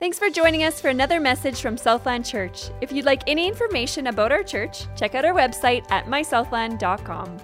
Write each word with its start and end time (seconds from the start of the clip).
Thanks 0.00 0.16
for 0.16 0.30
joining 0.30 0.62
us 0.62 0.80
for 0.80 0.86
another 0.86 1.18
message 1.18 1.60
from 1.60 1.76
Southland 1.76 2.24
Church. 2.24 2.70
If 2.80 2.92
you'd 2.92 3.04
like 3.04 3.24
any 3.26 3.48
information 3.48 4.06
about 4.06 4.30
our 4.30 4.44
church, 4.44 4.86
check 4.94 5.16
out 5.16 5.24
our 5.24 5.34
website 5.34 5.90
at 5.90 6.04
mysouthland.com. 6.04 7.36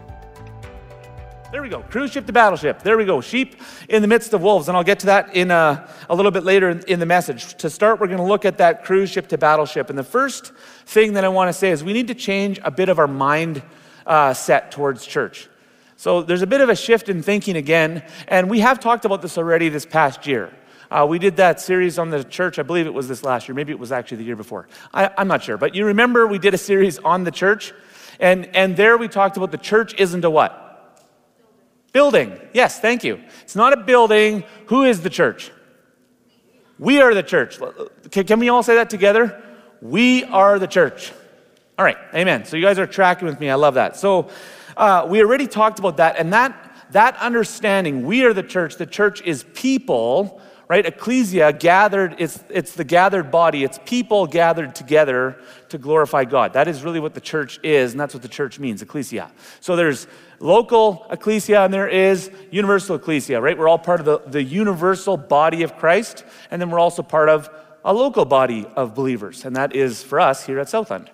There 1.50 1.62
we 1.62 1.68
go. 1.68 1.80
Cruise 1.82 2.12
ship 2.12 2.26
to 2.26 2.32
battleship. 2.32 2.80
There 2.84 2.96
we 2.96 3.06
go. 3.06 3.20
Sheep 3.20 3.60
in 3.88 4.02
the 4.02 4.06
midst 4.06 4.34
of 4.34 4.40
wolves. 4.40 4.68
And 4.68 4.76
I'll 4.76 4.84
get 4.84 5.00
to 5.00 5.06
that 5.06 5.34
in 5.34 5.50
a, 5.50 5.90
a 6.08 6.14
little 6.14 6.30
bit 6.30 6.44
later 6.44 6.70
in, 6.70 6.80
in 6.86 7.00
the 7.00 7.06
message. 7.06 7.56
To 7.56 7.68
start, 7.68 7.98
we're 7.98 8.06
going 8.06 8.18
to 8.18 8.24
look 8.24 8.44
at 8.44 8.58
that 8.58 8.84
cruise 8.84 9.10
ship 9.10 9.26
to 9.30 9.38
battleship. 9.38 9.90
And 9.90 9.98
the 9.98 10.04
first 10.04 10.52
thing 10.86 11.14
that 11.14 11.24
I 11.24 11.28
want 11.30 11.48
to 11.48 11.52
say 11.52 11.72
is 11.72 11.82
we 11.82 11.92
need 11.92 12.06
to 12.06 12.14
change 12.14 12.60
a 12.62 12.70
bit 12.70 12.88
of 12.88 13.00
our 13.00 13.08
mind 13.08 13.64
uh, 14.06 14.32
set 14.32 14.70
towards 14.70 15.04
church. 15.04 15.48
So 15.96 16.22
there's 16.22 16.42
a 16.42 16.46
bit 16.46 16.60
of 16.60 16.68
a 16.68 16.76
shift 16.76 17.08
in 17.08 17.20
thinking 17.20 17.56
again. 17.56 18.04
And 18.28 18.48
we 18.48 18.60
have 18.60 18.78
talked 18.78 19.04
about 19.04 19.22
this 19.22 19.38
already 19.38 19.70
this 19.70 19.84
past 19.84 20.24
year. 20.24 20.52
Uh, 20.90 21.06
we 21.08 21.18
did 21.18 21.36
that 21.36 21.60
series 21.60 21.98
on 21.98 22.10
the 22.10 22.24
church. 22.24 22.58
I 22.58 22.62
believe 22.62 22.86
it 22.86 22.94
was 22.94 23.08
this 23.08 23.22
last 23.24 23.48
year. 23.48 23.54
Maybe 23.54 23.72
it 23.72 23.78
was 23.78 23.92
actually 23.92 24.18
the 24.18 24.24
year 24.24 24.36
before. 24.36 24.68
I, 24.92 25.10
I'm 25.16 25.28
not 25.28 25.42
sure. 25.42 25.56
But 25.56 25.74
you 25.74 25.86
remember 25.86 26.26
we 26.26 26.38
did 26.38 26.54
a 26.54 26.58
series 26.58 26.98
on 26.98 27.24
the 27.24 27.30
church. 27.30 27.72
And, 28.20 28.54
and 28.54 28.76
there 28.76 28.96
we 28.96 29.08
talked 29.08 29.36
about 29.36 29.50
the 29.50 29.58
church 29.58 29.94
isn't 29.98 30.24
a 30.24 30.30
what? 30.30 30.60
Building. 31.92 32.38
Yes, 32.52 32.80
thank 32.80 33.04
you. 33.04 33.22
It's 33.42 33.56
not 33.56 33.72
a 33.72 33.76
building. 33.76 34.44
Who 34.66 34.84
is 34.84 35.00
the 35.00 35.10
church? 35.10 35.50
We 36.78 37.00
are 37.00 37.14
the 37.14 37.22
church. 37.22 37.58
Can, 38.10 38.26
can 38.26 38.40
we 38.40 38.48
all 38.48 38.62
say 38.62 38.76
that 38.76 38.90
together? 38.90 39.42
We 39.80 40.24
are 40.24 40.58
the 40.58 40.66
church. 40.66 41.12
All 41.78 41.84
right, 41.84 41.98
amen. 42.14 42.44
So 42.44 42.56
you 42.56 42.62
guys 42.62 42.78
are 42.78 42.86
tracking 42.86 43.26
with 43.26 43.38
me. 43.40 43.50
I 43.50 43.54
love 43.54 43.74
that. 43.74 43.96
So 43.96 44.28
uh, 44.76 45.06
we 45.08 45.20
already 45.20 45.46
talked 45.46 45.78
about 45.78 45.98
that, 45.98 46.16
and 46.18 46.32
that 46.32 46.64
that 46.92 47.16
understanding, 47.16 48.06
we 48.06 48.24
are 48.24 48.32
the 48.32 48.42
church. 48.42 48.76
The 48.76 48.86
church 48.86 49.20
is 49.22 49.44
people 49.54 50.40
right? 50.68 50.86
Ecclesia 50.86 51.52
gathered, 51.52 52.16
it's, 52.18 52.42
it's 52.48 52.72
the 52.72 52.84
gathered 52.84 53.30
body, 53.30 53.64
it's 53.64 53.78
people 53.84 54.26
gathered 54.26 54.74
together 54.74 55.36
to 55.68 55.78
glorify 55.78 56.24
God. 56.24 56.54
That 56.54 56.68
is 56.68 56.82
really 56.82 57.00
what 57.00 57.14
the 57.14 57.20
church 57.20 57.60
is, 57.62 57.92
and 57.92 58.00
that's 58.00 58.14
what 58.14 58.22
the 58.22 58.28
church 58.28 58.58
means, 58.58 58.80
ecclesia. 58.80 59.30
So 59.60 59.76
there's 59.76 60.06
local 60.40 61.06
ecclesia 61.10 61.62
and 61.62 61.72
there 61.72 61.88
is 61.88 62.30
universal 62.50 62.96
ecclesia, 62.96 63.40
right? 63.40 63.56
We're 63.56 63.68
all 63.68 63.78
part 63.78 64.00
of 64.00 64.06
the, 64.06 64.18
the 64.26 64.42
universal 64.42 65.16
body 65.16 65.62
of 65.62 65.76
Christ, 65.76 66.24
and 66.50 66.60
then 66.60 66.70
we're 66.70 66.80
also 66.80 67.02
part 67.02 67.28
of 67.28 67.50
a 67.84 67.92
local 67.92 68.24
body 68.24 68.66
of 68.76 68.94
believers, 68.94 69.44
and 69.44 69.56
that 69.56 69.76
is 69.76 70.02
for 70.02 70.18
us 70.18 70.46
here 70.46 70.58
at 70.58 70.68
Southland. 70.68 71.10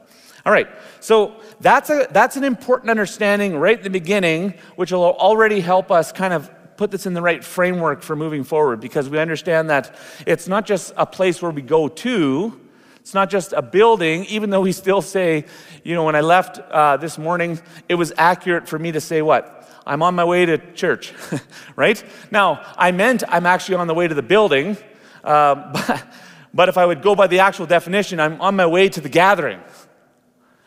All 0.46 0.52
right, 0.52 0.68
so 1.00 1.34
that's, 1.60 1.90
a, 1.90 2.06
that's 2.12 2.36
an 2.36 2.44
important 2.44 2.88
understanding 2.88 3.58
right 3.58 3.76
at 3.76 3.84
the 3.84 3.90
beginning, 3.90 4.54
which 4.76 4.90
will 4.90 5.02
already 5.02 5.60
help 5.60 5.90
us 5.90 6.12
kind 6.12 6.32
of 6.32 6.50
put 6.80 6.90
this 6.90 7.04
in 7.04 7.12
the 7.12 7.20
right 7.20 7.44
framework 7.44 8.00
for 8.00 8.16
moving 8.16 8.42
forward 8.42 8.80
because 8.80 9.06
we 9.06 9.18
understand 9.18 9.68
that 9.68 9.94
it's 10.26 10.48
not 10.48 10.64
just 10.64 10.94
a 10.96 11.04
place 11.04 11.42
where 11.42 11.50
we 11.50 11.60
go 11.60 11.88
to, 11.88 12.58
it's 13.00 13.12
not 13.12 13.28
just 13.28 13.52
a 13.52 13.60
building, 13.60 14.24
even 14.30 14.48
though 14.48 14.62
we 14.62 14.72
still 14.72 15.02
say, 15.02 15.44
you 15.84 15.94
know, 15.94 16.04
when 16.04 16.16
I 16.16 16.22
left 16.22 16.58
uh, 16.58 16.96
this 16.96 17.18
morning, 17.18 17.60
it 17.90 17.96
was 17.96 18.14
accurate 18.16 18.66
for 18.66 18.78
me 18.78 18.92
to 18.92 19.00
say 19.02 19.20
what? 19.20 19.70
I'm 19.86 20.02
on 20.02 20.14
my 20.14 20.24
way 20.24 20.46
to 20.46 20.56
church, 20.72 21.12
right? 21.76 22.02
Now, 22.30 22.64
I 22.78 22.92
meant 22.92 23.24
I'm 23.28 23.44
actually 23.44 23.74
on 23.74 23.86
the 23.86 23.94
way 23.94 24.08
to 24.08 24.14
the 24.14 24.22
building, 24.22 24.78
uh, 25.22 25.54
but, 25.86 26.06
but 26.54 26.68
if 26.70 26.78
I 26.78 26.86
would 26.86 27.02
go 27.02 27.14
by 27.14 27.26
the 27.26 27.40
actual 27.40 27.66
definition, 27.66 28.20
I'm 28.20 28.40
on 28.40 28.56
my 28.56 28.64
way 28.64 28.88
to 28.88 29.02
the 29.02 29.10
gathering. 29.10 29.60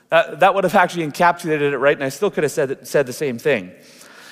That, 0.09 0.41
that 0.41 0.53
would 0.53 0.64
have 0.64 0.75
actually 0.75 1.08
encapsulated 1.08 1.72
it 1.72 1.80
right, 1.80 1.97
and 1.97 2.03
I 2.03 2.09
still 2.09 2.30
could 2.30 2.44
have 2.44 2.52
said, 2.52 2.88
said 2.88 3.08
the 3.08 3.14
same 3.14 3.39
thing. 3.39 3.72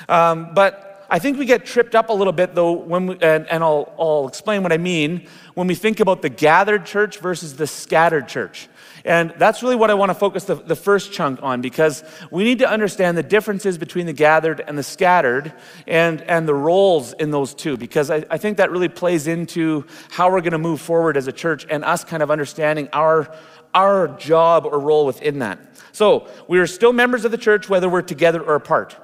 Um, 0.08 0.54
but 0.54 0.90
I 1.14 1.20
think 1.20 1.38
we 1.38 1.46
get 1.46 1.66
tripped 1.66 1.94
up 1.94 2.08
a 2.08 2.14
little 2.14 2.32
bit, 2.32 2.56
though, 2.56 2.72
when 2.72 3.06
we, 3.06 3.18
and, 3.22 3.46
and 3.48 3.62
I'll, 3.62 3.94
I'll 4.00 4.30
explain 4.30 4.64
what 4.64 4.72
I 4.72 4.78
mean 4.78 5.28
when 5.56 5.68
we 5.68 5.76
think 5.76 6.00
about 6.00 6.22
the 6.22 6.30
gathered 6.30 6.86
church 6.86 7.18
versus 7.18 7.58
the 7.58 7.68
scattered 7.68 8.30
church. 8.30 8.70
And 9.04 9.34
that's 9.38 9.62
really 9.62 9.76
what 9.76 9.90
I 9.90 9.94
want 9.94 10.12
to 10.12 10.14
focus 10.14 10.46
the, 10.46 10.56
the, 10.56 10.76
first 10.76 11.12
chunk 11.12 11.44
on 11.44 11.60
because 11.60 12.06
we 12.32 12.46
need 12.46 12.60
to 12.60 12.70
understand 12.70 13.18
the 13.18 13.24
differences 13.24 13.78
between 13.78 14.06
the 14.06 14.14
gathered 14.14 14.62
and 14.66 14.78
the 14.78 14.84
scattered 14.84 15.52
and, 15.86 16.22
and 16.22 16.48
the 16.48 16.54
roles 16.54 17.12
in 17.14 17.30
those 17.30 17.54
two 17.54 17.76
because 17.76 18.10
I, 18.10 18.24
I 18.30 18.38
think 18.38 18.58
that 18.58 18.72
really 18.72 18.88
plays 18.88 19.28
into 19.28 19.86
how 20.12 20.32
we're 20.32 20.40
going 20.40 20.52
to 20.54 20.60
move 20.60 20.80
forward 20.80 21.18
as 21.18 21.28
a 21.28 21.34
church 21.34 21.66
and 21.70 21.84
us 21.84 22.06
kind 22.06 22.24
of 22.24 22.32
understanding 22.32 22.88
our, 22.94 23.36
our 23.74 24.08
job 24.18 24.66
or 24.66 24.80
role 24.80 25.06
within 25.06 25.40
that. 25.40 25.60
So 25.92 26.30
we 26.48 26.60
are 26.60 26.68
still 26.68 26.94
members 26.94 27.26
of 27.26 27.32
the 27.32 27.38
church 27.38 27.68
whether 27.68 27.90
we're 27.90 28.02
together 28.02 28.42
or 28.42 28.56
apart. 28.56 28.96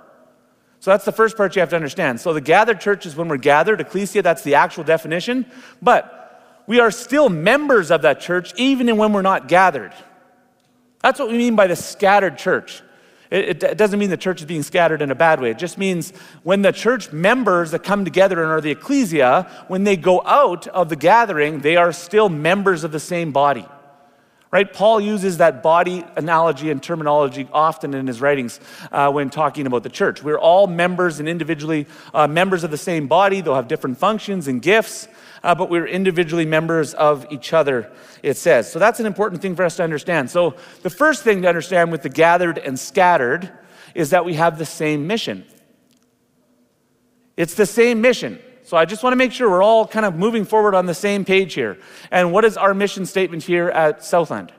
So 0.88 0.92
that's 0.92 1.04
the 1.04 1.12
first 1.12 1.36
part 1.36 1.54
you 1.54 1.60
have 1.60 1.72
to 1.72 1.76
understand. 1.76 2.22
So 2.22 2.32
the 2.32 2.40
gathered 2.40 2.80
church 2.80 3.06
is 3.06 3.14
when 3.14 3.28
we're 3.28 3.36
gathered, 3.36 3.82
ecclesia, 3.82 4.22
that's 4.22 4.44
the 4.44 4.56
actual 4.56 4.86
definition. 4.86 5.46
But 5.82 6.64
we 6.66 6.80
are 6.80 6.92
still 6.92 7.28
members 7.28 7.92
of 7.92 8.04
that 8.04 8.22
church 8.22 8.54
even 8.56 8.96
when 8.96 9.12
we're 9.12 9.22
not 9.22 9.50
gathered. 9.50 9.92
That's 11.02 11.20
what 11.20 11.28
we 11.28 11.38
mean 11.38 11.58
by 11.58 11.68
the 11.68 11.76
scattered 11.76 12.38
church. 12.38 12.82
It, 13.30 13.62
it, 13.62 13.78
doesn't 13.78 14.00
mean 14.00 14.10
the 14.10 14.16
church 14.16 14.40
is 14.40 14.46
being 14.46 14.64
scattered 14.64 15.02
in 15.02 15.12
a 15.12 15.16
bad 15.16 15.42
way. 15.42 15.52
It 15.52 15.58
just 15.58 15.78
means 15.78 16.12
when 16.44 16.62
the 16.62 16.72
church 16.72 17.12
members 17.12 17.72
that 17.72 17.84
come 17.84 18.06
together 18.06 18.42
and 18.42 18.50
are 18.50 18.62
the 18.62 18.72
ecclesia, 18.72 19.66
when 19.68 19.84
they 19.84 19.98
go 19.98 20.22
out 20.26 20.68
of 20.68 20.88
the 20.88 20.96
gathering, 20.96 21.60
they 21.60 21.76
are 21.76 21.92
still 21.92 22.30
members 22.30 22.86
of 22.86 22.94
the 22.94 23.00
same 23.02 23.34
body 23.34 23.66
right? 24.52 24.72
Paul 24.72 25.02
uses 25.02 25.38
that 25.38 25.62
body 25.62 26.06
analogy 26.16 26.72
and 26.72 26.82
terminology 26.82 27.48
often 27.52 27.94
in 27.94 28.08
his 28.08 28.22
writings 28.22 28.60
uh, 28.92 29.12
when 29.12 29.30
talking 29.30 29.68
about 29.68 29.84
the 29.84 29.90
church. 29.90 30.24
We're 30.24 30.40
all 30.40 30.68
members 30.68 31.20
and 31.20 31.28
individually 31.28 31.86
uh, 32.14 32.28
members 32.28 32.64
of 32.64 32.72
the 32.72 32.78
same 32.78 33.08
body. 33.08 33.42
They'll 33.42 33.56
have 33.56 33.68
different 33.68 33.98
functions 33.98 34.48
and 34.48 34.62
gifts, 34.62 35.08
uh, 35.44 35.54
but 35.56 35.70
we're 35.70 35.88
individually 35.88 36.46
members 36.46 36.94
of 36.94 37.26
each 37.30 37.54
other, 37.54 37.92
it 38.24 38.38
says. 38.38 38.72
So 38.72 38.80
that's 38.80 39.00
an 39.00 39.06
important 39.06 39.42
thing 39.42 39.56
for 39.56 39.64
us 39.64 39.76
to 39.78 39.84
understand. 39.84 40.30
So 40.30 40.56
the 40.82 40.90
first 40.90 41.24
thing 41.24 41.42
to 41.42 41.48
understand 41.50 41.92
with 41.92 42.04
the 42.04 42.10
gathered 42.10 42.58
and 42.58 42.80
scattered 42.80 43.52
is 43.94 44.12
that 44.12 44.24
we 44.26 44.36
have 44.36 44.58
the 44.58 44.66
same 44.66 45.08
mission. 45.08 45.46
It's 47.36 47.54
the 47.54 47.66
same 47.66 48.02
mission. 48.02 48.40
So 48.68 48.76
I 48.76 48.84
just 48.84 49.02
want 49.02 49.14
to 49.14 49.18
make 49.18 49.32
sure 49.32 49.50
we're 49.50 49.64
all 49.64 49.88
kind 49.88 50.06
of 50.06 50.16
moving 50.18 50.44
forward 50.44 50.76
on 50.76 50.88
the 50.88 50.94
same 50.94 51.24
page 51.24 51.54
here. 51.54 51.78
And 52.12 52.34
what 52.34 52.44
is 52.44 52.58
our 52.58 52.74
mission 52.74 53.06
statement 53.06 53.44
here 53.44 53.70
at 53.70 54.04
Southland? 54.04 54.52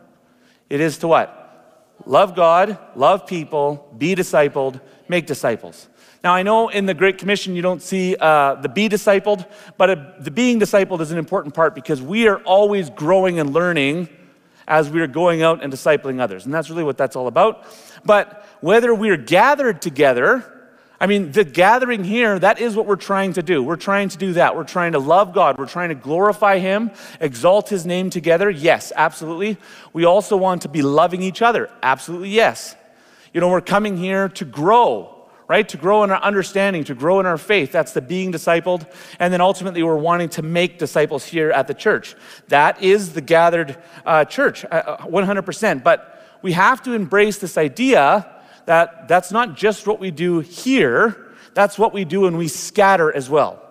It 0.70 0.80
is 0.80 0.96
to 1.00 1.08
what? 1.08 1.94
Love 2.06 2.34
God, 2.34 2.78
love 2.96 3.26
people, 3.26 3.94
be 3.98 4.14
discipled, 4.14 4.80
make 5.08 5.26
disciples. 5.26 5.90
Now, 6.24 6.32
I 6.32 6.42
know 6.42 6.70
in 6.70 6.86
the 6.86 6.94
Great 6.94 7.18
Commission 7.18 7.54
you 7.54 7.60
don't 7.60 7.82
see 7.82 8.16
uh, 8.18 8.54
the 8.54 8.70
be 8.70 8.88
discipled, 8.88 9.46
but 9.76 9.90
uh, 9.90 9.96
the 10.20 10.30
being 10.30 10.58
discipled 10.58 11.02
is 11.02 11.10
an 11.10 11.18
important 11.18 11.54
part 11.54 11.74
because 11.74 12.00
we 12.00 12.28
are 12.28 12.38
always 12.44 12.88
growing 12.88 13.38
and 13.38 13.52
learning 13.52 14.08
as 14.66 14.88
we 14.88 15.02
are 15.02 15.06
going 15.06 15.42
out 15.42 15.62
and 15.62 15.70
discipling 15.70 16.18
others. 16.18 16.46
And 16.46 16.54
that's 16.54 16.70
really 16.70 16.82
what 16.82 16.96
that's 16.96 17.14
all 17.14 17.26
about. 17.26 17.66
But 18.06 18.46
whether 18.62 18.94
we're 18.94 19.18
gathered 19.18 19.82
together, 19.82 20.57
I 21.00 21.06
mean, 21.06 21.30
the 21.30 21.44
gathering 21.44 22.02
here, 22.02 22.38
that 22.40 22.60
is 22.60 22.74
what 22.74 22.86
we're 22.86 22.96
trying 22.96 23.34
to 23.34 23.42
do. 23.42 23.62
We're 23.62 23.76
trying 23.76 24.08
to 24.08 24.18
do 24.18 24.32
that. 24.32 24.56
We're 24.56 24.64
trying 24.64 24.92
to 24.92 24.98
love 24.98 25.32
God. 25.32 25.56
We're 25.56 25.68
trying 25.68 25.90
to 25.90 25.94
glorify 25.94 26.58
Him, 26.58 26.90
exalt 27.20 27.68
His 27.68 27.86
name 27.86 28.10
together. 28.10 28.50
Yes, 28.50 28.92
absolutely. 28.96 29.58
We 29.92 30.04
also 30.04 30.36
want 30.36 30.62
to 30.62 30.68
be 30.68 30.82
loving 30.82 31.22
each 31.22 31.40
other. 31.40 31.70
Absolutely, 31.82 32.30
yes. 32.30 32.74
You 33.32 33.40
know, 33.40 33.48
we're 33.48 33.60
coming 33.60 33.96
here 33.96 34.28
to 34.30 34.44
grow, 34.44 35.28
right? 35.46 35.68
To 35.68 35.76
grow 35.76 36.02
in 36.02 36.10
our 36.10 36.20
understanding, 36.20 36.82
to 36.84 36.96
grow 36.96 37.20
in 37.20 37.26
our 37.26 37.38
faith. 37.38 37.70
That's 37.70 37.92
the 37.92 38.00
being 38.00 38.32
discipled. 38.32 38.92
And 39.20 39.32
then 39.32 39.40
ultimately, 39.40 39.84
we're 39.84 39.94
wanting 39.94 40.30
to 40.30 40.42
make 40.42 40.80
disciples 40.80 41.24
here 41.24 41.52
at 41.52 41.68
the 41.68 41.74
church. 41.74 42.16
That 42.48 42.82
is 42.82 43.12
the 43.12 43.20
gathered 43.20 43.78
uh, 44.04 44.24
church, 44.24 44.64
uh, 44.64 44.96
100%. 45.06 45.84
But 45.84 46.24
we 46.42 46.52
have 46.52 46.82
to 46.82 46.92
embrace 46.92 47.38
this 47.38 47.56
idea 47.56 48.34
that 48.68 49.08
that's 49.08 49.32
not 49.32 49.56
just 49.56 49.86
what 49.86 49.98
we 49.98 50.10
do 50.10 50.40
here, 50.40 51.32
that's 51.54 51.78
what 51.78 51.94
we 51.94 52.04
do 52.04 52.20
when 52.20 52.36
we 52.36 52.48
scatter 52.48 53.10
as 53.10 53.30
well. 53.30 53.62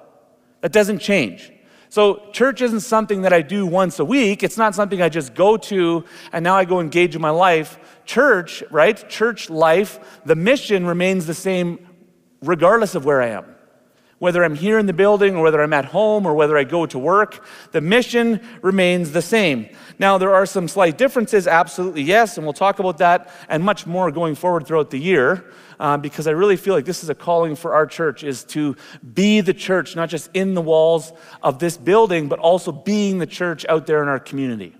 That 0.61 0.71
doesn't 0.71 0.97
change. 0.97 1.51
So, 1.89 2.31
church 2.31 2.63
isn't 2.63 2.79
something 2.79 3.21
that 3.21 3.31
I 3.31 3.43
do 3.43 3.67
once 3.67 3.99
a 3.99 4.05
week. 4.05 4.41
It's 4.41 4.57
not 4.57 4.73
something 4.73 4.99
I 4.99 5.09
just 5.09 5.35
go 5.35 5.55
to 5.55 6.03
and 6.33 6.43
now 6.43 6.55
I 6.55 6.65
go 6.65 6.79
engage 6.79 7.15
in 7.15 7.21
my 7.21 7.29
life. 7.29 7.77
Church, 8.05 8.63
right? 8.71 9.07
Church 9.07 9.51
life, 9.51 9.99
the 10.25 10.35
mission 10.35 10.87
remains 10.87 11.27
the 11.27 11.35
same 11.35 11.77
regardless 12.41 12.95
of 12.95 13.05
where 13.05 13.21
I 13.21 13.27
am. 13.27 13.45
Whether 14.19 14.43
I'm 14.43 14.55
here 14.55 14.79
in 14.79 14.87
the 14.87 14.93
building 14.93 15.35
or 15.35 15.43
whether 15.43 15.61
I'm 15.61 15.73
at 15.73 15.85
home 15.85 16.25
or 16.25 16.33
whether 16.33 16.57
I 16.57 16.63
go 16.63 16.87
to 16.87 16.97
work, 16.97 17.45
the 17.71 17.81
mission 17.81 18.41
remains 18.63 19.11
the 19.11 19.21
same. 19.21 19.69
Now, 19.99 20.17
there 20.17 20.33
are 20.33 20.47
some 20.47 20.67
slight 20.67 20.97
differences, 20.97 21.47
absolutely 21.47 22.01
yes, 22.01 22.37
and 22.37 22.45
we'll 22.45 22.53
talk 22.53 22.79
about 22.79 22.97
that 22.97 23.29
and 23.47 23.63
much 23.63 23.85
more 23.85 24.11
going 24.11 24.33
forward 24.33 24.65
throughout 24.65 24.89
the 24.89 24.99
year. 24.99 25.45
Uh, 25.79 25.95
because 25.95 26.25
I 26.25 26.31
really 26.31 26.57
feel 26.57 26.73
like 26.73 26.85
this 26.85 27.03
is 27.03 27.09
a 27.09 27.15
calling 27.15 27.55
for 27.55 27.75
our 27.75 27.85
church 27.85 28.23
is 28.23 28.43
to 28.45 28.75
be 29.13 29.41
the 29.41 29.53
church, 29.53 29.95
not 29.95 30.09
just 30.09 30.31
in 30.33 30.55
the 30.55 30.61
walls 30.61 31.13
of 31.43 31.59
this 31.59 31.77
building, 31.77 32.27
but 32.27 32.39
also 32.39 32.71
being 32.71 33.19
the 33.19 33.27
church 33.27 33.63
out 33.69 33.85
there 33.85 34.01
in 34.01 34.07
our 34.07 34.19
community. 34.19 34.75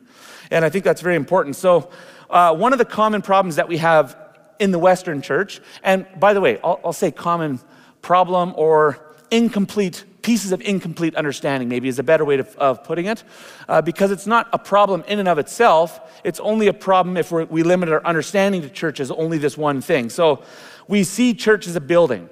And 0.50 0.66
I 0.66 0.70
think 0.70 0.84
that's 0.84 1.02
very 1.02 1.16
important. 1.16 1.56
So, 1.56 1.92
uh, 2.32 2.56
one 2.56 2.74
of 2.74 2.80
the 2.80 2.86
common 2.86 3.22
problems 3.22 3.58
that 3.58 3.68
we 3.68 3.78
have 3.78 4.18
in 4.60 4.72
the 4.72 4.80
Western 4.80 5.22
church, 5.22 5.62
and 5.84 6.08
by 6.20 6.34
the 6.34 6.42
way, 6.42 6.60
I'll, 6.64 6.80
I'll 6.86 6.94
say 6.94 7.12
common 7.12 7.60
problem 8.02 8.54
or 8.58 9.07
incomplete 9.32 10.06
pieces 10.28 10.52
of 10.52 10.60
incomplete 10.60 11.16
understanding, 11.16 11.70
maybe 11.70 11.88
is 11.88 12.00
a 12.00 12.04
better 12.04 12.26
way 12.26 12.36
to, 12.36 12.46
of 12.58 12.84
putting 12.84 13.06
it, 13.06 13.24
uh, 13.70 13.82
because 13.82 14.12
it's 14.12 14.28
not 14.28 14.50
a 14.52 14.60
problem 14.60 15.02
in 15.08 15.20
and 15.20 15.28
of 15.30 15.38
itself. 15.38 16.02
It's 16.26 16.42
only 16.42 16.68
a 16.68 16.74
problem 16.74 17.16
if 17.16 17.32
we 17.32 17.64
limit 17.64 17.88
our 17.88 18.06
understanding 18.06 18.62
to 18.64 18.70
church 18.70 19.00
as 19.00 19.10
only 19.10 19.38
this 19.38 19.58
one 19.58 19.80
thing. 19.80 20.10
So 20.10 20.44
we 20.86 21.06
see 21.06 21.34
church 21.34 21.66
as 21.66 21.78
a 21.78 21.80
building. 21.80 22.30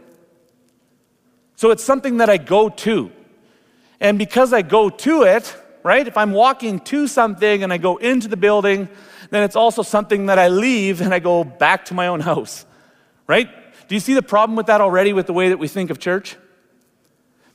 So 1.56 1.72
it's 1.72 1.86
something 1.86 2.18
that 2.18 2.30
I 2.30 2.36
go 2.36 2.68
to. 2.68 3.14
And 4.02 4.20
because 4.20 4.52
I 4.52 4.62
go 4.62 4.90
to 4.90 5.24
it, 5.24 5.56
right, 5.82 6.06
if 6.06 6.18
I'm 6.18 6.34
walking 6.34 6.82
to 6.82 7.08
something 7.08 7.64
and 7.64 7.72
I 7.72 7.78
go 7.78 7.96
into 7.96 8.28
the 8.28 8.36
building, 8.36 8.90
then 9.30 9.44
it's 9.44 9.56
also 9.56 9.84
something 9.84 10.26
that 10.26 10.38
I 10.38 10.50
leave 10.50 11.00
and 11.00 11.14
I 11.14 11.20
go 11.20 11.46
back 11.46 11.86
to 11.86 11.94
my 11.94 12.08
own 12.08 12.20
house, 12.32 12.66
right? 13.26 13.50
Do 13.88 13.96
you 13.96 14.02
see 14.02 14.16
the 14.16 14.22
problem 14.22 14.58
with 14.58 14.66
that 14.66 14.82
already 14.82 15.14
with 15.14 15.28
the 15.28 15.34
way 15.34 15.48
that 15.48 15.60
we 15.60 15.70
think 15.70 15.92
of 15.92 16.00
church? 16.00 16.36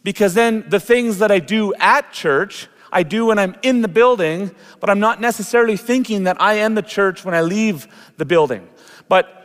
Because 0.02 0.35
then 0.35 0.64
the 0.69 0.81
things 0.81 1.19
that 1.19 1.31
I 1.31 1.38
do 1.38 1.75
at 1.75 2.12
church, 2.12 2.69
I 2.93 3.02
do 3.02 3.26
when 3.26 3.38
I'm 3.38 3.55
in 3.62 3.82
the 3.82 3.88
building, 3.88 4.50
but 4.81 4.91
I'm 4.91 5.00
not 5.00 5.20
necessarily 5.20 5.76
thinking 5.76 6.25
that 6.25 6.41
I 6.41 6.55
am 6.55 6.75
the 6.75 6.82
church 6.82 7.25
when 7.25 7.35
I 7.35 7.43
leave 7.43 7.87
the 8.17 8.25
building. 8.25 8.69
But 9.08 9.37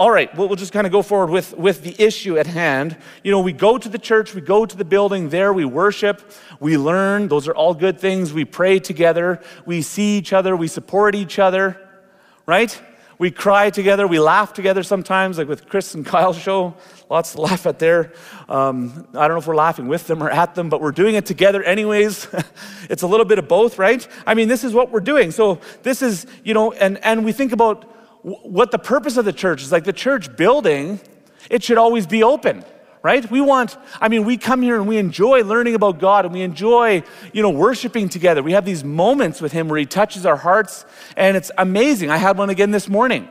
all 0.00 0.10
right, 0.10 0.34
we'll, 0.34 0.48
we'll 0.48 0.56
just 0.56 0.72
kind 0.72 0.86
of 0.86 0.92
go 0.92 1.02
forward 1.02 1.30
with, 1.30 1.54
with 1.58 1.82
the 1.82 1.94
issue 2.02 2.38
at 2.38 2.46
hand. 2.46 2.96
You 3.22 3.30
know, 3.30 3.40
we 3.40 3.52
go 3.52 3.76
to 3.76 3.88
the 3.88 3.98
church, 3.98 4.34
we 4.34 4.40
go 4.40 4.64
to 4.64 4.74
the 4.74 4.84
building, 4.84 5.28
there 5.28 5.52
we 5.52 5.66
worship, 5.66 6.22
we 6.58 6.78
learn. 6.78 7.28
Those 7.28 7.46
are 7.48 7.54
all 7.54 7.74
good 7.74 8.00
things. 8.00 8.32
We 8.32 8.46
pray 8.46 8.78
together, 8.78 9.42
we 9.66 9.82
see 9.82 10.16
each 10.16 10.32
other, 10.32 10.56
we 10.56 10.68
support 10.68 11.14
each 11.14 11.38
other, 11.38 11.78
right? 12.46 12.80
We 13.20 13.30
cry 13.30 13.68
together, 13.68 14.08
we 14.08 14.18
laugh 14.18 14.54
together 14.54 14.82
sometimes, 14.82 15.36
like 15.36 15.46
with 15.46 15.68
Chris 15.68 15.94
and 15.94 16.06
Kyle's 16.12 16.38
show. 16.38 16.74
Lots 17.10 17.32
to 17.32 17.42
laugh 17.42 17.66
at 17.66 17.78
there. 17.78 18.14
Um, 18.48 19.06
I 19.12 19.28
don't 19.28 19.32
know 19.32 19.40
if 19.40 19.46
we're 19.46 19.54
laughing 19.54 19.88
with 19.88 20.06
them 20.06 20.22
or 20.22 20.30
at 20.30 20.54
them, 20.54 20.70
but 20.70 20.80
we're 20.80 20.90
doing 20.90 21.16
it 21.16 21.26
together 21.26 21.62
anyways. 21.62 22.28
it's 22.88 23.02
a 23.02 23.06
little 23.06 23.26
bit 23.26 23.38
of 23.38 23.46
both, 23.46 23.78
right? 23.78 24.08
I 24.26 24.32
mean, 24.32 24.48
this 24.48 24.64
is 24.64 24.72
what 24.72 24.90
we're 24.90 25.00
doing. 25.00 25.32
So 25.32 25.60
this 25.82 26.00
is, 26.00 26.26
you 26.44 26.54
know, 26.54 26.72
and, 26.72 26.96
and 27.04 27.22
we 27.22 27.32
think 27.32 27.52
about 27.52 27.84
what 28.22 28.70
the 28.70 28.78
purpose 28.78 29.18
of 29.18 29.26
the 29.26 29.34
church 29.34 29.62
is 29.62 29.70
like 29.70 29.84
the 29.84 29.92
church 29.92 30.34
building, 30.34 30.98
it 31.50 31.62
should 31.62 31.76
always 31.76 32.06
be 32.06 32.22
open 32.22 32.64
right? 33.02 33.28
We 33.30 33.40
want 33.40 33.76
i 34.00 34.08
mean 34.08 34.24
we 34.24 34.36
come 34.36 34.62
here 34.62 34.76
and 34.76 34.86
we 34.86 34.98
enjoy 34.98 35.42
learning 35.42 35.74
about 35.74 35.98
god 35.98 36.24
and 36.24 36.34
we 36.34 36.42
enjoy 36.42 37.02
you 37.32 37.42
know 37.42 37.50
worshiping 37.50 38.08
together. 38.08 38.42
We 38.42 38.52
have 38.52 38.64
these 38.64 38.84
moments 38.84 39.40
with 39.40 39.52
him 39.52 39.68
where 39.68 39.78
he 39.78 39.86
touches 39.86 40.26
our 40.26 40.36
hearts 40.36 40.84
and 41.16 41.36
it's 41.36 41.50
amazing. 41.58 42.10
I 42.10 42.16
had 42.16 42.36
one 42.36 42.50
again 42.50 42.70
this 42.70 42.88
morning 42.88 43.28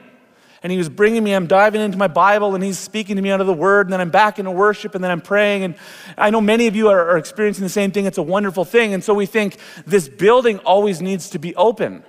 and 0.62 0.72
he 0.72 0.78
was 0.78 0.90
bringing 0.90 1.24
me 1.24 1.34
i'm 1.34 1.48
diving 1.48 1.82
into 1.82 1.98
my 1.98 2.08
bible 2.08 2.56
and 2.56 2.64
he's 2.64 2.78
speaking 2.78 3.16
to 3.16 3.22
me 3.22 3.32
out 3.32 3.42
of 3.42 3.48
the 3.48 3.54
word 3.54 3.88
and 3.88 3.94
then 3.94 4.02
i'm 4.02 4.10
back 4.10 4.40
into 4.40 4.52
worship 4.52 4.96
and 4.96 5.04
then 5.04 5.12
i'm 5.12 5.22
praying. 5.22 5.64
And 5.64 5.76
i 6.18 6.30
know 6.30 6.42
many 6.42 6.68
of 6.68 6.76
you 6.76 6.90
are, 6.90 7.12
are 7.12 7.18
experiencing 7.18 7.64
the 7.64 7.70
same 7.70 7.92
thing. 7.92 8.06
It's 8.06 8.18
a 8.18 8.24
wonderful 8.24 8.66
thing. 8.66 8.94
And 8.94 9.04
so 9.04 9.14
we 9.14 9.26
think 9.26 9.58
this 9.86 10.10
building 10.10 10.60
always 10.60 11.02
needs 11.02 11.30
to 11.32 11.40
be 11.40 11.56
open 11.56 12.04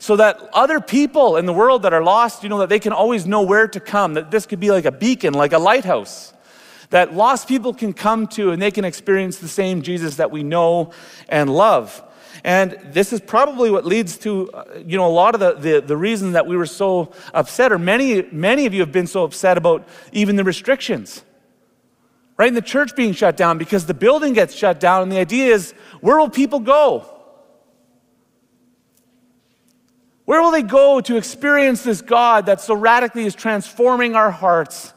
so 0.00 0.16
that 0.16 0.40
other 0.54 0.80
people 0.80 1.36
in 1.36 1.44
the 1.44 1.52
world 1.52 1.82
that 1.82 1.92
are 1.92 2.02
lost, 2.02 2.42
you 2.42 2.48
know, 2.48 2.58
that 2.58 2.70
they 2.70 2.78
can 2.78 2.92
always 2.92 3.26
know 3.26 3.42
where 3.42 3.68
to 3.68 3.78
come, 3.78 4.14
that 4.14 4.30
this 4.30 4.46
could 4.46 4.58
be 4.58 4.70
like 4.70 4.86
a 4.86 4.90
beacon, 4.90 5.34
like 5.34 5.52
a 5.52 5.58
lighthouse, 5.58 6.32
that 6.90 7.14
lost 7.14 7.48
people 7.48 7.72
can 7.72 7.92
come 7.92 8.26
to 8.26 8.50
and 8.50 8.60
they 8.60 8.70
can 8.70 8.84
experience 8.84 9.38
the 9.38 9.48
same 9.48 9.82
Jesus 9.82 10.16
that 10.16 10.30
we 10.30 10.42
know 10.42 10.92
and 11.28 11.48
love. 11.52 12.02
And 12.44 12.78
this 12.86 13.12
is 13.12 13.20
probably 13.20 13.70
what 13.70 13.84
leads 13.84 14.16
to, 14.18 14.50
uh, 14.52 14.64
you 14.84 14.96
know, 14.96 15.06
a 15.06 15.12
lot 15.12 15.34
of 15.34 15.40
the, 15.40 15.54
the, 15.54 15.80
the 15.80 15.96
reason 15.96 16.32
that 16.32 16.46
we 16.46 16.56
were 16.56 16.66
so 16.66 17.12
upset, 17.34 17.70
or 17.70 17.78
many, 17.78 18.22
many 18.32 18.66
of 18.66 18.74
you 18.74 18.80
have 18.80 18.92
been 18.92 19.06
so 19.06 19.24
upset 19.24 19.58
about 19.58 19.86
even 20.12 20.36
the 20.36 20.44
restrictions, 20.44 21.22
right? 22.36 22.48
And 22.48 22.56
the 22.56 22.62
church 22.62 22.96
being 22.96 23.12
shut 23.12 23.36
down 23.36 23.58
because 23.58 23.86
the 23.86 23.94
building 23.94 24.32
gets 24.32 24.54
shut 24.54 24.80
down. 24.80 25.02
And 25.02 25.12
the 25.12 25.18
idea 25.18 25.52
is, 25.52 25.72
where 26.00 26.18
will 26.18 26.30
people 26.30 26.60
go? 26.60 27.04
Where 30.24 30.40
will 30.40 30.52
they 30.52 30.62
go 30.62 31.00
to 31.00 31.16
experience 31.16 31.82
this 31.82 32.00
God 32.00 32.46
that 32.46 32.60
so 32.60 32.74
radically 32.74 33.26
is 33.26 33.34
transforming 33.34 34.14
our 34.14 34.30
hearts? 34.30 34.94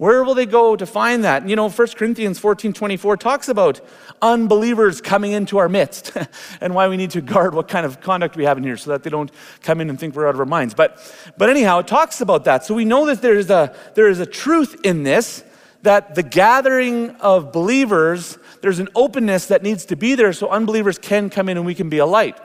Where 0.00 0.24
will 0.24 0.34
they 0.34 0.46
go 0.46 0.76
to 0.76 0.86
find 0.86 1.24
that? 1.24 1.46
You 1.46 1.56
know, 1.56 1.68
1 1.68 1.88
Corinthians 1.88 2.38
14 2.38 2.72
24 2.72 3.18
talks 3.18 3.50
about 3.50 3.82
unbelievers 4.22 5.02
coming 5.02 5.32
into 5.32 5.58
our 5.58 5.68
midst 5.68 6.16
and 6.62 6.74
why 6.74 6.88
we 6.88 6.96
need 6.96 7.10
to 7.10 7.20
guard 7.20 7.54
what 7.54 7.68
kind 7.68 7.84
of 7.84 8.00
conduct 8.00 8.34
we 8.34 8.44
have 8.44 8.56
in 8.56 8.64
here 8.64 8.78
so 8.78 8.92
that 8.92 9.02
they 9.02 9.10
don't 9.10 9.30
come 9.62 9.78
in 9.78 9.90
and 9.90 10.00
think 10.00 10.14
we're 10.14 10.26
out 10.26 10.32
of 10.32 10.40
our 10.40 10.46
minds. 10.46 10.72
But, 10.72 10.98
but 11.36 11.50
anyhow, 11.50 11.80
it 11.80 11.86
talks 11.86 12.22
about 12.22 12.44
that. 12.44 12.64
So 12.64 12.74
we 12.74 12.86
know 12.86 13.04
that 13.04 13.20
there 13.20 13.36
is, 13.36 13.50
a, 13.50 13.76
there 13.94 14.08
is 14.08 14.20
a 14.20 14.24
truth 14.24 14.74
in 14.84 15.02
this 15.02 15.44
that 15.82 16.14
the 16.14 16.22
gathering 16.22 17.10
of 17.16 17.52
believers, 17.52 18.38
there's 18.62 18.78
an 18.78 18.88
openness 18.94 19.48
that 19.48 19.62
needs 19.62 19.84
to 19.84 19.96
be 19.96 20.14
there 20.14 20.32
so 20.32 20.48
unbelievers 20.48 20.96
can 20.96 21.28
come 21.28 21.50
in 21.50 21.58
and 21.58 21.66
we 21.66 21.74
can 21.74 21.90
be 21.90 21.98
a 21.98 22.06
light. 22.06 22.38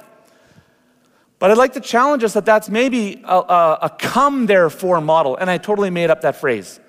But 1.40 1.52
I'd 1.52 1.58
like 1.58 1.72
to 1.76 1.80
challenge 1.80 2.26
us 2.26 2.34
that 2.34 2.44
that's 2.44 2.68
maybe 2.68 3.22
a, 3.24 3.38
a, 3.38 3.80
a 3.84 3.96
come 3.98 4.46
therefore 4.46 5.00
model. 5.00 5.38
And 5.38 5.50
I 5.50 5.58
totally 5.58 5.90
made 5.90 6.10
up 6.10 6.20
that 6.20 6.36
phrase, 6.36 6.82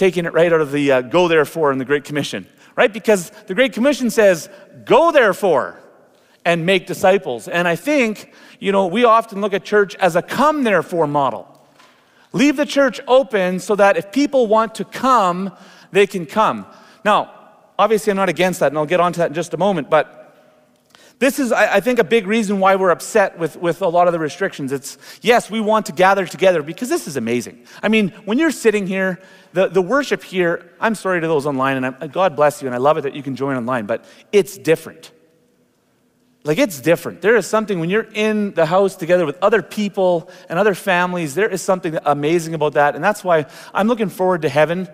taking 0.00 0.24
it 0.24 0.32
right 0.32 0.50
out 0.50 0.62
of 0.62 0.72
the 0.72 0.90
uh, 0.90 1.02
go 1.02 1.28
therefore 1.28 1.70
in 1.70 1.76
the 1.76 1.84
Great 1.84 2.04
Commission, 2.04 2.46
right? 2.74 2.90
Because 2.90 3.28
the 3.48 3.54
Great 3.54 3.74
Commission 3.74 4.08
says, 4.08 4.48
go 4.86 5.12
therefore 5.12 5.78
and 6.42 6.64
make 6.64 6.86
disciples. 6.86 7.48
And 7.48 7.68
I 7.68 7.76
think, 7.76 8.32
you 8.60 8.72
know, 8.72 8.86
we 8.86 9.04
often 9.04 9.42
look 9.42 9.52
at 9.52 9.62
church 9.62 9.94
as 9.96 10.16
a 10.16 10.22
come 10.22 10.64
therefore 10.64 11.06
model. 11.06 11.46
Leave 12.32 12.56
the 12.56 12.64
church 12.64 12.98
open 13.06 13.60
so 13.60 13.76
that 13.76 13.98
if 13.98 14.10
people 14.10 14.46
want 14.46 14.74
to 14.76 14.86
come, 14.86 15.54
they 15.92 16.06
can 16.06 16.24
come. 16.24 16.64
Now, 17.04 17.30
obviously, 17.78 18.10
I'm 18.10 18.16
not 18.16 18.30
against 18.30 18.60
that, 18.60 18.68
and 18.68 18.78
I'll 18.78 18.86
get 18.86 19.00
onto 19.00 19.18
that 19.18 19.28
in 19.28 19.34
just 19.34 19.52
a 19.52 19.58
moment, 19.58 19.90
but 19.90 20.16
this 21.20 21.38
is, 21.38 21.52
I 21.52 21.80
think, 21.80 21.98
a 21.98 22.04
big 22.04 22.26
reason 22.26 22.60
why 22.60 22.76
we're 22.76 22.88
upset 22.88 23.38
with, 23.38 23.58
with 23.58 23.82
a 23.82 23.88
lot 23.88 24.06
of 24.08 24.14
the 24.14 24.18
restrictions. 24.18 24.72
It's, 24.72 24.96
yes, 25.20 25.50
we 25.50 25.60
want 25.60 25.84
to 25.86 25.92
gather 25.92 26.26
together 26.26 26.62
because 26.62 26.88
this 26.88 27.06
is 27.06 27.18
amazing. 27.18 27.66
I 27.82 27.88
mean, 27.88 28.08
when 28.24 28.38
you're 28.38 28.50
sitting 28.50 28.86
here, 28.86 29.20
the, 29.52 29.68
the 29.68 29.82
worship 29.82 30.22
here, 30.22 30.70
I'm 30.80 30.94
sorry 30.94 31.20
to 31.20 31.26
those 31.26 31.46
online, 31.46 31.76
and 31.76 31.86
I, 31.86 31.88
uh, 31.88 32.06
God 32.06 32.36
bless 32.36 32.62
you, 32.62 32.68
and 32.68 32.74
I 32.74 32.78
love 32.78 32.98
it 32.98 33.02
that 33.02 33.14
you 33.14 33.22
can 33.22 33.36
join 33.36 33.56
online, 33.56 33.86
but 33.86 34.04
it's 34.32 34.56
different. 34.56 35.10
Like, 36.42 36.58
it's 36.58 36.80
different. 36.80 37.20
There 37.20 37.36
is 37.36 37.46
something 37.46 37.80
when 37.80 37.90
you're 37.90 38.08
in 38.14 38.54
the 38.54 38.64
house 38.64 38.96
together 38.96 39.26
with 39.26 39.36
other 39.42 39.60
people 39.60 40.30
and 40.48 40.58
other 40.58 40.74
families, 40.74 41.34
there 41.34 41.48
is 41.48 41.60
something 41.60 41.98
amazing 42.04 42.54
about 42.54 42.74
that. 42.74 42.94
And 42.94 43.04
that's 43.04 43.22
why 43.22 43.46
I'm 43.74 43.88
looking 43.88 44.08
forward 44.08 44.42
to 44.42 44.48
heaven, 44.48 44.88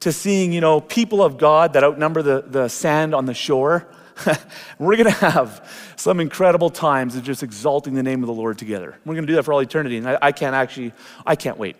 to 0.00 0.12
seeing, 0.12 0.52
you 0.52 0.60
know, 0.60 0.80
people 0.80 1.22
of 1.22 1.38
God 1.38 1.72
that 1.72 1.84
outnumber 1.84 2.22
the, 2.22 2.44
the 2.46 2.68
sand 2.68 3.14
on 3.14 3.24
the 3.24 3.34
shore 3.34 3.88
we're 4.78 4.96
going 4.96 5.06
to 5.06 5.30
have 5.30 5.68
some 5.96 6.20
incredible 6.20 6.70
times 6.70 7.16
of 7.16 7.22
just 7.22 7.42
exalting 7.42 7.94
the 7.94 8.02
name 8.02 8.22
of 8.22 8.26
the 8.26 8.32
Lord 8.32 8.58
together. 8.58 8.96
We're 9.04 9.14
going 9.14 9.26
to 9.26 9.32
do 9.32 9.36
that 9.36 9.44
for 9.44 9.52
all 9.52 9.60
eternity, 9.60 9.96
and 9.96 10.08
I, 10.08 10.18
I 10.20 10.32
can't 10.32 10.54
actually, 10.54 10.92
I 11.26 11.36
can't 11.36 11.58
wait. 11.58 11.76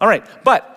All 0.00 0.08
right, 0.08 0.24
but 0.44 0.73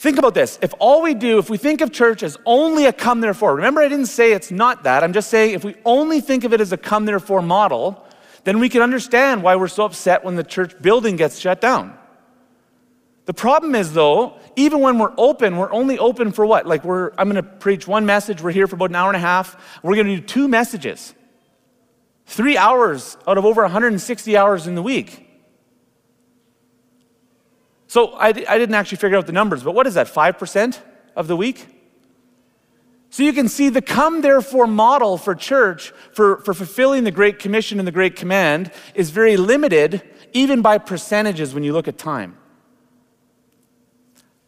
think 0.00 0.16
about 0.16 0.32
this. 0.32 0.58
If 0.62 0.72
all 0.78 1.02
we 1.02 1.12
do, 1.12 1.38
if 1.38 1.50
we 1.50 1.58
think 1.58 1.82
of 1.82 1.92
church 1.92 2.22
as 2.22 2.38
only 2.46 2.86
a 2.86 2.92
come 2.92 3.20
therefore, 3.20 3.54
remember 3.54 3.82
I 3.82 3.88
didn't 3.88 4.06
say 4.06 4.32
it's 4.32 4.50
not 4.50 4.84
that. 4.84 5.04
I'm 5.04 5.12
just 5.12 5.28
saying 5.28 5.52
if 5.52 5.62
we 5.62 5.74
only 5.84 6.22
think 6.22 6.44
of 6.44 6.54
it 6.54 6.60
as 6.60 6.72
a 6.72 6.78
come 6.78 7.04
therefore 7.04 7.42
model, 7.42 8.02
then 8.44 8.60
we 8.60 8.70
can 8.70 8.80
understand 8.80 9.42
why 9.42 9.56
we're 9.56 9.68
so 9.68 9.84
upset 9.84 10.24
when 10.24 10.36
the 10.36 10.42
church 10.42 10.80
building 10.80 11.16
gets 11.16 11.38
shut 11.38 11.60
down. 11.60 11.98
The 13.26 13.34
problem 13.34 13.74
is, 13.74 13.92
though, 13.92 14.38
even 14.56 14.80
when 14.80 14.98
we're 14.98 15.12
open, 15.18 15.58
we're 15.58 15.70
only 15.70 15.98
open 15.98 16.32
for 16.32 16.46
what? 16.46 16.66
Like, 16.66 16.82
we're, 16.82 17.12
I'm 17.18 17.30
going 17.30 17.36
to 17.36 17.42
preach 17.42 17.86
one 17.86 18.06
message. 18.06 18.42
We're 18.42 18.50
here 18.52 18.66
for 18.66 18.76
about 18.76 18.88
an 18.88 18.96
hour 18.96 19.10
and 19.10 19.16
a 19.16 19.20
half. 19.20 19.80
We're 19.82 19.96
going 19.96 20.06
to 20.06 20.16
do 20.16 20.22
two 20.22 20.48
messages, 20.48 21.14
three 22.24 22.56
hours 22.56 23.18
out 23.28 23.36
of 23.36 23.44
over 23.44 23.60
160 23.62 24.36
hours 24.36 24.66
in 24.66 24.74
the 24.74 24.82
week. 24.82 25.29
So 27.90 28.12
I, 28.12 28.28
I 28.28 28.32
didn't 28.32 28.76
actually 28.76 28.98
figure 28.98 29.18
out 29.18 29.26
the 29.26 29.32
numbers, 29.32 29.64
but 29.64 29.74
what 29.74 29.84
is 29.84 29.94
that, 29.94 30.06
5% 30.06 30.78
of 31.16 31.26
the 31.26 31.34
week? 31.34 31.66
So 33.10 33.24
you 33.24 33.32
can 33.32 33.48
see 33.48 33.68
the 33.68 33.82
come 33.82 34.20
therefore 34.20 34.68
model 34.68 35.18
for 35.18 35.34
church 35.34 35.92
for, 36.12 36.36
for 36.42 36.54
fulfilling 36.54 37.02
the 37.02 37.10
Great 37.10 37.40
Commission 37.40 37.80
and 37.80 37.88
the 37.88 37.92
Great 37.92 38.14
Command 38.14 38.70
is 38.94 39.10
very 39.10 39.36
limited, 39.36 40.08
even 40.32 40.62
by 40.62 40.78
percentages 40.78 41.52
when 41.52 41.64
you 41.64 41.72
look 41.72 41.88
at 41.88 41.98
time. 41.98 42.38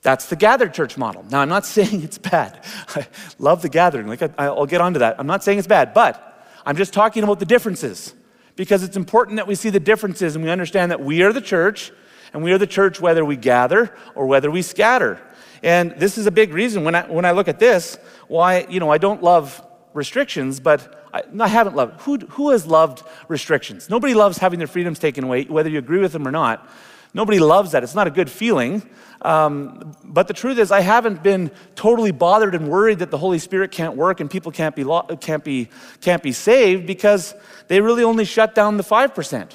That's 0.02 0.26
the 0.26 0.36
gathered 0.36 0.72
church 0.72 0.96
model. 0.96 1.24
Now, 1.28 1.40
I'm 1.40 1.48
not 1.48 1.66
saying 1.76 2.00
it's 2.04 2.18
bad. 2.18 2.64
I 2.94 3.08
love 3.40 3.60
the 3.60 3.68
gathering. 3.68 4.06
Like 4.06 4.22
I, 4.38 4.50
will 4.50 4.66
get 4.66 4.80
onto 4.80 5.00
that. 5.00 5.16
I'm 5.18 5.26
not 5.26 5.42
saying 5.42 5.58
it's 5.58 5.66
bad, 5.66 5.94
but 5.94 6.46
I'm 6.64 6.76
just 6.76 6.92
talking 6.92 7.24
about 7.24 7.40
the 7.40 7.46
differences 7.46 8.14
because 8.54 8.84
it's 8.84 8.96
important 8.96 9.38
that 9.38 9.48
we 9.48 9.56
see 9.56 9.70
the 9.70 9.80
differences 9.80 10.36
and 10.36 10.44
we 10.44 10.50
understand 10.52 10.92
that 10.92 11.00
we 11.00 11.22
are 11.24 11.32
the 11.32 11.40
church 11.40 11.90
and 12.32 12.42
we 12.42 12.52
are 12.52 12.58
the 12.58 12.66
church 12.66 13.00
whether 13.00 13.24
we 13.24 13.36
gather 13.36 13.94
or 14.14 14.26
whether 14.26 14.50
we 14.50 14.62
scatter. 14.62 15.20
And 15.62 15.92
this 15.92 16.18
is 16.18 16.26
a 16.26 16.30
big 16.30 16.52
reason 16.52 16.84
when 16.84 16.94
I, 16.94 17.02
when 17.10 17.24
I 17.24 17.30
look 17.32 17.48
at 17.48 17.58
this 17.58 17.96
why, 18.28 18.66
you 18.68 18.80
know, 18.80 18.90
I 18.90 18.98
don't 18.98 19.22
love 19.22 19.64
restrictions, 19.94 20.58
but 20.58 21.08
I, 21.12 21.22
I 21.38 21.48
haven't 21.48 21.76
loved. 21.76 22.00
Who, 22.02 22.18
who 22.18 22.50
has 22.50 22.66
loved 22.66 23.02
restrictions? 23.28 23.88
Nobody 23.90 24.14
loves 24.14 24.38
having 24.38 24.58
their 24.58 24.66
freedoms 24.66 24.98
taken 24.98 25.24
away, 25.24 25.44
whether 25.44 25.68
you 25.68 25.78
agree 25.78 26.00
with 26.00 26.12
them 26.12 26.26
or 26.26 26.30
not. 26.30 26.68
Nobody 27.14 27.38
loves 27.38 27.72
that. 27.72 27.82
It's 27.82 27.94
not 27.94 28.06
a 28.06 28.10
good 28.10 28.30
feeling. 28.30 28.82
Um, 29.20 29.94
but 30.02 30.28
the 30.28 30.34
truth 30.34 30.58
is, 30.58 30.72
I 30.72 30.80
haven't 30.80 31.22
been 31.22 31.50
totally 31.74 32.10
bothered 32.10 32.54
and 32.54 32.68
worried 32.68 33.00
that 33.00 33.10
the 33.10 33.18
Holy 33.18 33.38
Spirit 33.38 33.70
can't 33.70 33.96
work 33.96 34.20
and 34.20 34.30
people 34.30 34.50
can't 34.50 34.74
be, 34.74 34.82
lo- 34.82 35.06
can't 35.20 35.44
be, 35.44 35.68
can't 36.00 36.22
be 36.22 36.32
saved 36.32 36.86
because 36.86 37.34
they 37.68 37.80
really 37.80 38.02
only 38.02 38.24
shut 38.24 38.54
down 38.54 38.78
the 38.78 38.82
5%. 38.82 39.50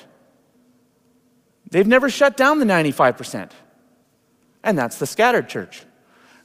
They've 1.69 1.87
never 1.87 2.09
shut 2.09 2.37
down 2.37 2.59
the 2.59 2.65
95%. 2.65 3.51
And 4.63 4.77
that's 4.77 4.97
the 4.97 5.05
scattered 5.05 5.49
church. 5.49 5.83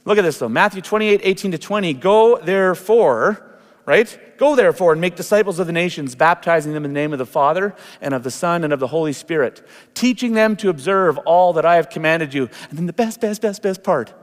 Look 0.05 0.17
at 0.17 0.23
this 0.23 0.37
though 0.37 0.49
Matthew 0.49 0.81
28 0.81 1.21
18 1.23 1.51
to 1.51 1.57
20. 1.57 1.93
Go 1.93 2.37
therefore, 2.37 3.57
right? 3.85 4.37
Go 4.37 4.55
therefore 4.55 4.91
and 4.91 5.01
make 5.01 5.15
disciples 5.15 5.59
of 5.59 5.67
the 5.67 5.73
nations, 5.73 6.15
baptizing 6.15 6.73
them 6.73 6.85
in 6.85 6.93
the 6.93 6.99
name 6.99 7.13
of 7.13 7.19
the 7.19 7.25
Father 7.25 7.75
and 8.01 8.13
of 8.13 8.23
the 8.23 8.31
Son 8.31 8.63
and 8.63 8.73
of 8.73 8.79
the 8.79 8.87
Holy 8.87 9.13
Spirit, 9.13 9.65
teaching 9.93 10.33
them 10.33 10.55
to 10.57 10.69
observe 10.69 11.17
all 11.19 11.53
that 11.53 11.65
I 11.65 11.75
have 11.77 11.89
commanded 11.89 12.33
you. 12.33 12.49
And 12.69 12.77
then 12.77 12.85
the 12.85 12.93
best, 12.93 13.21
best, 13.21 13.41
best, 13.41 13.61
best 13.61 13.83
part. 13.83 14.13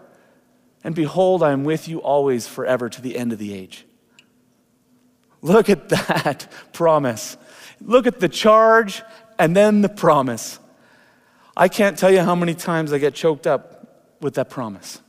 And 0.84 0.94
behold, 0.94 1.42
I 1.42 1.52
am 1.52 1.64
with 1.64 1.88
you 1.88 2.00
always 2.00 2.46
forever 2.46 2.88
to 2.88 3.02
the 3.02 3.16
end 3.16 3.32
of 3.32 3.38
the 3.38 3.54
age. 3.54 3.86
Look 5.42 5.68
at 5.68 5.88
that 5.90 6.50
promise. 6.72 7.36
Look 7.80 8.06
at 8.06 8.20
the 8.20 8.28
charge 8.28 9.02
and 9.38 9.56
then 9.56 9.80
the 9.80 9.88
promise. 9.88 10.58
I 11.56 11.68
can't 11.68 11.98
tell 11.98 12.10
you 12.10 12.20
how 12.20 12.34
many 12.34 12.54
times 12.54 12.92
I 12.92 12.98
get 12.98 13.14
choked 13.14 13.46
up 13.46 14.16
with 14.20 14.34
that 14.34 14.50
promise. 14.50 15.00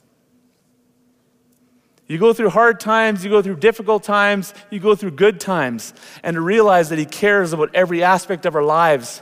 You 2.08 2.18
go 2.18 2.34
through 2.34 2.50
hard 2.50 2.80
times, 2.82 3.24
you 3.24 3.30
go 3.30 3.42
through 3.42 3.56
difficult 3.58 4.04
times, 4.04 4.54
you 4.70 4.82
go 4.82 4.96
through 4.96 5.12
good 5.12 5.40
times, 5.40 5.94
and 6.24 6.36
to 6.36 6.42
realize 6.42 6.90
that 6.90 7.00
He 7.00 7.06
cares 7.06 7.54
about 7.54 7.74
every 7.74 8.04
aspect 8.04 8.46
of 8.46 8.54
our 8.54 8.64
lives, 8.64 9.22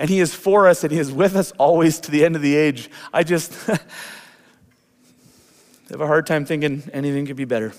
and 0.00 0.10
He 0.10 0.18
is 0.18 0.34
for 0.34 0.66
us, 0.66 0.82
and 0.82 0.90
He 0.92 0.98
is 0.98 1.12
with 1.12 1.36
us 1.36 1.52
always 1.58 2.00
to 2.00 2.10
the 2.10 2.24
end 2.24 2.34
of 2.34 2.42
the 2.42 2.56
age. 2.56 2.90
I 3.12 3.22
just 3.22 3.54
have 3.66 3.80
a 5.90 6.08
hard 6.08 6.26
time 6.26 6.44
thinking 6.44 6.82
anything 6.92 7.24
could 7.26 7.36
be 7.36 7.44
better. 7.44 7.72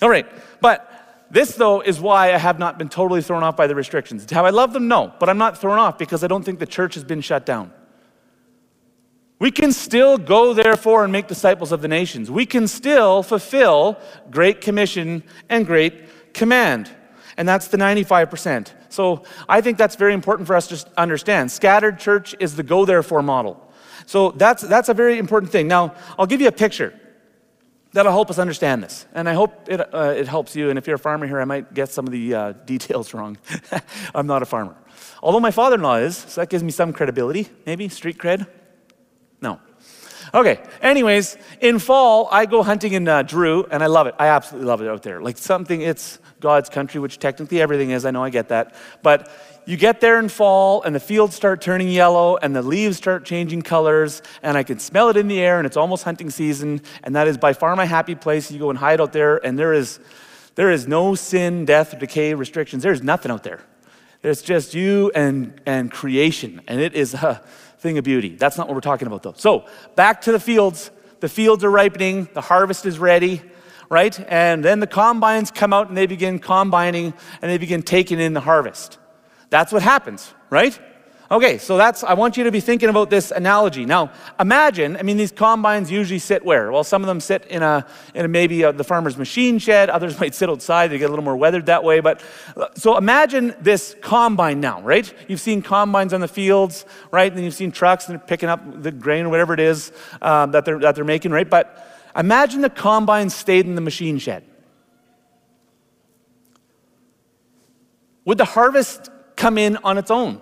All 0.00 0.08
right, 0.08 0.26
but 0.62 1.26
this, 1.30 1.54
though, 1.54 1.82
is 1.82 2.00
why 2.00 2.32
I 2.32 2.38
have 2.38 2.58
not 2.58 2.78
been 2.78 2.88
totally 2.88 3.20
thrown 3.20 3.42
off 3.42 3.56
by 3.56 3.66
the 3.66 3.74
restrictions. 3.74 4.30
Have 4.30 4.44
I 4.44 4.50
loved 4.50 4.72
them? 4.72 4.88
No, 4.88 5.12
but 5.18 5.28
I'm 5.28 5.36
not 5.36 5.58
thrown 5.58 5.78
off 5.78 5.98
because 5.98 6.24
I 6.24 6.28
don't 6.28 6.44
think 6.44 6.60
the 6.60 6.66
church 6.66 6.94
has 6.94 7.04
been 7.04 7.20
shut 7.20 7.44
down. 7.44 7.72
We 9.38 9.50
can 9.50 9.72
still 9.72 10.16
go, 10.16 10.54
therefore, 10.54 11.04
and 11.04 11.12
make 11.12 11.26
disciples 11.26 11.70
of 11.70 11.82
the 11.82 11.88
nations. 11.88 12.30
We 12.30 12.46
can 12.46 12.66
still 12.66 13.22
fulfill 13.22 13.98
Great 14.30 14.60
Commission 14.60 15.22
and 15.48 15.66
Great 15.66 16.32
Command. 16.32 16.90
And 17.36 17.46
that's 17.46 17.68
the 17.68 17.76
95%. 17.76 18.72
So 18.88 19.24
I 19.46 19.60
think 19.60 19.76
that's 19.76 19.96
very 19.96 20.14
important 20.14 20.46
for 20.46 20.56
us 20.56 20.68
to 20.68 20.88
understand. 20.96 21.52
Scattered 21.52 21.98
church 21.98 22.34
is 22.40 22.56
the 22.56 22.62
go, 22.62 22.86
therefore 22.86 23.22
model. 23.22 23.62
So 24.06 24.30
that's, 24.30 24.62
that's 24.62 24.88
a 24.88 24.94
very 24.94 25.18
important 25.18 25.52
thing. 25.52 25.68
Now, 25.68 25.94
I'll 26.18 26.26
give 26.26 26.40
you 26.40 26.48
a 26.48 26.52
picture 26.52 26.98
that'll 27.92 28.12
help 28.12 28.30
us 28.30 28.38
understand 28.38 28.82
this. 28.82 29.06
And 29.14 29.28
I 29.28 29.34
hope 29.34 29.68
it, 29.68 29.80
uh, 29.94 30.14
it 30.16 30.28
helps 30.28 30.54
you. 30.54 30.70
And 30.70 30.78
if 30.78 30.86
you're 30.86 30.96
a 30.96 30.98
farmer 30.98 31.26
here, 31.26 31.40
I 31.40 31.44
might 31.44 31.74
get 31.74 31.90
some 31.90 32.06
of 32.06 32.12
the 32.12 32.34
uh, 32.34 32.52
details 32.64 33.12
wrong. 33.12 33.38
I'm 34.14 34.26
not 34.26 34.42
a 34.42 34.46
farmer. 34.46 34.76
Although 35.22 35.40
my 35.40 35.50
father 35.50 35.76
in 35.76 35.82
law 35.82 35.96
is, 35.96 36.16
so 36.16 36.40
that 36.40 36.48
gives 36.48 36.62
me 36.62 36.70
some 36.70 36.92
credibility, 36.92 37.48
maybe, 37.66 37.88
street 37.88 38.18
cred. 38.18 38.46
Okay, 40.36 40.60
anyways, 40.82 41.38
in 41.62 41.78
fall, 41.78 42.28
I 42.30 42.44
go 42.44 42.62
hunting 42.62 42.92
in 42.92 43.08
uh, 43.08 43.22
Drew, 43.22 43.64
and 43.70 43.82
I 43.82 43.86
love 43.86 44.06
it. 44.06 44.14
I 44.18 44.26
absolutely 44.26 44.68
love 44.68 44.82
it 44.82 44.88
out 44.88 45.02
there. 45.02 45.22
Like 45.22 45.38
something, 45.38 45.80
it's 45.80 46.18
God's 46.40 46.68
country, 46.68 47.00
which 47.00 47.18
technically 47.18 47.58
everything 47.62 47.88
is. 47.88 48.04
I 48.04 48.10
know 48.10 48.22
I 48.22 48.28
get 48.28 48.50
that. 48.50 48.74
But 49.02 49.32
you 49.64 49.78
get 49.78 50.02
there 50.02 50.18
in 50.18 50.28
fall, 50.28 50.82
and 50.82 50.94
the 50.94 51.00
fields 51.00 51.34
start 51.34 51.62
turning 51.62 51.88
yellow, 51.88 52.36
and 52.36 52.54
the 52.54 52.60
leaves 52.60 52.98
start 52.98 53.24
changing 53.24 53.62
colors, 53.62 54.20
and 54.42 54.58
I 54.58 54.62
can 54.62 54.78
smell 54.78 55.08
it 55.08 55.16
in 55.16 55.26
the 55.26 55.40
air, 55.40 55.56
and 55.56 55.64
it's 55.64 55.78
almost 55.78 56.04
hunting 56.04 56.28
season, 56.28 56.82
and 57.02 57.16
that 57.16 57.28
is 57.28 57.38
by 57.38 57.54
far 57.54 57.74
my 57.74 57.86
happy 57.86 58.14
place. 58.14 58.50
You 58.50 58.58
go 58.58 58.68
and 58.68 58.78
hide 58.78 59.00
out 59.00 59.14
there, 59.14 59.38
and 59.38 59.58
there 59.58 59.72
is, 59.72 60.00
there 60.54 60.70
is 60.70 60.86
no 60.86 61.14
sin, 61.14 61.64
death, 61.64 61.98
decay, 61.98 62.34
restrictions. 62.34 62.82
There's 62.82 63.02
nothing 63.02 63.32
out 63.32 63.42
there. 63.42 63.62
It's 64.22 64.42
just 64.42 64.74
you 64.74 65.10
and, 65.14 65.58
and 65.64 65.90
creation, 65.90 66.60
and 66.68 66.78
it 66.78 66.92
is 66.92 67.14
a 67.14 67.42
thing 67.78 67.98
of 67.98 68.04
beauty. 68.04 68.36
That's 68.36 68.56
not 68.56 68.68
what 68.68 68.74
we're 68.74 68.80
talking 68.80 69.06
about, 69.06 69.22
though. 69.22 69.34
So, 69.36 69.66
back 69.94 70.22
to 70.22 70.32
the 70.32 70.40
fields. 70.40 70.90
The 71.20 71.28
fields 71.28 71.64
are 71.64 71.70
ripening, 71.70 72.28
the 72.34 72.42
harvest 72.42 72.84
is 72.84 72.98
ready, 72.98 73.40
right? 73.88 74.18
And 74.28 74.64
then 74.64 74.80
the 74.80 74.86
combines 74.86 75.50
come 75.50 75.72
out 75.72 75.88
and 75.88 75.96
they 75.96 76.06
begin 76.06 76.38
combining 76.38 77.14
and 77.40 77.50
they 77.50 77.58
begin 77.58 77.82
taking 77.82 78.20
in 78.20 78.34
the 78.34 78.40
harvest. 78.40 78.98
That's 79.48 79.72
what 79.72 79.82
happens, 79.82 80.34
right? 80.50 80.78
Okay, 81.28 81.58
so 81.58 81.76
that's, 81.76 82.04
I 82.04 82.14
want 82.14 82.36
you 82.36 82.44
to 82.44 82.52
be 82.52 82.60
thinking 82.60 82.88
about 82.88 83.10
this 83.10 83.32
analogy. 83.32 83.84
Now, 83.84 84.12
imagine, 84.38 84.96
I 84.96 85.02
mean, 85.02 85.16
these 85.16 85.32
combines 85.32 85.90
usually 85.90 86.20
sit 86.20 86.44
where? 86.44 86.70
Well, 86.70 86.84
some 86.84 87.02
of 87.02 87.08
them 87.08 87.18
sit 87.18 87.46
in 87.46 87.64
a, 87.64 87.84
in 88.14 88.24
a 88.24 88.28
maybe 88.28 88.62
a, 88.62 88.72
the 88.72 88.84
farmer's 88.84 89.16
machine 89.16 89.58
shed, 89.58 89.90
others 89.90 90.20
might 90.20 90.36
sit 90.36 90.48
outside, 90.48 90.88
they 90.88 90.98
get 90.98 91.06
a 91.06 91.08
little 91.08 91.24
more 91.24 91.36
weathered 91.36 91.66
that 91.66 91.82
way. 91.82 91.98
But 91.98 92.22
so 92.76 92.96
imagine 92.96 93.56
this 93.60 93.96
combine 94.00 94.60
now, 94.60 94.80
right? 94.82 95.12
You've 95.26 95.40
seen 95.40 95.62
combines 95.62 96.12
on 96.12 96.20
the 96.20 96.28
fields, 96.28 96.86
right? 97.10 97.32
And 97.32 97.42
you've 97.42 97.54
seen 97.54 97.72
trucks 97.72 98.08
and 98.08 98.16
they're 98.16 98.26
picking 98.26 98.48
up 98.48 98.82
the 98.82 98.92
grain 98.92 99.26
or 99.26 99.28
whatever 99.28 99.52
it 99.52 99.60
is 99.60 99.90
um, 100.22 100.52
that, 100.52 100.64
they're, 100.64 100.78
that 100.78 100.94
they're 100.94 101.04
making, 101.04 101.32
right? 101.32 101.50
But 101.50 102.08
imagine 102.16 102.60
the 102.60 102.70
combine 102.70 103.30
stayed 103.30 103.66
in 103.66 103.74
the 103.74 103.80
machine 103.80 104.18
shed. 104.18 104.44
Would 108.26 108.38
the 108.38 108.44
harvest 108.44 109.10
come 109.34 109.58
in 109.58 109.76
on 109.78 109.98
its 109.98 110.12
own? 110.12 110.40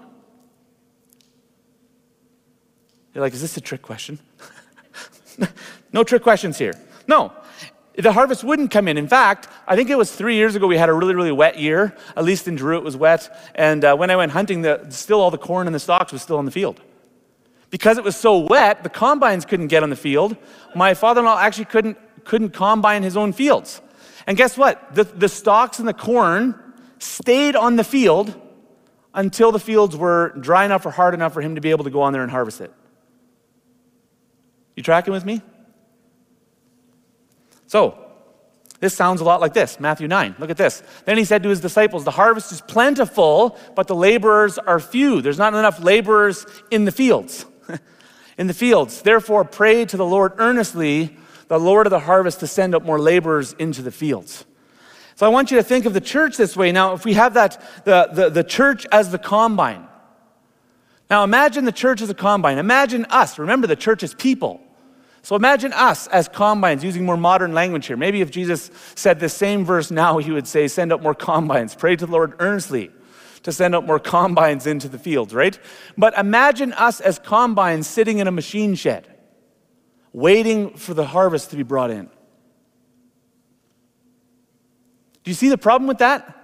You're 3.14 3.23
like, 3.23 3.33
is 3.33 3.40
this 3.40 3.56
a 3.56 3.61
trick 3.61 3.83
question? 3.83 4.18
no 5.92 6.02
trick 6.02 6.23
questions 6.23 6.59
here. 6.59 6.75
No. 7.06 7.33
The 7.97 8.12
harvest 8.12 8.42
wouldn't 8.42 8.73
come 8.73 8.88
in. 8.88 8.99
In 8.99 9.06
fact, 9.06 9.49
I 9.68 9.76
think 9.76 9.88
it 9.88 9.97
was 9.97 10.11
three 10.11 10.35
years 10.35 10.56
ago 10.56 10.66
we 10.66 10.76
had 10.76 10.88
a 10.88 10.92
really, 10.92 11.14
really 11.14 11.30
wet 11.30 11.61
year. 11.61 11.97
At 12.16 12.25
least 12.25 12.49
in 12.49 12.56
Drew 12.56 12.76
it 12.76 12.83
was 12.83 12.97
wet. 12.97 13.52
And 13.54 13.85
uh, 13.85 13.94
when 13.97 14.11
I 14.11 14.16
went 14.16 14.33
hunting, 14.33 14.62
the, 14.62 14.85
still 14.90 15.21
all 15.21 15.30
the 15.30 15.38
corn 15.38 15.68
and 15.68 15.75
the 15.75 15.78
stalks 15.78 16.12
was 16.12 16.21
still 16.21 16.40
in 16.40 16.44
the 16.44 16.50
field. 16.50 16.80
Because 17.71 17.97
it 17.97 18.04
was 18.04 18.16
so 18.16 18.38
wet, 18.38 18.83
the 18.83 18.88
combines 18.88 19.44
couldn't 19.44 19.68
get 19.68 19.85
on 19.85 19.90
the 19.90 19.97
field. 19.97 20.37
My 20.75 20.94
father-in-law 20.94 21.38
actually 21.38 21.66
couldn't, 21.66 21.99
couldn't 22.25 22.50
combine 22.50 23.04
his 23.04 23.16
own 23.16 23.33
fields. 23.33 23.80
And 24.26 24.37
guess 24.37 24.59
what? 24.59 24.94
The, 24.94 25.04
the 25.04 25.28
stalks 25.28 25.78
and 25.78 25.87
the 25.87 25.94
corn 25.94 26.61
stayed 26.99 27.54
on 27.54 27.76
the 27.76 27.85
field 27.85 28.40
until 29.12 29.52
the 29.52 29.61
fields 29.61 29.97
were 29.97 30.35
dry 30.40 30.64
enough 30.64 30.85
or 30.85 30.90
hard 30.90 31.14
enough 31.14 31.33
for 31.33 31.42
him 31.42 31.54
to 31.54 31.61
be 31.61 31.71
able 31.71 31.85
to 31.85 31.90
go 31.90 32.02
on 32.02 32.12
there 32.12 32.23
and 32.23 32.30
harvest 32.30 32.61
it. 32.61 32.73
You 34.76 34.83
tracking 34.83 35.12
with 35.12 35.25
me? 35.25 35.40
So, 37.66 37.99
this 38.81 38.95
sounds 38.95 39.21
a 39.21 39.25
lot 39.25 39.40
like 39.40 39.54
this 39.54 39.81
Matthew 39.81 40.09
9. 40.09 40.37
Look 40.38 40.50
at 40.50 40.57
this. 40.57 40.83
Then 41.04 41.16
he 41.16 41.25
said 41.25 41.43
to 41.43 41.49
his 41.49 41.61
disciples, 41.61 42.04
The 42.04 42.11
harvest 42.11 42.52
is 42.52 42.61
plentiful, 42.61 43.59
but 43.75 43.87
the 43.87 43.95
laborers 43.95 44.59
are 44.59 44.78
few. 44.78 45.23
There's 45.23 45.38
not 45.38 45.54
enough 45.54 45.83
laborers 45.83 46.47
in 46.71 46.85
the 46.85 46.93
fields. 46.93 47.47
in 48.38 48.47
the 48.47 48.54
fields. 48.54 49.02
Therefore, 49.02 49.45
pray 49.45 49.85
to 49.87 49.97
the 49.97 50.04
Lord 50.04 50.33
earnestly, 50.38 51.16
the 51.49 51.59
Lord 51.59 51.87
of 51.87 51.90
the 51.90 52.00
harvest, 52.00 52.40
to 52.40 52.47
send 52.47 52.75
up 52.75 52.85
more 52.85 52.99
laborers 52.99 53.54
into 53.54 53.81
the 53.81 53.93
fields. 53.93 54.45
So 55.16 55.25
I 55.25 55.28
want 55.28 55.50
you 55.50 55.57
to 55.59 55.62
think 55.62 55.87
of 55.87 55.95
the 55.95 56.00
church 56.00 56.37
this 56.37 56.57
way. 56.57 56.73
Now, 56.73 56.95
if 56.95 57.04
we 57.04 57.14
have 57.14 57.35
that, 57.35 57.61
the, 57.85 58.09
the, 58.12 58.31
the 58.31 58.45
church 58.45 58.87
as 58.90 59.11
the 59.11 59.19
combine. 59.19 59.87
Now 61.09 61.23
imagine 61.23 61.64
the 61.64 61.73
church 61.73 62.02
as 62.02 62.11
a 62.11 62.14
combine. 62.14 62.59
Imagine 62.59 63.04
us. 63.07 63.38
Remember, 63.38 63.66
the 63.66 63.76
church 63.76 64.02
is 64.02 64.14
people. 64.14 64.61
So 65.25 65.37
imagine 65.37 65.73
us 65.73 66.07
as 66.09 66.28
combines 66.28 66.85
using 66.85 67.07
more 67.07 67.16
modern 67.16 67.54
language 67.54 67.87
here. 67.87 67.97
Maybe 67.97 68.21
if 68.21 68.31
Jesus 68.31 68.71
said 68.95 69.21
the 69.21 69.31
same 69.31 69.64
verse 69.64 69.90
now, 69.90 70.19
he 70.19 70.31
would 70.31 70.47
say, 70.47 70.69
Send 70.69 70.93
out 70.93 71.02
more 71.02 71.14
combines. 71.14 71.75
Pray 71.75 71.97
to 71.97 72.04
the 72.04 72.12
Lord 72.12 72.35
earnestly 72.40 72.90
to 73.43 73.50
send 73.50 73.75
out 73.75 73.87
more 73.87 73.99
combines 73.99 74.66
into 74.66 74.87
the 74.87 74.99
fields, 74.99 75.33
right? 75.33 75.59
But 75.97 76.12
imagine 76.19 76.75
us 76.75 77.00
as 77.00 77.19
combines 77.19 77.87
sitting 77.87 78.19
in 78.19 78.28
a 78.28 78.31
machine 78.31 78.75
shed, 78.75 79.09
waiting 80.12 80.75
for 80.75 80.93
the 80.93 81.07
harvest 81.07 81.49
to 81.50 81.57
be 81.57 81.62
brought 81.62 81.90
in. 81.90 82.04
Do 85.23 85.31
you 85.31 85.35
see 85.35 85.49
the 85.49 85.57
problem 85.57 85.88
with 85.88 85.99
that? 85.99 86.44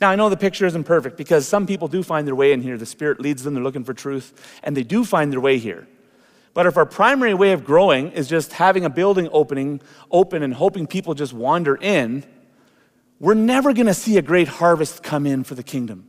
Now, 0.00 0.10
I 0.10 0.16
know 0.16 0.28
the 0.28 0.36
picture 0.36 0.66
isn't 0.66 0.84
perfect 0.84 1.16
because 1.16 1.46
some 1.46 1.66
people 1.66 1.86
do 1.88 2.02
find 2.02 2.26
their 2.26 2.34
way 2.34 2.52
in 2.52 2.62
here. 2.62 2.76
The 2.76 2.86
Spirit 2.86 3.20
leads 3.20 3.44
them, 3.44 3.54
they're 3.54 3.62
looking 3.62 3.84
for 3.84 3.94
truth, 3.94 4.58
and 4.62 4.76
they 4.76 4.82
do 4.82 5.04
find 5.04 5.32
their 5.32 5.40
way 5.40 5.58
here. 5.58 5.86
But 6.52 6.66
if 6.66 6.76
our 6.76 6.86
primary 6.86 7.34
way 7.34 7.52
of 7.52 7.64
growing 7.64 8.12
is 8.12 8.28
just 8.28 8.52
having 8.52 8.84
a 8.84 8.90
building 8.90 9.28
opening 9.32 9.80
open 10.10 10.42
and 10.42 10.54
hoping 10.54 10.86
people 10.86 11.14
just 11.14 11.32
wander 11.32 11.74
in, 11.74 12.24
we're 13.18 13.34
never 13.34 13.72
going 13.72 13.86
to 13.86 13.94
see 13.94 14.18
a 14.18 14.22
great 14.22 14.48
harvest 14.48 15.02
come 15.02 15.26
in 15.26 15.44
for 15.44 15.54
the 15.54 15.62
kingdom. 15.62 16.08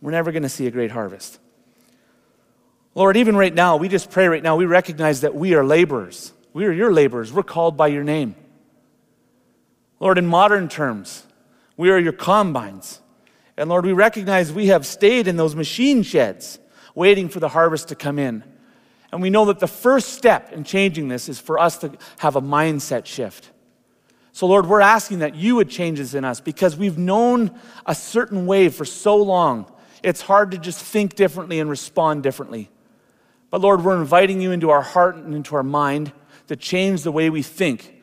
We're 0.00 0.12
never 0.12 0.32
going 0.32 0.42
to 0.42 0.48
see 0.48 0.66
a 0.66 0.70
great 0.70 0.90
harvest. 0.90 1.38
Lord, 2.94 3.16
even 3.16 3.36
right 3.36 3.52
now, 3.52 3.76
we 3.76 3.88
just 3.88 4.10
pray 4.10 4.28
right 4.28 4.42
now, 4.42 4.56
we 4.56 4.66
recognize 4.66 5.22
that 5.22 5.34
we 5.34 5.54
are 5.54 5.64
laborers. 5.64 6.32
We 6.52 6.66
are 6.66 6.72
your 6.72 6.92
laborers. 6.92 7.32
We're 7.32 7.42
called 7.42 7.76
by 7.76 7.88
your 7.88 8.04
name. 8.04 8.36
Lord, 10.04 10.18
in 10.18 10.26
modern 10.26 10.68
terms, 10.68 11.24
we 11.78 11.90
are 11.90 11.98
your 11.98 12.12
combines. 12.12 13.00
And 13.56 13.70
Lord, 13.70 13.86
we 13.86 13.94
recognize 13.94 14.52
we 14.52 14.66
have 14.66 14.84
stayed 14.84 15.26
in 15.26 15.38
those 15.38 15.56
machine 15.56 16.02
sheds 16.02 16.58
waiting 16.94 17.30
for 17.30 17.40
the 17.40 17.48
harvest 17.48 17.88
to 17.88 17.94
come 17.94 18.18
in. 18.18 18.44
And 19.10 19.22
we 19.22 19.30
know 19.30 19.46
that 19.46 19.60
the 19.60 19.66
first 19.66 20.10
step 20.10 20.52
in 20.52 20.62
changing 20.62 21.08
this 21.08 21.30
is 21.30 21.40
for 21.40 21.58
us 21.58 21.78
to 21.78 21.96
have 22.18 22.36
a 22.36 22.42
mindset 22.42 23.06
shift. 23.06 23.50
So, 24.32 24.46
Lord, 24.46 24.66
we're 24.66 24.82
asking 24.82 25.20
that 25.20 25.36
you 25.36 25.56
would 25.56 25.70
change 25.70 25.98
this 25.98 26.12
in 26.12 26.22
us 26.22 26.38
because 26.38 26.76
we've 26.76 26.98
known 26.98 27.58
a 27.86 27.94
certain 27.94 28.44
way 28.44 28.68
for 28.68 28.84
so 28.84 29.16
long. 29.16 29.72
It's 30.02 30.20
hard 30.20 30.50
to 30.50 30.58
just 30.58 30.84
think 30.84 31.14
differently 31.14 31.60
and 31.60 31.70
respond 31.70 32.22
differently. 32.22 32.68
But, 33.50 33.62
Lord, 33.62 33.82
we're 33.82 33.98
inviting 33.98 34.42
you 34.42 34.50
into 34.52 34.68
our 34.68 34.82
heart 34.82 35.16
and 35.16 35.34
into 35.34 35.56
our 35.56 35.62
mind 35.62 36.12
to 36.48 36.56
change 36.56 37.04
the 37.04 37.12
way 37.12 37.30
we 37.30 37.42
think 37.42 37.93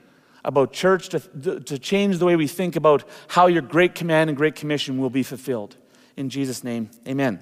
about 0.44 0.74
church, 0.74 1.10
to, 1.10 1.60
to 1.60 1.78
change 1.78 2.18
the 2.18 2.26
way 2.26 2.36
we 2.36 2.48
think 2.48 2.76
about 2.76 3.04
how 3.28 3.48
your 3.48 3.62
great 3.62 3.96
command 3.96 4.30
and 4.30 4.38
great 4.38 4.56
commission 4.56 4.98
will 4.98 5.10
be 5.10 5.24
fulfilled. 5.24 5.76
In 6.18 6.30
Jesus' 6.30 6.64
name, 6.64 6.90
amen. 7.08 7.40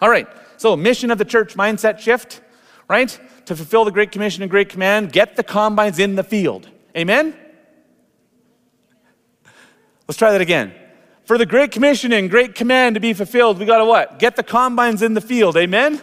All 0.00 0.08
right, 0.08 0.28
so 0.56 0.76
mission 0.76 1.10
of 1.10 1.18
the 1.18 1.24
church 1.24 1.54
mindset 1.54 1.98
shift, 1.98 2.40
right? 2.88 3.18
To 3.46 3.56
fulfill 3.56 3.84
the 3.84 3.90
Great 3.90 4.12
Commission 4.12 4.42
and 4.42 4.50
Great 4.50 4.68
Command, 4.68 5.12
get 5.12 5.36
the 5.36 5.42
combines 5.42 5.98
in 5.98 6.16
the 6.16 6.24
field. 6.24 6.68
Amen? 6.96 7.36
Let's 10.08 10.18
try 10.18 10.32
that 10.32 10.40
again. 10.40 10.74
For 11.24 11.38
the 11.38 11.46
Great 11.46 11.70
Commission 11.70 12.12
and 12.12 12.28
Great 12.28 12.56
Command 12.56 12.96
to 12.96 13.00
be 13.00 13.12
fulfilled, 13.12 13.58
we 13.58 13.64
got 13.64 13.78
to 13.78 13.84
what? 13.84 14.18
Get 14.18 14.34
the 14.34 14.42
combines 14.42 15.02
in 15.02 15.14
the 15.14 15.20
field. 15.20 15.56
Amen? 15.56 16.02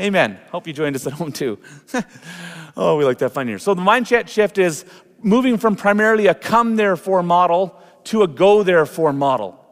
Amen. 0.00 0.38
Hope 0.50 0.66
you 0.66 0.72
joined 0.72 0.94
us 0.94 1.06
at 1.06 1.12
home 1.12 1.32
too. 1.32 1.58
oh, 2.76 2.96
we 2.96 3.04
like 3.04 3.18
that 3.18 3.32
fun 3.32 3.48
here. 3.48 3.58
So 3.58 3.74
the 3.74 3.82
mindset 3.82 4.28
shift 4.28 4.58
is 4.58 4.84
moving 5.20 5.58
from 5.58 5.74
primarily 5.74 6.28
a 6.28 6.34
come 6.34 6.76
therefore 6.76 7.22
model 7.22 7.80
to 8.04 8.22
a 8.22 8.28
go 8.28 8.62
therefore 8.62 9.12
model. 9.12 9.64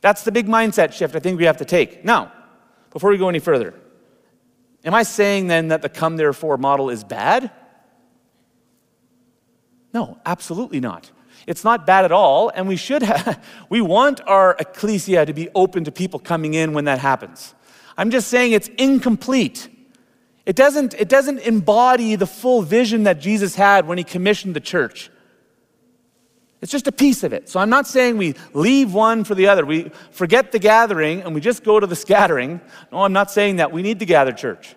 That's 0.00 0.22
the 0.22 0.30
big 0.30 0.46
mindset 0.46 0.92
shift 0.92 1.16
I 1.16 1.18
think 1.18 1.38
we 1.38 1.44
have 1.46 1.56
to 1.56 1.64
take. 1.64 2.04
Now, 2.04 2.32
before 2.90 3.10
we 3.10 3.18
go 3.18 3.28
any 3.28 3.40
further, 3.40 3.74
am 4.84 4.94
I 4.94 5.02
saying 5.02 5.48
then 5.48 5.68
that 5.68 5.82
the 5.82 5.88
come 5.88 6.16
therefore 6.16 6.56
model 6.56 6.88
is 6.88 7.02
bad? 7.02 7.50
No, 9.92 10.18
absolutely 10.24 10.78
not. 10.80 11.10
It's 11.46 11.64
not 11.64 11.86
bad 11.86 12.04
at 12.04 12.12
all, 12.12 12.50
and 12.54 12.68
we 12.68 12.76
should 12.76 13.02
have, 13.12 13.44
we 13.68 13.80
want 13.80 14.20
our 14.26 14.56
ecclesia 14.60 15.26
to 15.26 15.32
be 15.32 15.48
open 15.54 15.84
to 15.84 15.90
people 15.90 16.20
coming 16.20 16.54
in 16.54 16.74
when 16.74 16.84
that 16.84 17.00
happens. 17.00 17.54
I'm 17.98 18.10
just 18.10 18.28
saying 18.28 18.52
it's 18.52 18.68
incomplete. 18.78 19.68
It 20.46 20.56
doesn't, 20.56 20.94
it 20.94 21.08
doesn't 21.08 21.40
embody 21.40 22.14
the 22.14 22.26
full 22.26 22.62
vision 22.62 23.02
that 23.02 23.20
Jesus 23.20 23.56
had 23.56 23.86
when 23.86 23.98
he 23.98 24.04
commissioned 24.04 24.54
the 24.54 24.60
church. 24.60 25.10
It's 26.60 26.72
just 26.72 26.86
a 26.86 26.92
piece 26.92 27.24
of 27.24 27.32
it. 27.32 27.48
So 27.48 27.60
I'm 27.60 27.70
not 27.70 27.86
saying 27.86 28.16
we 28.16 28.34
leave 28.52 28.94
one 28.94 29.24
for 29.24 29.34
the 29.34 29.48
other. 29.48 29.66
We 29.66 29.90
forget 30.12 30.52
the 30.52 30.58
gathering 30.58 31.22
and 31.22 31.34
we 31.34 31.40
just 31.40 31.64
go 31.64 31.78
to 31.78 31.86
the 31.86 31.96
scattering. 31.96 32.60
No, 32.90 33.02
I'm 33.02 33.12
not 33.12 33.30
saying 33.30 33.56
that. 33.56 33.72
We 33.72 33.82
need 33.82 33.98
to 33.98 34.06
gather 34.06 34.32
church. 34.32 34.74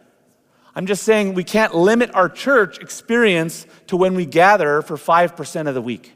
I'm 0.75 0.85
just 0.85 1.03
saying 1.03 1.33
we 1.33 1.43
can't 1.43 1.75
limit 1.75 2.13
our 2.13 2.29
church 2.29 2.79
experience 2.79 3.65
to 3.87 3.97
when 3.97 4.15
we 4.15 4.25
gather 4.25 4.81
for 4.81 4.95
5% 4.95 5.67
of 5.67 5.75
the 5.75 5.81
week. 5.81 6.13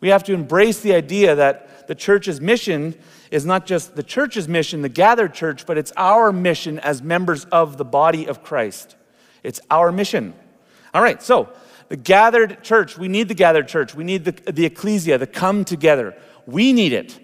We 0.00 0.08
have 0.08 0.24
to 0.24 0.32
embrace 0.32 0.80
the 0.80 0.94
idea 0.94 1.34
that 1.34 1.86
the 1.86 1.94
church's 1.94 2.40
mission 2.40 2.94
is 3.32 3.46
not 3.46 3.64
just 3.64 3.96
the 3.96 4.02
church's 4.02 4.46
mission, 4.46 4.82
the 4.82 4.90
gathered 4.90 5.32
church, 5.32 5.64
but 5.64 5.78
it's 5.78 5.90
our 5.96 6.30
mission 6.32 6.78
as 6.78 7.02
members 7.02 7.46
of 7.46 7.78
the 7.78 7.84
body 7.84 8.28
of 8.28 8.42
Christ. 8.42 8.94
It's 9.42 9.58
our 9.70 9.90
mission. 9.90 10.34
All 10.92 11.02
right, 11.02 11.20
so 11.22 11.48
the 11.88 11.96
gathered 11.96 12.62
church, 12.62 12.98
we 12.98 13.08
need 13.08 13.28
the 13.28 13.34
gathered 13.34 13.68
church. 13.68 13.94
We 13.94 14.04
need 14.04 14.26
the, 14.26 14.52
the 14.52 14.66
ecclesia, 14.66 15.16
the 15.16 15.26
come 15.26 15.64
together. 15.64 16.14
We 16.46 16.74
need 16.74 16.92
it. 16.92 17.18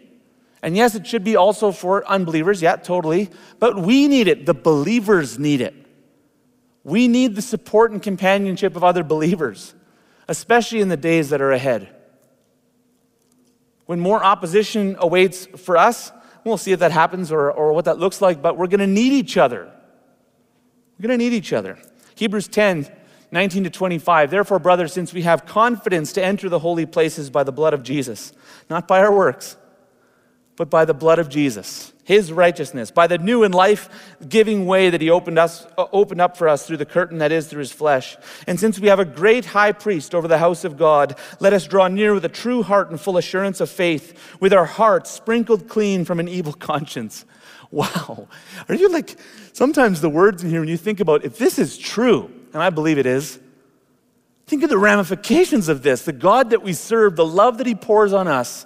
And 0.62 0.74
yes, 0.74 0.94
it 0.94 1.06
should 1.06 1.24
be 1.24 1.36
also 1.36 1.72
for 1.72 2.06
unbelievers, 2.08 2.62
yeah, 2.62 2.76
totally. 2.76 3.28
But 3.58 3.78
we 3.78 4.08
need 4.08 4.28
it. 4.28 4.46
The 4.46 4.54
believers 4.54 5.38
need 5.38 5.60
it. 5.60 5.74
We 6.84 7.06
need 7.06 7.36
the 7.36 7.42
support 7.42 7.90
and 7.90 8.02
companionship 8.02 8.76
of 8.76 8.82
other 8.82 9.04
believers, 9.04 9.74
especially 10.26 10.80
in 10.80 10.88
the 10.88 10.96
days 10.96 11.28
that 11.28 11.42
are 11.42 11.52
ahead. 11.52 11.94
When 13.88 14.00
more 14.00 14.22
opposition 14.22 14.96
awaits 14.98 15.46
for 15.46 15.78
us, 15.78 16.12
we'll 16.44 16.58
see 16.58 16.72
if 16.72 16.80
that 16.80 16.92
happens 16.92 17.32
or, 17.32 17.50
or 17.50 17.72
what 17.72 17.86
that 17.86 17.98
looks 17.98 18.20
like, 18.20 18.42
but 18.42 18.58
we're 18.58 18.66
going 18.66 18.80
to 18.80 18.86
need 18.86 19.14
each 19.14 19.38
other. 19.38 19.64
We're 20.98 21.08
going 21.08 21.18
to 21.18 21.24
need 21.24 21.32
each 21.32 21.54
other. 21.54 21.78
Hebrews 22.14 22.48
10 22.48 22.86
19 23.30 23.64
to 23.64 23.70
25. 23.70 24.30
Therefore, 24.30 24.58
brothers, 24.58 24.92
since 24.92 25.14
we 25.14 25.22
have 25.22 25.46
confidence 25.46 26.12
to 26.12 26.22
enter 26.22 26.50
the 26.50 26.58
holy 26.58 26.84
places 26.84 27.30
by 27.30 27.44
the 27.44 27.52
blood 27.52 27.72
of 27.72 27.82
Jesus, 27.82 28.34
not 28.68 28.86
by 28.86 29.00
our 29.00 29.14
works, 29.14 29.56
but 30.56 30.68
by 30.68 30.84
the 30.84 30.92
blood 30.92 31.18
of 31.18 31.30
Jesus, 31.30 31.94
his 32.08 32.32
righteousness, 32.32 32.90
by 32.90 33.06
the 33.06 33.18
new 33.18 33.44
and 33.44 33.54
life 33.54 34.16
giving 34.30 34.64
way 34.64 34.88
that 34.88 35.02
he 35.02 35.10
opened, 35.10 35.38
us, 35.38 35.66
uh, 35.76 35.84
opened 35.92 36.22
up 36.22 36.38
for 36.38 36.48
us 36.48 36.66
through 36.66 36.78
the 36.78 36.86
curtain 36.86 37.18
that 37.18 37.30
is 37.30 37.48
through 37.48 37.58
his 37.58 37.70
flesh. 37.70 38.16
And 38.46 38.58
since 38.58 38.80
we 38.80 38.88
have 38.88 38.98
a 38.98 39.04
great 39.04 39.44
high 39.44 39.72
priest 39.72 40.14
over 40.14 40.26
the 40.26 40.38
house 40.38 40.64
of 40.64 40.78
God, 40.78 41.18
let 41.38 41.52
us 41.52 41.66
draw 41.66 41.86
near 41.86 42.14
with 42.14 42.24
a 42.24 42.30
true 42.30 42.62
heart 42.62 42.88
and 42.88 42.98
full 42.98 43.18
assurance 43.18 43.60
of 43.60 43.68
faith, 43.68 44.18
with 44.40 44.54
our 44.54 44.64
hearts 44.64 45.10
sprinkled 45.10 45.68
clean 45.68 46.06
from 46.06 46.18
an 46.18 46.28
evil 46.28 46.52
conscience. 46.70 47.26
Wow. 47.70 48.28
Are 48.70 48.74
you 48.74 48.88
like, 48.88 49.16
sometimes 49.52 50.00
the 50.00 50.08
words 50.08 50.42
in 50.42 50.48
here, 50.48 50.60
when 50.60 50.70
you 50.70 50.78
think 50.78 51.00
about 51.00 51.26
if 51.26 51.36
this 51.36 51.58
is 51.58 51.76
true, 51.76 52.30
and 52.54 52.62
I 52.62 52.70
believe 52.70 52.96
it 52.96 53.04
is. 53.04 53.38
Think 54.46 54.62
of 54.62 54.70
the 54.70 54.78
ramifications 54.78 55.68
of 55.68 55.82
this 55.82 56.06
the 56.06 56.14
God 56.14 56.48
that 56.50 56.62
we 56.62 56.72
serve, 56.72 57.16
the 57.16 57.26
love 57.26 57.58
that 57.58 57.66
He 57.66 57.74
pours 57.74 58.14
on 58.14 58.28
us. 58.28 58.64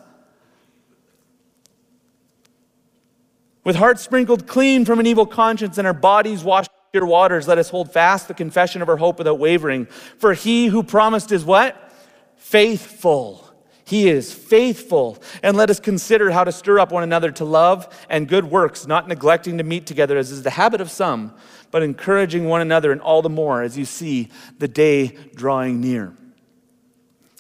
With 3.64 3.77
hearts 3.77 4.03
sprinkled 4.03 4.46
clean 4.46 4.85
from 4.85 4.98
an 4.98 5.07
evil 5.07 5.27
conscience 5.27 5.79
and 5.79 5.87
our 5.87 5.94
bodies 5.94 6.42
washed 6.42 6.70
in 6.70 7.01
pure 7.01 7.07
waters, 7.07 7.46
let 7.46 7.59
us 7.59 7.70
hold 7.70 7.92
fast 7.92 8.27
the 8.29 8.35
confession 8.35 8.83
of 8.83 8.88
our 8.88 8.96
hope 8.96 9.18
without 9.18 9.38
wavering. 9.38 9.87
For 9.87 10.35
He 10.35 10.66
who 10.66 10.83
promised 10.83 11.31
is 11.31 11.44
what? 11.44 11.92
Faithful. 12.37 13.48
He 13.85 14.09
is 14.09 14.33
faithful. 14.33 15.22
And 15.42 15.57
let 15.57 15.70
us 15.70 15.79
consider 15.79 16.31
how 16.31 16.44
to 16.44 16.53
stir 16.53 16.79
up 16.81 16.90
one 16.90 17.03
another 17.03 17.31
to 17.33 17.44
love 17.44 17.94
and 18.09 18.27
good 18.27 18.46
works, 18.46 18.87
not 18.87 19.07
neglecting 19.07 19.59
to 19.59 19.64
meet 19.64 19.87
together, 19.87 20.16
as 20.16 20.31
is 20.31 20.42
the 20.42 20.51
habit 20.51 20.81
of 20.81 20.90
some, 20.90 21.35
but 21.70 21.83
encouraging 21.83 22.46
one 22.46 22.62
another, 22.62 22.90
and 22.90 23.01
all 23.01 23.22
the 23.22 23.29
more 23.29 23.62
as 23.62 23.79
you 23.79 23.85
see 23.85 24.31
the 24.59 24.68
day 24.68 25.09
drawing 25.35 25.81
near. 25.81 26.16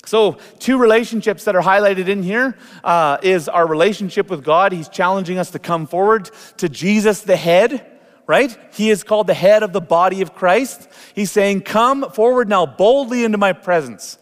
So, 0.04 0.38
two 0.58 0.78
relationships 0.78 1.44
that 1.44 1.54
are 1.54 1.62
highlighted 1.62 2.08
in 2.08 2.24
here 2.24 2.56
uh, 2.82 3.18
is 3.22 3.48
our 3.48 3.66
relationship 3.66 4.30
with 4.30 4.42
God. 4.42 4.72
He's 4.72 4.88
challenging 4.88 5.38
us 5.38 5.52
to 5.52 5.60
come 5.60 5.86
forward 5.86 6.28
to 6.56 6.68
Jesus, 6.68 7.20
the 7.20 7.36
head, 7.36 7.86
right? 8.26 8.56
He 8.72 8.90
is 8.90 9.04
called 9.04 9.28
the 9.28 9.34
head 9.34 9.62
of 9.62 9.72
the 9.72 9.80
body 9.80 10.20
of 10.20 10.34
Christ. 10.34 10.88
He's 11.14 11.30
saying, 11.30 11.60
Come 11.60 12.10
forward 12.10 12.48
now 12.48 12.66
boldly 12.66 13.24
into 13.24 13.38
my 13.38 13.52
presence. 13.52 14.18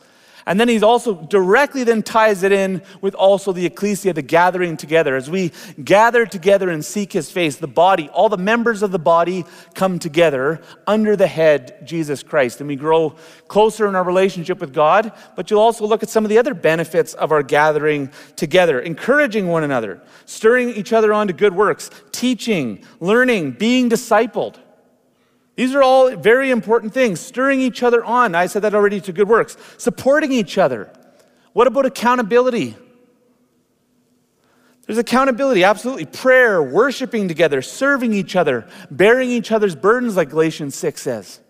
And 0.51 0.59
then 0.59 0.67
he's 0.67 0.83
also 0.83 1.15
directly 1.15 1.85
then 1.85 2.03
ties 2.03 2.43
it 2.43 2.51
in 2.51 2.83
with 3.01 3.15
also 3.15 3.53
the 3.53 3.65
ecclesia, 3.65 4.13
the 4.13 4.21
gathering 4.21 4.77
together. 4.77 5.15
As 5.15 5.31
we 5.31 5.53
gather 5.85 6.27
together 6.27 6.71
and 6.71 6.85
seek 6.85 7.13
his 7.13 7.31
face, 7.31 7.55
the 7.55 7.69
body, 7.69 8.09
all 8.09 8.29
the 8.29 8.37
members 8.37 8.83
of 8.83 8.91
the 8.91 8.99
body 8.99 9.45
come 9.75 10.01
together 10.01 10.61
under 10.89 11.15
the 11.15 11.29
head, 11.29 11.87
Jesus 11.87 12.25
Christ. 12.25 12.61
And 12.61 12.67
we 12.67 12.75
grow 12.75 13.15
closer 13.47 13.87
in 13.87 13.95
our 13.95 14.03
relationship 14.03 14.59
with 14.61 14.75
God. 14.75 15.13
But 15.37 15.53
you'll 15.53 15.61
also 15.61 15.87
look 15.87 16.03
at 16.03 16.11
some 16.11 16.25
of 16.25 16.29
the 16.31 16.39
other 16.39 16.53
benefits 16.53 17.15
of 17.15 17.31
our 17.31 17.45
gathering 17.45 18.11
together, 18.35 18.81
encouraging 18.81 19.47
one 19.47 19.63
another, 19.63 20.03
stirring 20.27 20.71
each 20.71 20.93
other 20.93 21.13
on 21.13 21.29
to 21.29 21.33
good 21.33 21.55
works, 21.55 21.91
teaching, 22.11 22.85
learning, 22.99 23.53
being 23.53 23.89
discipled. 23.89 24.57
These 25.61 25.75
are 25.75 25.83
all 25.83 26.17
very 26.17 26.51
important 26.51 26.95
things. 26.95 27.21
Stirring 27.21 27.61
each 27.61 27.83
other 27.83 28.03
on. 28.03 28.35
I 28.35 28.47
said 28.47 28.63
that 28.63 28.75
already 28.75 28.99
to 29.03 29.13
good 29.13 29.29
works. 29.29 29.59
Supporting 29.77 30.33
each 30.33 30.57
other. 30.57 30.91
What 31.53 31.67
about 31.67 31.85
accountability? 31.85 32.79
There's 34.87 34.97
accountability, 34.97 35.63
absolutely. 35.63 36.07
Prayer, 36.07 36.63
worshiping 36.63 37.29
together, 37.29 37.61
serving 37.61 38.15
each 38.15 38.37
other, 38.37 38.67
bearing 38.91 39.29
each 39.29 39.53
other's 39.53 39.77
burdens, 39.77 40.17
like 40.17 40.31
Galatians 40.31 40.75
6 40.77 41.03
says. 41.03 41.41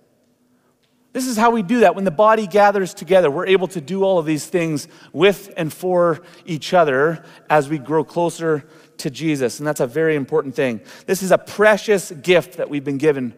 This 1.12 1.28
is 1.28 1.36
how 1.36 1.52
we 1.52 1.62
do 1.62 1.78
that. 1.78 1.94
When 1.94 2.02
the 2.02 2.10
body 2.10 2.48
gathers 2.48 2.92
together, 2.92 3.30
we're 3.30 3.46
able 3.46 3.68
to 3.68 3.80
do 3.80 4.02
all 4.02 4.18
of 4.18 4.26
these 4.26 4.44
things 4.44 4.88
with 5.12 5.54
and 5.56 5.72
for 5.72 6.22
each 6.44 6.74
other 6.74 7.24
as 7.48 7.68
we 7.68 7.78
grow 7.78 8.02
closer 8.02 8.64
to 8.96 9.08
Jesus. 9.08 9.60
And 9.60 9.68
that's 9.68 9.78
a 9.78 9.86
very 9.86 10.16
important 10.16 10.56
thing. 10.56 10.80
This 11.06 11.22
is 11.22 11.30
a 11.30 11.38
precious 11.38 12.10
gift 12.10 12.56
that 12.56 12.68
we've 12.68 12.82
been 12.82 12.98
given 12.98 13.34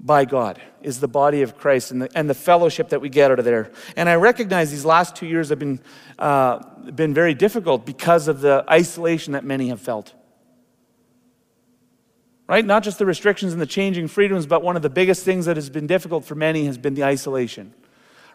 by 0.00 0.24
God 0.24 0.60
is 0.80 1.00
the 1.00 1.08
body 1.08 1.42
of 1.42 1.58
Christ 1.58 1.90
and 1.90 2.02
the, 2.02 2.08
and 2.14 2.30
the 2.30 2.34
fellowship 2.34 2.90
that 2.90 3.00
we 3.00 3.08
get 3.08 3.30
out 3.30 3.38
of 3.38 3.44
there. 3.44 3.70
And 3.96 4.08
I 4.08 4.14
recognize 4.14 4.70
these 4.70 4.84
last 4.84 5.16
two 5.16 5.26
years 5.26 5.48
have 5.48 5.58
been, 5.58 5.80
uh, 6.18 6.58
been 6.90 7.12
very 7.12 7.34
difficult 7.34 7.84
because 7.84 8.28
of 8.28 8.40
the 8.40 8.64
isolation 8.70 9.32
that 9.32 9.44
many 9.44 9.68
have 9.68 9.80
felt. 9.80 10.14
Right? 12.46 12.64
Not 12.64 12.82
just 12.82 12.98
the 12.98 13.06
restrictions 13.06 13.52
and 13.52 13.60
the 13.60 13.66
changing 13.66 14.08
freedoms, 14.08 14.46
but 14.46 14.62
one 14.62 14.76
of 14.76 14.82
the 14.82 14.88
biggest 14.90 15.24
things 15.24 15.46
that 15.46 15.56
has 15.56 15.68
been 15.68 15.86
difficult 15.86 16.24
for 16.24 16.34
many 16.34 16.64
has 16.66 16.78
been 16.78 16.94
the 16.94 17.04
isolation. 17.04 17.74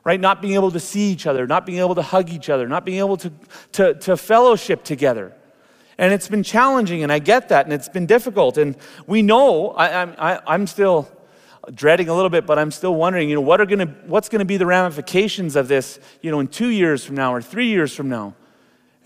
Right? 0.04 0.20
Not 0.20 0.42
being 0.42 0.56
able 0.56 0.72
to 0.72 0.82
see 0.82 1.12
each 1.12 1.26
other, 1.26 1.48
not 1.48 1.66
being 1.66 1.80
able 1.80 1.96
to 1.96 2.02
hug 2.02 2.30
each 2.30 2.50
other, 2.50 2.68
not 2.68 2.84
being 2.86 3.00
able 3.00 3.18
to, 3.18 3.32
to, 3.72 3.94
to 3.96 4.18
fellowship 4.18 4.84
together. 4.84 5.34
And 5.98 6.12
it's 6.12 6.28
been 6.28 6.44
challenging, 6.44 7.04
and 7.04 7.12
I 7.12 7.20
get 7.20 7.50
that, 7.50 7.66
and 7.66 7.74
it's 7.74 7.88
been 7.88 8.06
difficult. 8.06 8.58
And 8.58 8.76
we 9.08 9.22
know, 9.22 9.70
I, 9.70 10.04
I, 10.04 10.42
I'm 10.46 10.68
still 10.68 11.08
dreading 11.74 12.10
a 12.10 12.14
little 12.14 12.30
bit, 12.30 12.46
but 12.46 12.60
I'm 12.60 12.72
still 12.72 12.96
wondering, 12.96 13.30
you 13.30 13.36
know, 13.36 13.42
what 13.42 13.62
are 13.62 13.66
gonna, 13.66 13.94
what's 14.06 14.30
going 14.30 14.40
to 14.40 14.46
be 14.46 14.58
the 14.58 14.66
ramifications 14.66 15.56
of 15.56 15.68
this, 15.68 16.00
you 16.22 16.32
know, 16.32 16.40
in 16.40 16.48
two 16.48 16.70
years 16.70 17.06
from 17.06 17.16
now 17.16 17.34
or 17.34 17.42
three 17.42 17.68
years 17.68 17.96
from 17.96 18.10
now? 18.10 18.36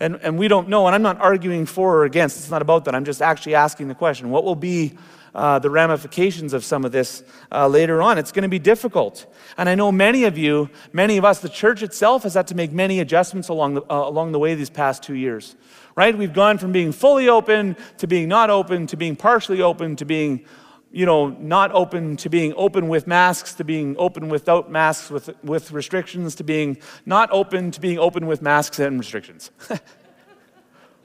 And, 0.00 0.18
and 0.22 0.38
we 0.38 0.46
don't 0.48 0.68
know, 0.68 0.86
and 0.86 0.94
I'm 0.94 1.02
not 1.02 1.20
arguing 1.20 1.66
for 1.66 1.96
or 1.96 2.04
against. 2.04 2.38
It's 2.38 2.50
not 2.50 2.62
about 2.62 2.84
that. 2.84 2.94
I'm 2.94 3.04
just 3.04 3.20
actually 3.20 3.56
asking 3.56 3.88
the 3.88 3.94
question 3.94 4.30
what 4.30 4.44
will 4.44 4.54
be 4.54 4.96
uh, 5.34 5.58
the 5.58 5.70
ramifications 5.70 6.52
of 6.52 6.64
some 6.64 6.84
of 6.84 6.92
this 6.92 7.22
uh, 7.52 7.68
later 7.68 8.02
on? 8.02 8.18
It's 8.18 8.32
going 8.32 8.42
to 8.42 8.48
be 8.48 8.58
difficult. 8.58 9.26
And 9.56 9.68
I 9.68 9.74
know 9.74 9.92
many 9.92 10.24
of 10.24 10.38
you, 10.38 10.70
many 10.92 11.16
of 11.16 11.24
us, 11.24 11.40
the 11.40 11.48
church 11.48 11.82
itself 11.82 12.22
has 12.22 12.34
had 12.34 12.46
to 12.48 12.54
make 12.54 12.72
many 12.72 13.00
adjustments 13.00 13.48
along 13.48 13.74
the, 13.74 13.82
uh, 13.82 14.08
along 14.08 14.32
the 14.32 14.38
way 14.38 14.54
these 14.54 14.70
past 14.70 15.02
two 15.02 15.14
years, 15.14 15.56
right? 15.96 16.16
We've 16.16 16.32
gone 16.32 16.58
from 16.58 16.72
being 16.72 16.92
fully 16.92 17.28
open 17.28 17.76
to 17.98 18.06
being 18.06 18.28
not 18.28 18.50
open 18.50 18.86
to 18.88 18.96
being 18.96 19.16
partially 19.16 19.62
open 19.62 19.96
to 19.96 20.04
being 20.04 20.44
you 20.90 21.04
know, 21.04 21.28
not 21.28 21.70
open 21.72 22.16
to 22.16 22.30
being 22.30 22.54
open 22.56 22.88
with 22.88 23.06
masks, 23.06 23.54
to 23.54 23.64
being 23.64 23.94
open 23.98 24.28
without 24.28 24.70
masks 24.70 25.10
with, 25.10 25.30
with 25.44 25.70
restrictions, 25.72 26.34
to 26.36 26.44
being 26.44 26.78
not 27.04 27.28
open 27.30 27.70
to 27.72 27.80
being 27.80 27.98
open 27.98 28.26
with 28.26 28.40
masks 28.40 28.78
and 28.78 28.98
restrictions. 28.98 29.50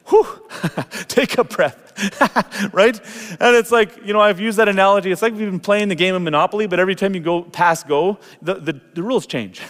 Whew, 0.07 0.27
take 1.07 1.37
a 1.37 1.45
breath, 1.45 2.69
right? 2.73 2.99
And 3.39 3.55
it's 3.55 3.71
like, 3.71 4.05
you 4.05 4.11
know, 4.11 4.19
I've 4.19 4.39
used 4.39 4.57
that 4.57 4.67
analogy. 4.67 5.11
It's 5.11 5.21
like 5.21 5.31
we've 5.33 5.49
been 5.49 5.61
playing 5.61 5.87
the 5.87 5.95
game 5.95 6.13
of 6.13 6.21
Monopoly, 6.21 6.67
but 6.67 6.77
every 6.77 6.95
time 6.95 7.13
you 7.15 7.21
go 7.21 7.43
past 7.43 7.87
go, 7.87 8.19
the, 8.41 8.55
the, 8.55 8.81
the 8.95 9.03
rules 9.03 9.25
change, 9.25 9.61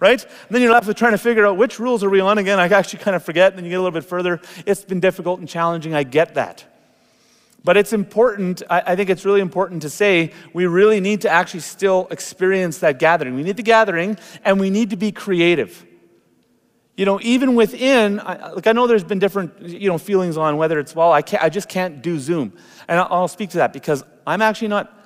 right? 0.00 0.20
And 0.20 0.50
then 0.50 0.60
you're 0.60 0.72
left 0.72 0.88
with 0.88 0.96
trying 0.96 1.12
to 1.12 1.18
figure 1.18 1.46
out 1.46 1.56
which 1.56 1.78
rules 1.78 2.02
are 2.02 2.10
we 2.10 2.18
on 2.18 2.38
again. 2.38 2.58
I 2.58 2.66
actually 2.66 2.98
kind 2.98 3.14
of 3.14 3.22
forget, 3.22 3.52
and 3.52 3.58
then 3.58 3.64
you 3.64 3.70
get 3.70 3.76
a 3.76 3.82
little 3.82 3.92
bit 3.92 4.04
further. 4.04 4.40
It's 4.66 4.84
been 4.84 5.00
difficult 5.00 5.38
and 5.38 5.48
challenging. 5.48 5.94
I 5.94 6.02
get 6.02 6.34
that. 6.34 6.64
But 7.66 7.76
it's 7.76 7.92
important, 7.92 8.62
I 8.70 8.94
think 8.94 9.10
it's 9.10 9.24
really 9.24 9.40
important 9.40 9.82
to 9.82 9.90
say 9.90 10.32
we 10.52 10.66
really 10.66 11.00
need 11.00 11.22
to 11.22 11.28
actually 11.28 11.60
still 11.60 12.06
experience 12.12 12.78
that 12.78 13.00
gathering. 13.00 13.34
We 13.34 13.42
need 13.42 13.56
the 13.56 13.64
gathering 13.64 14.18
and 14.44 14.60
we 14.60 14.70
need 14.70 14.90
to 14.90 14.96
be 14.96 15.10
creative. 15.10 15.84
You 16.96 17.06
know, 17.06 17.18
even 17.22 17.56
within, 17.56 18.18
like 18.18 18.68
I 18.68 18.72
know 18.72 18.86
there's 18.86 19.02
been 19.02 19.18
different, 19.18 19.62
you 19.62 19.88
know, 19.88 19.98
feelings 19.98 20.36
on 20.36 20.58
whether 20.58 20.78
it's, 20.78 20.94
well, 20.94 21.10
I, 21.10 21.22
can't, 21.22 21.42
I 21.42 21.48
just 21.48 21.68
can't 21.68 22.02
do 22.02 22.20
Zoom. 22.20 22.52
And 22.86 23.00
I'll 23.00 23.26
speak 23.26 23.50
to 23.50 23.56
that 23.56 23.72
because 23.72 24.04
I'm 24.24 24.42
actually 24.42 24.68
not, 24.68 24.96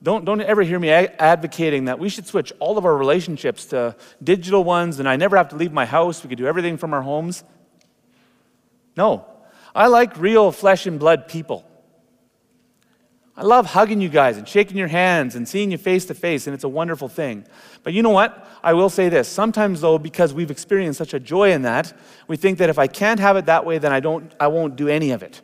don't, 0.00 0.24
don't 0.24 0.40
ever 0.40 0.62
hear 0.62 0.78
me 0.78 0.90
advocating 0.90 1.86
that 1.86 1.98
we 1.98 2.08
should 2.08 2.28
switch 2.28 2.52
all 2.60 2.78
of 2.78 2.84
our 2.84 2.96
relationships 2.96 3.64
to 3.66 3.96
digital 4.22 4.62
ones 4.62 5.00
and 5.00 5.08
I 5.08 5.16
never 5.16 5.36
have 5.36 5.48
to 5.48 5.56
leave 5.56 5.72
my 5.72 5.84
house. 5.84 6.22
We 6.22 6.28
could 6.28 6.38
do 6.38 6.46
everything 6.46 6.76
from 6.76 6.94
our 6.94 7.02
homes. 7.02 7.42
No. 8.96 9.26
I 9.74 9.88
like 9.88 10.16
real 10.16 10.52
flesh 10.52 10.86
and 10.86 11.00
blood 11.00 11.26
people. 11.26 11.68
I 13.36 13.42
love 13.42 13.66
hugging 13.66 14.00
you 14.00 14.08
guys 14.08 14.36
and 14.36 14.48
shaking 14.48 14.76
your 14.76 14.88
hands 14.88 15.34
and 15.34 15.48
seeing 15.48 15.72
you 15.72 15.78
face 15.78 16.04
to 16.06 16.14
face, 16.14 16.46
and 16.46 16.54
it's 16.54 16.62
a 16.62 16.68
wonderful 16.68 17.08
thing. 17.08 17.44
But 17.82 17.92
you 17.92 18.02
know 18.02 18.10
what? 18.10 18.48
I 18.62 18.74
will 18.74 18.88
say 18.88 19.08
this. 19.08 19.26
Sometimes, 19.28 19.80
though, 19.80 19.98
because 19.98 20.32
we've 20.32 20.52
experienced 20.52 20.98
such 20.98 21.14
a 21.14 21.20
joy 21.20 21.50
in 21.50 21.62
that, 21.62 21.92
we 22.28 22.36
think 22.36 22.58
that 22.58 22.70
if 22.70 22.78
I 22.78 22.86
can't 22.86 23.18
have 23.18 23.36
it 23.36 23.46
that 23.46 23.66
way, 23.66 23.78
then 23.78 23.92
I, 23.92 23.98
don't, 23.98 24.32
I 24.38 24.46
won't 24.46 24.76
do 24.76 24.88
any 24.88 25.10
of 25.10 25.22
it. 25.22 25.40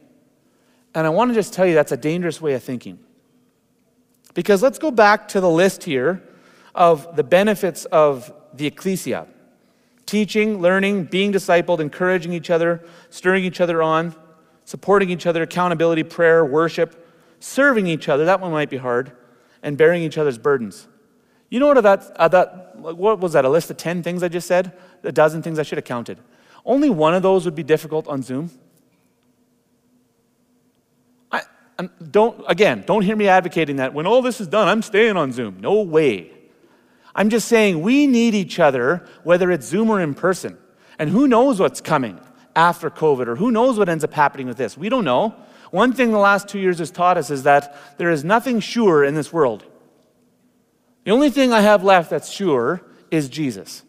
And 0.94 1.04
I 1.04 1.10
want 1.10 1.30
to 1.30 1.34
just 1.34 1.52
tell 1.52 1.66
you 1.66 1.74
that's 1.74 1.92
a 1.92 1.96
dangerous 1.96 2.40
way 2.40 2.54
of 2.54 2.62
thinking. 2.62 3.00
Because 4.34 4.62
let's 4.62 4.78
go 4.78 4.92
back 4.92 5.26
to 5.28 5.40
the 5.40 5.50
list 5.50 5.82
here 5.82 6.22
of 6.74 7.16
the 7.16 7.24
benefits 7.24 7.86
of 7.86 8.32
the 8.54 8.66
ecclesia 8.66 9.26
teaching, 10.06 10.60
learning, 10.60 11.04
being 11.04 11.32
discipled, 11.32 11.78
encouraging 11.78 12.32
each 12.32 12.50
other, 12.50 12.84
stirring 13.10 13.44
each 13.44 13.60
other 13.60 13.80
on, 13.80 14.12
supporting 14.64 15.08
each 15.08 15.24
other, 15.24 15.42
accountability, 15.42 16.02
prayer, 16.02 16.44
worship 16.44 17.00
serving 17.40 17.86
each 17.86 18.08
other, 18.08 18.24
that 18.26 18.40
one 18.40 18.52
might 18.52 18.70
be 18.70 18.76
hard, 18.76 19.12
and 19.62 19.76
bearing 19.76 20.02
each 20.02 20.16
other's 20.16 20.38
burdens. 20.38 20.86
You 21.48 21.58
know 21.58 21.66
what 21.66 21.80
that, 21.82 22.12
uh, 22.16 22.28
that 22.28 22.76
what 22.76 23.18
was 23.18 23.32
that, 23.32 23.44
a 23.44 23.48
list 23.48 23.70
of 23.70 23.76
10 23.76 24.02
things 24.02 24.22
I 24.22 24.28
just 24.28 24.46
said? 24.46 24.72
A 25.02 25.10
dozen 25.10 25.42
things 25.42 25.58
I 25.58 25.64
should 25.64 25.78
have 25.78 25.84
counted. 25.84 26.20
Only 26.64 26.90
one 26.90 27.14
of 27.14 27.22
those 27.22 27.44
would 27.44 27.56
be 27.56 27.64
difficult 27.64 28.06
on 28.06 28.22
Zoom. 28.22 28.50
I, 31.80 31.88
don't, 32.10 32.44
again, 32.46 32.84
don't 32.86 33.02
hear 33.02 33.16
me 33.16 33.26
advocating 33.26 33.76
that 33.76 33.94
when 33.94 34.06
all 34.06 34.20
this 34.20 34.38
is 34.40 34.46
done, 34.46 34.68
I'm 34.68 34.82
staying 34.82 35.16
on 35.16 35.32
Zoom. 35.32 35.60
No 35.60 35.80
way. 35.80 36.30
I'm 37.14 37.30
just 37.30 37.48
saying 37.48 37.80
we 37.80 38.06
need 38.06 38.34
each 38.34 38.58
other, 38.58 39.06
whether 39.24 39.50
it's 39.50 39.66
Zoom 39.66 39.88
or 39.88 40.00
in 40.00 40.14
person. 40.14 40.58
And 40.98 41.08
who 41.08 41.26
knows 41.26 41.58
what's 41.58 41.80
coming 41.80 42.20
after 42.54 42.90
COVID 42.90 43.26
or 43.28 43.36
who 43.36 43.50
knows 43.50 43.78
what 43.78 43.88
ends 43.88 44.04
up 44.04 44.12
happening 44.12 44.46
with 44.46 44.58
this? 44.58 44.76
We 44.76 44.90
don't 44.90 45.04
know. 45.04 45.34
One 45.70 45.92
thing 45.92 46.10
the 46.10 46.18
last 46.18 46.48
two 46.48 46.58
years 46.58 46.78
has 46.78 46.90
taught 46.90 47.16
us 47.16 47.30
is 47.30 47.44
that 47.44 47.76
there 47.98 48.10
is 48.10 48.24
nothing 48.24 48.60
sure 48.60 49.04
in 49.04 49.14
this 49.14 49.32
world. 49.32 49.64
The 51.04 51.12
only 51.12 51.30
thing 51.30 51.52
I 51.52 51.60
have 51.60 51.84
left 51.84 52.10
that's 52.10 52.30
sure 52.30 52.82
is 53.10 53.28
Jesus. 53.28 53.82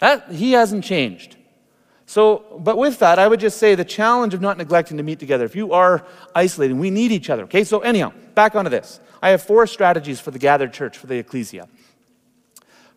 That, 0.00 0.30
he 0.30 0.52
hasn't 0.52 0.84
changed. 0.84 1.36
So, 2.06 2.60
but 2.60 2.78
with 2.78 2.98
that, 3.00 3.18
I 3.18 3.26
would 3.26 3.40
just 3.40 3.58
say 3.58 3.74
the 3.74 3.84
challenge 3.84 4.34
of 4.34 4.40
not 4.40 4.58
neglecting 4.58 4.96
to 4.98 5.02
meet 5.02 5.18
together. 5.18 5.44
If 5.44 5.56
you 5.56 5.72
are 5.72 6.06
isolating, 6.34 6.78
we 6.78 6.90
need 6.90 7.10
each 7.10 7.30
other. 7.30 7.44
Okay, 7.44 7.64
so 7.64 7.80
anyhow, 7.80 8.12
back 8.34 8.54
onto 8.54 8.70
this. 8.70 9.00
I 9.22 9.30
have 9.30 9.42
four 9.42 9.66
strategies 9.66 10.20
for 10.20 10.30
the 10.30 10.38
gathered 10.38 10.72
church, 10.72 10.98
for 10.98 11.06
the 11.06 11.16
ecclesia. 11.16 11.68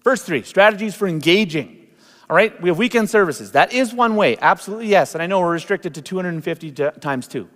First 0.04 0.26
three 0.26 0.44
strategies 0.44 0.96
for 0.96 1.08
engaging. 1.08 1.88
All 2.30 2.36
right, 2.36 2.60
we 2.62 2.70
have 2.70 2.78
weekend 2.78 3.10
services. 3.10 3.54
That 3.54 3.74
is 3.74 3.94
one 3.94 4.16
way, 4.16 4.38
absolutely 4.40 4.88
yes. 4.88 5.16
And 5.16 5.24
I 5.24 5.26
know 5.26 5.40
we're 5.40 5.52
restricted 5.52 5.96
to 5.96 6.02
250 6.02 6.72
times 7.00 7.28
two 7.28 7.50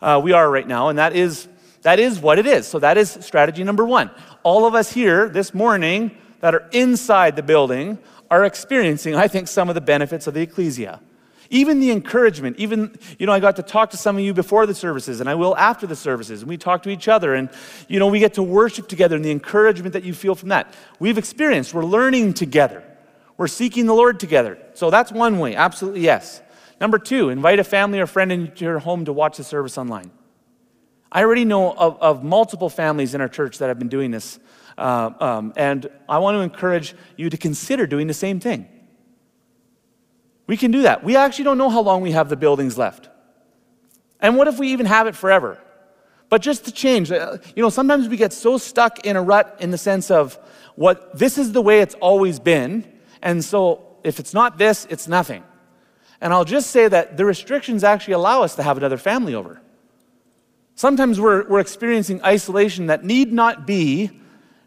uh, 0.00 0.20
we 0.22 0.32
are 0.32 0.50
right 0.50 0.66
now, 0.66 0.88
and 0.88 0.98
that 0.98 1.14
is, 1.14 1.48
that 1.82 1.98
is 1.98 2.18
what 2.18 2.38
it 2.38 2.46
is. 2.46 2.66
So 2.66 2.78
that 2.78 2.98
is 2.98 3.10
strategy 3.20 3.64
number 3.64 3.84
one. 3.84 4.10
All 4.42 4.66
of 4.66 4.74
us 4.74 4.92
here 4.92 5.28
this 5.28 5.54
morning 5.54 6.10
that 6.40 6.54
are 6.54 6.68
inside 6.72 7.36
the 7.36 7.42
building 7.42 7.98
are 8.30 8.44
experiencing, 8.44 9.14
I 9.14 9.28
think, 9.28 9.48
some 9.48 9.68
of 9.68 9.74
the 9.74 9.80
benefits 9.80 10.26
of 10.26 10.34
the 10.34 10.42
ecclesia. 10.42 11.00
Even 11.48 11.78
the 11.78 11.92
encouragement, 11.92 12.56
even, 12.58 12.98
you 13.20 13.26
know, 13.26 13.32
I 13.32 13.38
got 13.38 13.54
to 13.56 13.62
talk 13.62 13.90
to 13.90 13.96
some 13.96 14.16
of 14.16 14.24
you 14.24 14.34
before 14.34 14.66
the 14.66 14.74
services, 14.74 15.20
and 15.20 15.28
I 15.28 15.36
will 15.36 15.56
after 15.56 15.86
the 15.86 15.94
services, 15.94 16.42
and 16.42 16.48
we 16.48 16.56
talk 16.56 16.82
to 16.82 16.90
each 16.90 17.06
other, 17.06 17.34
and, 17.34 17.50
you 17.86 18.00
know, 18.00 18.08
we 18.08 18.18
get 18.18 18.34
to 18.34 18.42
worship 18.42 18.88
together, 18.88 19.14
and 19.14 19.24
the 19.24 19.30
encouragement 19.30 19.92
that 19.92 20.02
you 20.02 20.12
feel 20.12 20.34
from 20.34 20.48
that. 20.48 20.74
We've 20.98 21.18
experienced, 21.18 21.72
we're 21.72 21.84
learning 21.84 22.34
together, 22.34 22.82
we're 23.36 23.46
seeking 23.46 23.86
the 23.86 23.94
Lord 23.94 24.18
together. 24.18 24.58
So 24.74 24.90
that's 24.90 25.12
one 25.12 25.38
way, 25.38 25.54
absolutely 25.54 26.00
yes. 26.00 26.42
Number 26.80 26.98
two, 26.98 27.30
invite 27.30 27.58
a 27.58 27.64
family 27.64 28.00
or 28.00 28.06
friend 28.06 28.30
into 28.30 28.64
your 28.64 28.78
home 28.78 29.04
to 29.06 29.12
watch 29.12 29.38
the 29.38 29.44
service 29.44 29.78
online. 29.78 30.10
I 31.10 31.22
already 31.22 31.44
know 31.44 31.72
of, 31.72 32.00
of 32.00 32.22
multiple 32.22 32.68
families 32.68 33.14
in 33.14 33.20
our 33.20 33.28
church 33.28 33.58
that 33.58 33.68
have 33.68 33.78
been 33.78 33.88
doing 33.88 34.10
this, 34.10 34.38
uh, 34.76 35.10
um, 35.20 35.52
and 35.56 35.88
I 36.08 36.18
want 36.18 36.36
to 36.36 36.40
encourage 36.40 36.94
you 37.16 37.30
to 37.30 37.36
consider 37.36 37.86
doing 37.86 38.06
the 38.06 38.14
same 38.14 38.40
thing. 38.40 38.68
We 40.46 40.56
can 40.56 40.70
do 40.70 40.82
that. 40.82 41.02
We 41.02 41.16
actually 41.16 41.44
don't 41.44 41.58
know 41.58 41.70
how 41.70 41.80
long 41.80 42.02
we 42.02 42.12
have 42.12 42.28
the 42.28 42.36
buildings 42.36 42.76
left. 42.76 43.08
And 44.20 44.36
what 44.36 44.48
if 44.48 44.58
we 44.58 44.68
even 44.72 44.86
have 44.86 45.06
it 45.06 45.16
forever? 45.16 45.58
But 46.28 46.42
just 46.42 46.64
to 46.66 46.72
change, 46.72 47.10
uh, 47.10 47.38
you 47.54 47.62
know, 47.62 47.70
sometimes 47.70 48.08
we 48.08 48.16
get 48.16 48.32
so 48.32 48.58
stuck 48.58 49.06
in 49.06 49.16
a 49.16 49.22
rut 49.22 49.56
in 49.60 49.70
the 49.70 49.78
sense 49.78 50.10
of 50.10 50.38
what 50.74 51.16
this 51.16 51.38
is 51.38 51.52
the 51.52 51.62
way 51.62 51.80
it's 51.80 51.94
always 51.94 52.38
been, 52.38 52.84
and 53.22 53.44
so 53.44 53.98
if 54.04 54.18
it's 54.20 54.34
not 54.34 54.58
this, 54.58 54.86
it's 54.90 55.08
nothing. 55.08 55.42
And 56.20 56.32
I'll 56.32 56.44
just 56.44 56.70
say 56.70 56.88
that 56.88 57.16
the 57.16 57.24
restrictions 57.24 57.84
actually 57.84 58.14
allow 58.14 58.42
us 58.42 58.56
to 58.56 58.62
have 58.62 58.76
another 58.76 58.96
family 58.96 59.34
over. 59.34 59.60
Sometimes 60.74 61.20
we're, 61.20 61.48
we're 61.48 61.60
experiencing 61.60 62.22
isolation 62.22 62.86
that 62.86 63.04
need 63.04 63.32
not 63.32 63.66
be 63.66 64.10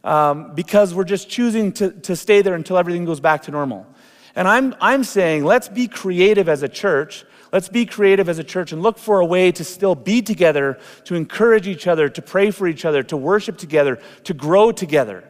um, 0.04 0.56
because 0.56 0.94
we're 0.94 1.04
just 1.04 1.30
choosing 1.30 1.72
to, 1.74 1.92
to 1.92 2.16
stay 2.16 2.42
there 2.42 2.56
until 2.56 2.78
everything 2.78 3.06
goes 3.06 3.20
back 3.20 3.44
to 3.44 3.52
normal. 3.52 3.86
And 4.36 4.48
I'm, 4.48 4.76
I'm 4.80 5.04
saying 5.04 5.44
let's 5.44 5.68
be 5.68 5.88
creative 5.88 6.50
as 6.50 6.64
a 6.64 6.70
church. 6.70 7.26
Let's 7.52 7.70
be 7.70 7.86
creative 7.86 8.30
as 8.30 8.40
a 8.40 8.44
church 8.44 8.72
and 8.72 8.82
look 8.82 8.98
for 8.98 9.20
a 9.20 9.26
way 9.26 9.52
to 9.52 9.64
still 9.64 9.96
be 9.96 10.22
together, 10.22 10.80
to 11.06 11.16
encourage 11.16 11.68
each 11.68 11.88
other, 11.88 12.08
to 12.10 12.22
pray 12.22 12.52
for 12.52 12.68
each 12.68 12.86
other, 12.86 13.04
to 13.04 13.18
worship 13.18 13.58
together, 13.58 14.00
to 14.24 14.34
grow 14.34 14.72
together. 14.72 15.24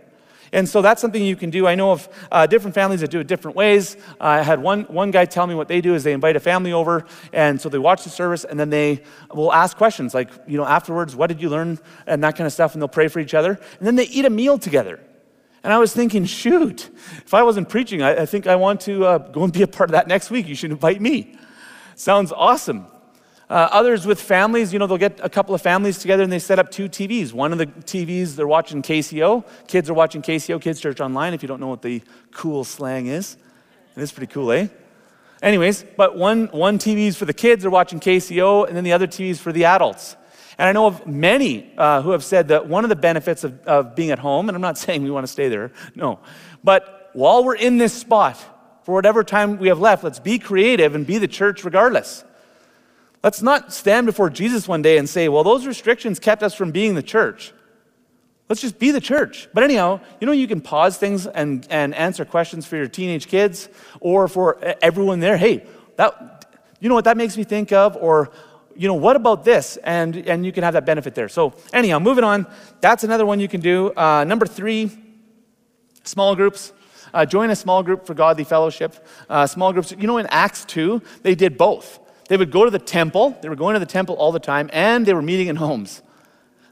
And 0.51 0.67
so 0.67 0.81
that's 0.81 1.01
something 1.01 1.23
you 1.23 1.35
can 1.35 1.49
do. 1.49 1.67
I 1.67 1.75
know 1.75 1.91
of 1.91 2.09
uh, 2.31 2.47
different 2.47 2.73
families 2.73 3.01
that 3.01 3.11
do 3.11 3.19
it 3.19 3.27
different 3.27 3.55
ways. 3.55 3.95
Uh, 4.19 4.25
I 4.25 4.41
had 4.41 4.61
one, 4.61 4.83
one 4.83 5.11
guy 5.11 5.25
tell 5.25 5.47
me 5.47 5.55
what 5.55 5.67
they 5.67 5.81
do 5.81 5.95
is 5.95 6.03
they 6.03 6.13
invite 6.13 6.35
a 6.35 6.39
family 6.39 6.73
over, 6.73 7.05
and 7.33 7.59
so 7.59 7.69
they 7.69 7.77
watch 7.77 8.03
the 8.03 8.09
service, 8.09 8.43
and 8.43 8.59
then 8.59 8.69
they 8.69 9.03
will 9.33 9.53
ask 9.53 9.77
questions 9.77 10.13
like, 10.13 10.29
you 10.47 10.57
know, 10.57 10.65
afterwards, 10.65 11.15
what 11.15 11.27
did 11.27 11.41
you 11.41 11.49
learn, 11.49 11.79
and 12.07 12.23
that 12.23 12.35
kind 12.35 12.47
of 12.47 12.53
stuff, 12.53 12.73
and 12.73 12.81
they'll 12.81 12.87
pray 12.87 13.07
for 13.07 13.19
each 13.19 13.33
other. 13.33 13.51
And 13.77 13.87
then 13.87 13.95
they 13.95 14.07
eat 14.07 14.25
a 14.25 14.29
meal 14.29 14.57
together. 14.57 14.99
And 15.63 15.73
I 15.73 15.77
was 15.77 15.93
thinking, 15.93 16.25
shoot, 16.25 16.89
if 17.17 17.33
I 17.33 17.43
wasn't 17.43 17.67
preaching, 17.67 18.01
I, 18.01 18.21
I 18.21 18.25
think 18.25 18.47
I 18.47 18.55
want 18.55 18.81
to 18.81 19.05
uh, 19.05 19.17
go 19.17 19.43
and 19.43 19.51
be 19.51 19.61
a 19.61 19.67
part 19.67 19.89
of 19.89 19.91
that 19.91 20.07
next 20.07 20.31
week. 20.31 20.47
You 20.47 20.55
should 20.55 20.71
invite 20.71 21.01
me. 21.01 21.37
Sounds 21.95 22.31
awesome. 22.31 22.87
Uh, 23.49 23.67
others 23.71 24.05
with 24.05 24.21
families, 24.21 24.71
you 24.71 24.77
know, 24.77 24.85
they'll 24.85 24.97
get 24.97 25.19
a 25.23 25.29
couple 25.29 25.55
of 25.55 25.61
families 25.61 25.97
together 25.97 26.21
and 26.21 26.31
they 26.31 26.37
set 26.37 26.59
up 26.59 26.69
two 26.69 26.87
TVs. 26.87 27.33
One 27.33 27.51
of 27.51 27.57
the 27.57 27.65
TVs, 27.65 28.35
they're 28.35 28.47
watching 28.47 28.83
KCO. 28.83 29.43
Kids 29.67 29.89
are 29.89 29.95
watching 29.95 30.21
KCO, 30.21 30.61
Kids 30.61 30.79
Church 30.79 30.99
Online, 30.99 31.33
if 31.33 31.41
you 31.41 31.47
don't 31.47 31.59
know 31.59 31.67
what 31.67 31.81
the 31.81 32.03
cool 32.31 32.63
slang 32.63 33.07
is. 33.07 33.37
It 33.95 34.03
is 34.03 34.11
pretty 34.11 34.31
cool, 34.31 34.51
eh? 34.51 34.67
Anyways, 35.41 35.83
but 35.97 36.15
one, 36.15 36.47
one 36.47 36.77
TV's 36.77 37.15
for 37.15 37.25
the 37.25 37.33
kids, 37.33 37.63
they're 37.63 37.71
watching 37.71 37.99
KCO, 37.99 38.67
and 38.67 38.77
then 38.77 38.83
the 38.83 38.93
other 38.93 39.07
TV's 39.07 39.39
for 39.39 39.51
the 39.51 39.65
adults. 39.65 40.15
And 40.59 40.67
I 40.67 40.71
know 40.71 40.85
of 40.85 41.07
many 41.07 41.73
uh, 41.75 42.03
who 42.03 42.11
have 42.11 42.23
said 42.23 42.49
that 42.49 42.67
one 42.67 42.83
of 42.83 42.89
the 42.89 42.95
benefits 42.95 43.43
of, 43.43 43.65
of 43.65 43.95
being 43.95 44.11
at 44.11 44.19
home, 44.19 44.49
and 44.49 44.55
I'm 44.55 44.61
not 44.61 44.77
saying 44.83 45.01
we 45.01 45.09
want 45.09 45.25
to 45.25 45.31
stay 45.31 45.49
there, 45.49 45.71
no, 45.95 46.19
but 46.63 47.09
while 47.13 47.43
we're 47.43 47.55
in 47.55 47.77
this 47.79 47.93
spot, 47.93 48.37
for 48.83 48.93
whatever 48.93 49.23
time 49.23 49.57
we 49.57 49.69
have 49.69 49.79
left, 49.79 50.03
let's 50.03 50.19
be 50.19 50.37
creative 50.37 50.93
and 50.93 51.07
be 51.07 51.17
the 51.17 51.27
church 51.27 51.63
regardless. 51.63 52.23
Let's 53.23 53.41
not 53.41 53.73
stand 53.73 54.05
before 54.05 54.29
Jesus 54.29 54.67
one 54.67 54.81
day 54.81 54.97
and 54.97 55.09
say, 55.09 55.27
well, 55.27 55.43
those 55.43 55.67
restrictions 55.67 56.19
kept 56.19 56.41
us 56.41 56.53
from 56.53 56.71
being 56.71 56.95
the 56.95 57.03
church. 57.03 57.53
Let's 58.47 58.61
just 58.61 58.79
be 58.79 58.91
the 58.91 59.01
church. 59.01 59.47
But 59.53 59.63
anyhow, 59.63 59.99
you 60.19 60.25
know, 60.25 60.31
you 60.31 60.47
can 60.47 60.61
pause 60.61 60.97
things 60.97 61.27
and, 61.27 61.67
and 61.69 61.93
answer 61.93 62.25
questions 62.25 62.65
for 62.65 62.77
your 62.77 62.87
teenage 62.87 63.27
kids 63.27 63.69
or 63.99 64.27
for 64.27 64.57
everyone 64.81 65.19
there. 65.19 65.37
Hey, 65.37 65.65
that, 65.97 66.45
you 66.79 66.89
know 66.89 66.95
what 66.95 67.05
that 67.05 67.17
makes 67.17 67.37
me 67.37 67.43
think 67.43 67.71
of? 67.71 67.95
Or, 67.97 68.31
you 68.75 68.87
know, 68.87 68.95
what 68.95 69.15
about 69.15 69.43
this? 69.43 69.77
And, 69.83 70.15
and 70.15 70.45
you 70.45 70.51
can 70.51 70.63
have 70.63 70.73
that 70.73 70.85
benefit 70.85 71.13
there. 71.13 71.29
So, 71.29 71.53
anyhow, 71.73 71.99
moving 71.99 72.23
on. 72.23 72.47
That's 72.79 73.03
another 73.03 73.25
one 73.25 73.39
you 73.39 73.49
can 73.49 73.61
do. 73.61 73.93
Uh, 73.95 74.23
number 74.23 74.47
three, 74.47 74.89
small 76.03 76.35
groups. 76.35 76.73
Uh, 77.13 77.25
join 77.25 77.49
a 77.49 77.55
small 77.55 77.83
group 77.83 78.07
for 78.07 78.13
godly 78.13 78.45
fellowship. 78.45 79.05
Uh, 79.29 79.45
small 79.45 79.73
groups, 79.73 79.91
you 79.91 80.07
know, 80.07 80.17
in 80.17 80.27
Acts 80.27 80.65
2, 80.65 81.01
they 81.21 81.35
did 81.35 81.57
both. 81.57 81.99
They 82.29 82.37
would 82.37 82.51
go 82.51 82.63
to 82.63 82.71
the 82.71 82.79
temple, 82.79 83.37
they 83.41 83.49
were 83.49 83.57
going 83.57 83.73
to 83.73 83.79
the 83.79 83.85
temple 83.85 84.15
all 84.15 84.31
the 84.31 84.39
time, 84.39 84.69
and 84.71 85.05
they 85.05 85.13
were 85.13 85.21
meeting 85.21 85.47
in 85.47 85.57
homes. 85.57 86.01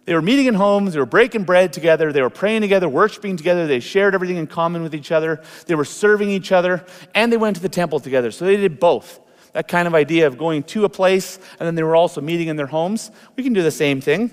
They 0.06 0.13
were 0.13 0.22
meeting 0.22 0.46
in 0.46 0.54
homes, 0.54 0.93
they 0.93 1.00
were 1.00 1.06
breaking 1.06 1.43
bread 1.43 1.74
together, 1.74 2.13
they 2.13 2.22
were 2.22 2.30
praying 2.30 2.62
together, 2.62 2.88
worshiping 2.88 3.36
together, 3.36 3.67
they 3.67 3.82
shared 3.82 4.15
everything 4.15 4.38
in 4.38 4.48
common 4.48 4.84
with 4.84 4.96
each 4.96 5.12
other, 5.12 5.41
they 5.65 5.76
were 5.76 5.84
serving 5.84 6.30
each 6.30 6.54
other, 6.54 6.86
and 7.13 7.34
they 7.34 7.38
went 7.38 7.58
to 7.58 7.62
the 7.62 7.67
temple 7.67 8.00
together. 8.00 8.32
So 8.32 8.46
they 8.46 8.56
did 8.56 8.80
both. 8.80 9.20
That 9.52 9.67
kind 9.67 9.88
of 9.88 9.96
idea 9.96 10.28
of 10.28 10.38
going 10.38 10.63
to 10.63 10.86
a 10.86 10.89
place, 10.89 11.39
and 11.60 11.67
then 11.67 11.76
they 11.76 11.84
were 11.84 11.96
also 11.96 12.22
meeting 12.22 12.48
in 12.48 12.56
their 12.56 12.67
homes. 12.67 13.12
We 13.36 13.43
can 13.43 13.52
do 13.52 13.63
the 13.63 13.72
same 13.72 14.00
thing. 14.00 14.32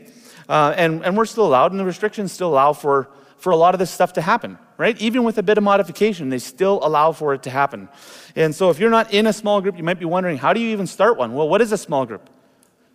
Uh, 0.48 0.74
and, 0.76 1.04
and 1.04 1.16
we're 1.16 1.24
still 1.24 1.46
allowed, 1.46 1.72
and 1.72 1.80
the 1.80 1.84
restrictions 1.84 2.32
still 2.32 2.48
allow 2.48 2.72
for, 2.72 3.08
for 3.38 3.50
a 3.50 3.56
lot 3.56 3.74
of 3.74 3.78
this 3.78 3.90
stuff 3.90 4.12
to 4.12 4.20
happen, 4.20 4.58
right? 4.76 5.00
Even 5.00 5.24
with 5.24 5.38
a 5.38 5.42
bit 5.42 5.56
of 5.56 5.64
modification, 5.64 6.28
they 6.28 6.38
still 6.38 6.80
allow 6.82 7.12
for 7.12 7.32
it 7.34 7.42
to 7.44 7.50
happen. 7.50 7.88
And 8.36 8.54
so 8.54 8.70
if 8.70 8.78
you're 8.78 8.90
not 8.90 9.12
in 9.12 9.26
a 9.26 9.32
small 9.32 9.60
group, 9.60 9.76
you 9.76 9.84
might 9.84 9.98
be 9.98 10.04
wondering, 10.04 10.38
how 10.38 10.52
do 10.52 10.60
you 10.60 10.70
even 10.70 10.86
start 10.86 11.16
one? 11.16 11.34
Well, 11.34 11.48
what 11.48 11.60
is 11.60 11.72
a 11.72 11.78
small 11.78 12.04
group? 12.04 12.28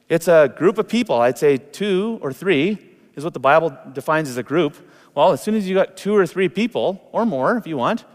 It's 0.09 0.27
a 0.27 0.53
group 0.55 0.77
of 0.77 0.87
people. 0.87 1.21
I'd 1.21 1.37
say 1.37 1.57
two 1.57 2.19
or 2.21 2.33
three 2.33 2.77
is 3.15 3.23
what 3.23 3.33
the 3.33 3.39
Bible 3.39 3.77
defines 3.93 4.29
as 4.29 4.37
a 4.37 4.43
group. 4.43 4.75
Well, 5.15 5.31
as 5.31 5.41
soon 5.41 5.55
as 5.55 5.67
you 5.67 5.75
got 5.75 5.95
two 5.95 6.15
or 6.15 6.25
three 6.25 6.49
people, 6.49 7.07
or 7.11 7.25
more 7.25 7.57
if 7.57 7.67
you 7.67 7.77
want, 7.77 8.05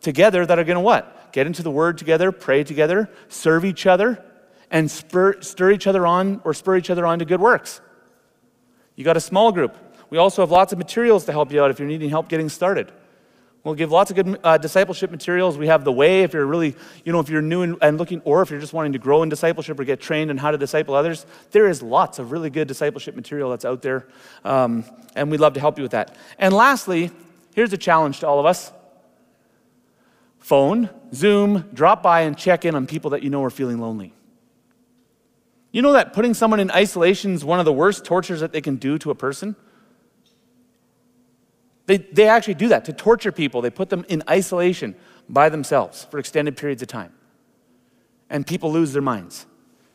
together 0.00 0.44
that 0.44 0.58
are 0.58 0.64
going 0.64 0.76
to 0.76 0.80
what? 0.80 1.32
Get 1.32 1.46
into 1.46 1.62
the 1.62 1.70
Word 1.70 1.98
together, 1.98 2.32
pray 2.32 2.64
together, 2.64 3.08
serve 3.28 3.64
each 3.64 3.86
other, 3.86 4.22
and 4.70 4.90
spur, 4.90 5.40
stir 5.40 5.70
each 5.70 5.86
other 5.86 6.06
on 6.06 6.40
or 6.44 6.54
spur 6.54 6.76
each 6.76 6.90
other 6.90 7.06
on 7.06 7.18
to 7.18 7.24
good 7.24 7.40
works. 7.40 7.80
You 8.96 9.04
got 9.04 9.16
a 9.16 9.20
small 9.20 9.52
group. 9.52 9.76
We 10.10 10.18
also 10.18 10.42
have 10.42 10.50
lots 10.50 10.72
of 10.72 10.78
materials 10.78 11.24
to 11.26 11.32
help 11.32 11.52
you 11.52 11.62
out 11.62 11.70
if 11.70 11.78
you're 11.78 11.88
needing 11.88 12.10
help 12.10 12.28
getting 12.28 12.48
started. 12.48 12.92
We'll 13.64 13.76
give 13.76 13.92
lots 13.92 14.10
of 14.10 14.16
good 14.16 14.40
uh, 14.42 14.58
discipleship 14.58 15.12
materials. 15.12 15.56
We 15.56 15.68
have 15.68 15.84
the 15.84 15.92
way 15.92 16.24
if 16.24 16.32
you're 16.32 16.46
really, 16.46 16.74
you 17.04 17.12
know, 17.12 17.20
if 17.20 17.28
you're 17.28 17.42
new 17.42 17.62
and, 17.62 17.76
and, 17.80 17.96
looking, 17.96 18.20
or 18.24 18.42
if 18.42 18.50
you're 18.50 18.58
just 18.58 18.72
wanting 18.72 18.92
to 18.94 18.98
grow 18.98 19.22
in 19.22 19.28
discipleship 19.28 19.78
or 19.78 19.84
get 19.84 20.00
trained 20.00 20.32
in 20.32 20.36
how 20.36 20.50
to 20.50 20.58
disciple 20.58 20.94
others. 20.94 21.26
There 21.52 21.68
is 21.68 21.80
lots 21.80 22.18
of 22.18 22.32
really 22.32 22.50
good 22.50 22.66
discipleship 22.66 23.14
material 23.14 23.50
that's 23.50 23.64
out 23.64 23.80
there, 23.82 24.08
um, 24.44 24.84
and 25.14 25.30
we'd 25.30 25.38
love 25.38 25.54
to 25.54 25.60
help 25.60 25.78
you 25.78 25.82
with 25.82 25.92
that. 25.92 26.16
And 26.38 26.52
lastly, 26.52 27.12
here's 27.54 27.72
a 27.72 27.78
challenge 27.78 28.20
to 28.20 28.26
all 28.26 28.40
of 28.40 28.46
us 28.46 28.72
phone, 30.40 30.90
Zoom, 31.14 31.70
drop 31.72 32.02
by 32.02 32.22
and 32.22 32.36
check 32.36 32.64
in 32.64 32.74
on 32.74 32.88
people 32.88 33.10
that 33.10 33.22
you 33.22 33.30
know 33.30 33.44
are 33.44 33.50
feeling 33.50 33.78
lonely. 33.78 34.12
You 35.70 35.82
know 35.82 35.92
that 35.92 36.12
putting 36.12 36.34
someone 36.34 36.58
in 36.58 36.68
isolation 36.72 37.32
is 37.32 37.44
one 37.44 37.60
of 37.60 37.64
the 37.64 37.72
worst 37.72 38.04
tortures 38.04 38.40
that 38.40 38.52
they 38.52 38.60
can 38.60 38.74
do 38.74 38.98
to 38.98 39.12
a 39.12 39.14
person? 39.14 39.54
They, 41.86 41.98
they 41.98 42.28
actually 42.28 42.54
do 42.54 42.68
that 42.68 42.84
to 42.86 42.92
torture 42.92 43.32
people. 43.32 43.60
They 43.60 43.70
put 43.70 43.90
them 43.90 44.04
in 44.08 44.22
isolation 44.28 44.94
by 45.28 45.48
themselves 45.48 46.06
for 46.10 46.18
extended 46.18 46.56
periods 46.56 46.82
of 46.82 46.88
time. 46.88 47.12
And 48.30 48.46
people 48.46 48.72
lose 48.72 48.92
their 48.92 49.02
minds. 49.02 49.46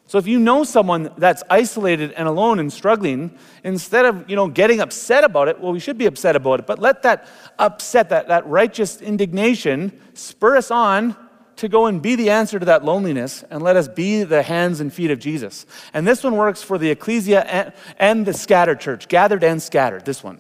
So 0.08 0.18
if 0.18 0.26
you 0.26 0.40
know 0.40 0.64
someone 0.64 1.12
that's 1.18 1.44
isolated 1.50 2.14
and 2.14 2.30
alone 2.30 2.60
and 2.60 2.72
struggling, 2.72 3.38
instead 3.64 4.06
of 4.06 4.30
you 4.30 4.38
know 4.38 4.48
getting 4.48 4.80
upset 4.80 5.26
about 5.26 5.50
it, 5.50 5.60
well, 5.60 5.74
we 5.74 5.80
should 5.80 5.98
be 5.98 6.06
upset 6.06 6.36
about 6.36 6.62
it, 6.62 6.68
but 6.68 6.80
let 6.80 7.04
that 7.04 7.28
upset, 7.60 8.10
that, 8.10 8.30
that 8.30 8.48
righteous 8.48 9.02
indignation 9.02 10.00
spur 10.14 10.56
us 10.56 10.72
on 10.72 11.16
to 11.58 11.68
go 11.68 11.88
and 11.88 12.02
be 12.02 12.16
the 12.16 12.30
answer 12.30 12.58
to 12.58 12.66
that 12.66 12.86
loneliness 12.86 13.44
and 13.50 13.62
let 13.62 13.76
us 13.76 13.88
be 13.88 14.24
the 14.24 14.44
hands 14.44 14.80
and 14.80 14.94
feet 14.94 15.12
of 15.12 15.20
Jesus. 15.20 15.66
And 15.94 16.08
this 16.08 16.24
one 16.24 16.38
works 16.38 16.62
for 16.62 16.78
the 16.78 16.90
ecclesia 16.92 17.42
and, 17.42 17.74
and 17.98 18.26
the 18.26 18.34
scattered 18.34 18.80
church, 18.80 19.08
gathered 19.08 19.44
and 19.44 19.62
scattered, 19.62 20.06
this 20.06 20.24
one 20.24 20.40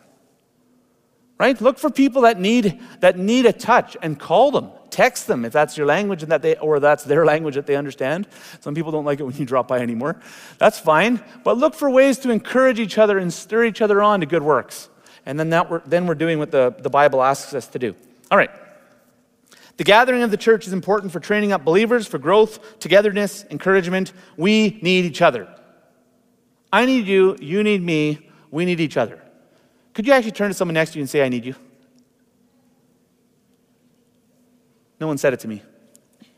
right? 1.38 1.60
Look 1.62 1.78
for 1.78 1.90
people 1.90 2.24
that 2.24 2.40
need 2.40 2.80
that 3.00 3.18
need 3.18 3.46
a 3.46 3.54
touch 3.54 3.96
and 4.02 4.20
call 4.20 4.52
them 4.52 4.72
text 4.90 5.28
them 5.28 5.46
if 5.46 5.54
that's 5.54 5.78
your 5.78 5.86
language 5.86 6.24
and 6.24 6.32
that 6.32 6.42
they 6.42 6.56
or 6.58 6.80
that's 6.80 7.04
their 7.04 7.26
language 7.32 7.56
that 7.56 7.66
they 7.66 7.76
understand. 7.76 8.28
Some 8.62 8.74
people 8.74 8.92
don't 8.92 9.06
like 9.06 9.20
it 9.20 9.24
when 9.24 9.36
you 9.36 9.46
drop 9.46 9.68
by 9.68 9.80
anymore. 9.80 10.20
That's 10.58 10.80
fine 10.80 11.22
but 11.44 11.58
look 11.58 11.74
for 11.74 11.90
ways 11.90 12.20
to 12.20 12.32
encourage 12.32 12.80
each 12.80 12.98
other 12.98 13.18
and 13.18 13.32
stir 13.32 13.66
each 13.66 13.82
other 13.82 14.02
on 14.02 14.22
to 14.22 14.26
good 14.26 14.44
works. 14.44 14.90
And 15.26 15.40
then 15.40 15.50
that 15.50 15.70
we're, 15.70 15.82
then 15.86 16.08
we're 16.08 16.16
doing 16.16 16.40
what 16.40 16.52
the, 16.52 16.74
the 16.80 16.90
bible 16.90 17.22
asks 17.22 17.54
us 17.54 17.68
to 17.68 17.80
do. 17.80 17.96
All 18.32 18.38
right. 18.38 18.52
The 19.76 19.84
gathering 19.84 20.24
of 20.24 20.32
the 20.32 20.38
church 20.38 20.66
is 20.66 20.74
important 20.74 21.12
for 21.12 21.20
training 21.20 21.52
up 21.52 21.64
believers 21.64 22.08
for 22.08 22.18
growth 22.18 22.80
togetherness 22.80 23.46
encouragement. 23.52 24.14
We 24.36 24.80
need 24.82 25.06
each 25.06 25.22
other. 25.22 25.48
I 26.72 26.86
need 26.86 27.08
you 27.08 27.38
you 27.40 27.64
need 27.64 27.82
me 27.82 28.30
we 28.52 28.66
need 28.66 28.80
each 28.80 28.98
other 28.98 29.22
could 29.98 30.06
you 30.06 30.14
actually 30.14 30.34
turn 30.34 30.52
to 30.52 30.54
someone 30.54 30.76
next 30.76 30.92
to 30.92 31.00
you 31.00 31.02
and 31.02 31.10
say, 31.10 31.26
I 31.26 31.28
need 31.28 31.44
you? 31.44 31.56
No 35.00 35.08
one 35.08 35.18
said 35.18 35.34
it 35.34 35.40
to 35.40 35.48
me. 35.48 35.64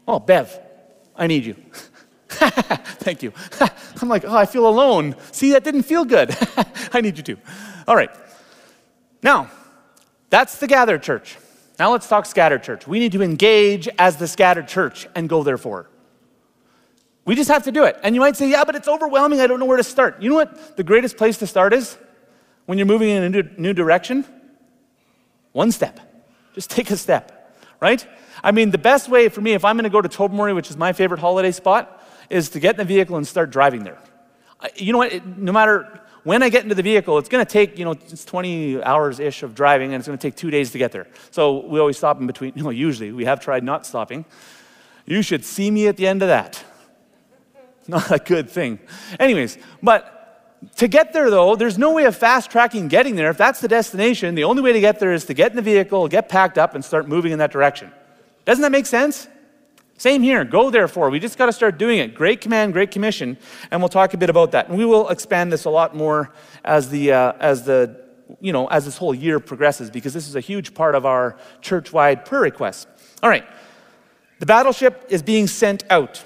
Oh, 0.08 0.18
Bev, 0.18 0.58
I 1.14 1.28
need 1.28 1.44
you. 1.44 1.58
Thank 2.30 3.22
you. 3.22 3.34
I'm 4.02 4.08
like, 4.08 4.24
oh, 4.24 4.34
I 4.34 4.46
feel 4.46 4.66
alone. 4.66 5.14
See, 5.34 5.52
that 5.52 5.66
didn't 5.66 5.84
feel 5.84 6.06
good. 6.06 6.34
I 6.94 7.02
need 7.02 7.18
you 7.18 7.24
too. 7.24 7.38
All 7.86 7.98
right. 7.98 8.10
Now, 9.22 9.52
that's 10.30 10.60
the 10.60 10.68
gathered 10.68 11.04
church. 11.04 11.38
Now 11.78 11.92
let's 11.92 12.08
talk 12.08 12.28
scattered 12.28 12.64
church. 12.64 12.88
We 12.88 13.00
need 13.00 13.12
to 13.12 13.22
engage 13.22 13.90
as 14.00 14.16
the 14.16 14.30
scattered 14.30 14.70
church 14.70 15.06
and 15.16 15.28
go 15.28 15.44
there 15.44 15.56
therefore. 15.56 15.90
We 17.26 17.36
just 17.36 17.50
have 17.50 17.66
to 17.66 17.74
do 17.74 17.84
it. 17.84 18.00
And 18.04 18.16
you 18.16 18.22
might 18.22 18.38
say, 18.38 18.50
yeah, 18.50 18.64
but 18.64 18.76
it's 18.76 18.88
overwhelming. 18.88 19.42
I 19.42 19.48
don't 19.48 19.60
know 19.60 19.66
where 19.66 19.76
to 19.76 19.84
start. 19.84 20.22
You 20.22 20.30
know 20.30 20.36
what 20.36 20.78
the 20.78 20.84
greatest 20.86 21.18
place 21.18 21.40
to 21.40 21.48
start 21.48 21.74
is? 21.74 21.98
When 22.70 22.78
you're 22.78 22.86
moving 22.86 23.10
in 23.10 23.36
a 23.36 23.44
new, 23.60 23.74
direction? 23.74 24.24
One 25.54 25.72
step. 25.72 26.00
Just 26.54 26.70
take 26.70 26.92
a 26.92 26.98
step, 26.98 27.52
right? 27.80 28.06
I 28.44 28.52
mean, 28.52 28.70
the 28.70 28.78
best 28.78 29.10
way 29.10 29.28
for 29.28 29.42
me, 29.42 29.54
if 29.54 29.66
I'm 29.66 29.76
going 29.76 29.86
to 29.86 29.90
go 29.90 30.02
to 30.02 30.08
Tobermory, 30.08 30.54
which 30.54 30.70
is 30.70 30.78
my 30.78 30.94
favorite 30.94 31.20
holiday 31.20 31.50
spot, 31.50 32.00
is 32.30 32.50
to 32.50 32.60
get 32.60 32.76
in 32.76 32.78
the 32.78 32.86
vehicle 32.86 33.18
and 33.18 33.28
start 33.28 33.50
driving 33.50 33.84
there. 33.84 33.98
You 34.76 34.92
know 34.92 35.00
what? 35.00 35.14
It, 35.14 35.26
no 35.26 35.52
matter 35.52 36.00
when 36.24 36.44
I 36.44 36.50
get 36.50 36.62
into 36.62 36.76
the 36.76 36.84
vehicle, 36.84 37.18
it's 37.18 37.28
going 37.28 37.44
to 37.44 37.52
take, 37.52 37.80
you 37.80 37.86
know, 37.86 37.94
it's 37.94 38.24
20 38.24 38.84
hours 38.84 39.20
ish 39.20 39.42
of 39.42 39.56
driving, 39.56 39.96
and 39.96 40.00
it's 40.00 40.08
going 40.08 40.20
to 40.20 40.22
take 40.22 40.36
two 40.36 40.52
days 40.52 40.70
to 40.74 40.78
get 40.78 40.92
there. 40.92 41.08
So 41.32 41.66
we 41.66 41.80
always 41.80 41.98
stop 41.98 42.22
in 42.22 42.28
between. 42.28 42.54
You 42.56 42.62
know, 42.62 42.70
usually 42.70 43.12
we 43.12 43.26
have 43.26 43.40
tried 43.40 43.64
not 43.64 43.88
stopping. 43.88 44.26
You 45.08 45.24
should 45.24 45.44
see 45.44 45.72
me 45.72 45.88
at 45.88 45.98
the 45.98 46.06
end 46.06 46.22
of 46.22 46.28
that. 46.28 46.64
Not 47.88 48.12
a 48.12 48.20
good 48.20 48.48
thing. 48.48 48.78
Anyways, 49.20 49.58
but 49.82 50.19
to 50.76 50.88
get 50.88 51.14
there, 51.14 51.30
though, 51.30 51.56
there's 51.56 51.78
no 51.78 51.94
way 51.94 52.06
of 52.06 52.16
fast 52.16 52.52
tracking 52.52 52.88
getting 52.88 53.16
there. 53.16 53.30
If 53.30 53.38
that's 53.38 53.62
the 53.62 53.68
destination, 53.68 54.36
the 54.36 54.44
only 54.44 54.62
way 54.62 54.74
to 54.74 54.80
get 54.80 55.00
there 55.00 55.14
is 55.14 55.26
to 55.26 55.34
get 55.34 55.52
in 55.52 55.56
the 55.56 55.62
vehicle, 55.62 56.08
get 56.08 56.28
packed 56.28 56.58
up, 56.58 56.76
and 56.76 56.84
start 56.84 57.08
moving 57.08 57.32
in 57.32 57.40
that 57.40 57.52
direction. 57.52 57.92
Doesn't 58.46 58.62
that 58.62 58.72
make 58.72 58.86
sense? 58.86 59.28
Same 59.98 60.22
here. 60.24 60.46
Go 60.46 60.70
therefore. 60.70 61.10
We 61.10 61.20
just 61.20 61.38
got 61.38 61.48
to 61.48 61.54
start 61.54 61.78
doing 61.78 62.00
it. 62.00 62.16
Great 62.16 62.40
command, 62.40 62.74
great 62.74 62.90
commission, 62.90 63.38
and 63.70 63.82
we'll 63.82 63.90
talk 63.90 64.14
a 64.14 64.18
bit 64.18 64.30
about 64.30 64.52
that. 64.52 64.70
And 64.70 64.78
we 64.78 64.86
will 64.86 65.10
expand 65.10 65.52
this 65.52 65.66
a 65.66 65.70
lot 65.70 65.96
more 65.96 66.32
as 66.64 66.90
the 66.90 67.12
uh, 67.12 67.34
as 67.40 67.64
the 67.64 68.00
you 68.40 68.54
know 68.54 68.68
as 68.68 68.86
this 68.86 68.98
whole 68.98 69.14
year 69.14 69.42
progresses, 69.42 69.90
because 69.90 70.14
this 70.14 70.28
is 70.28 70.36
a 70.36 70.40
huge 70.40 70.74
part 70.74 70.96
of 70.96 71.06
our 71.06 71.36
church-wide 71.62 72.24
prayer 72.24 72.42
request. 72.42 72.88
All 73.22 73.30
right, 73.30 73.46
the 74.40 74.46
battleship 74.46 75.06
is 75.10 75.22
being 75.22 75.48
sent 75.48 75.84
out. 75.90 76.24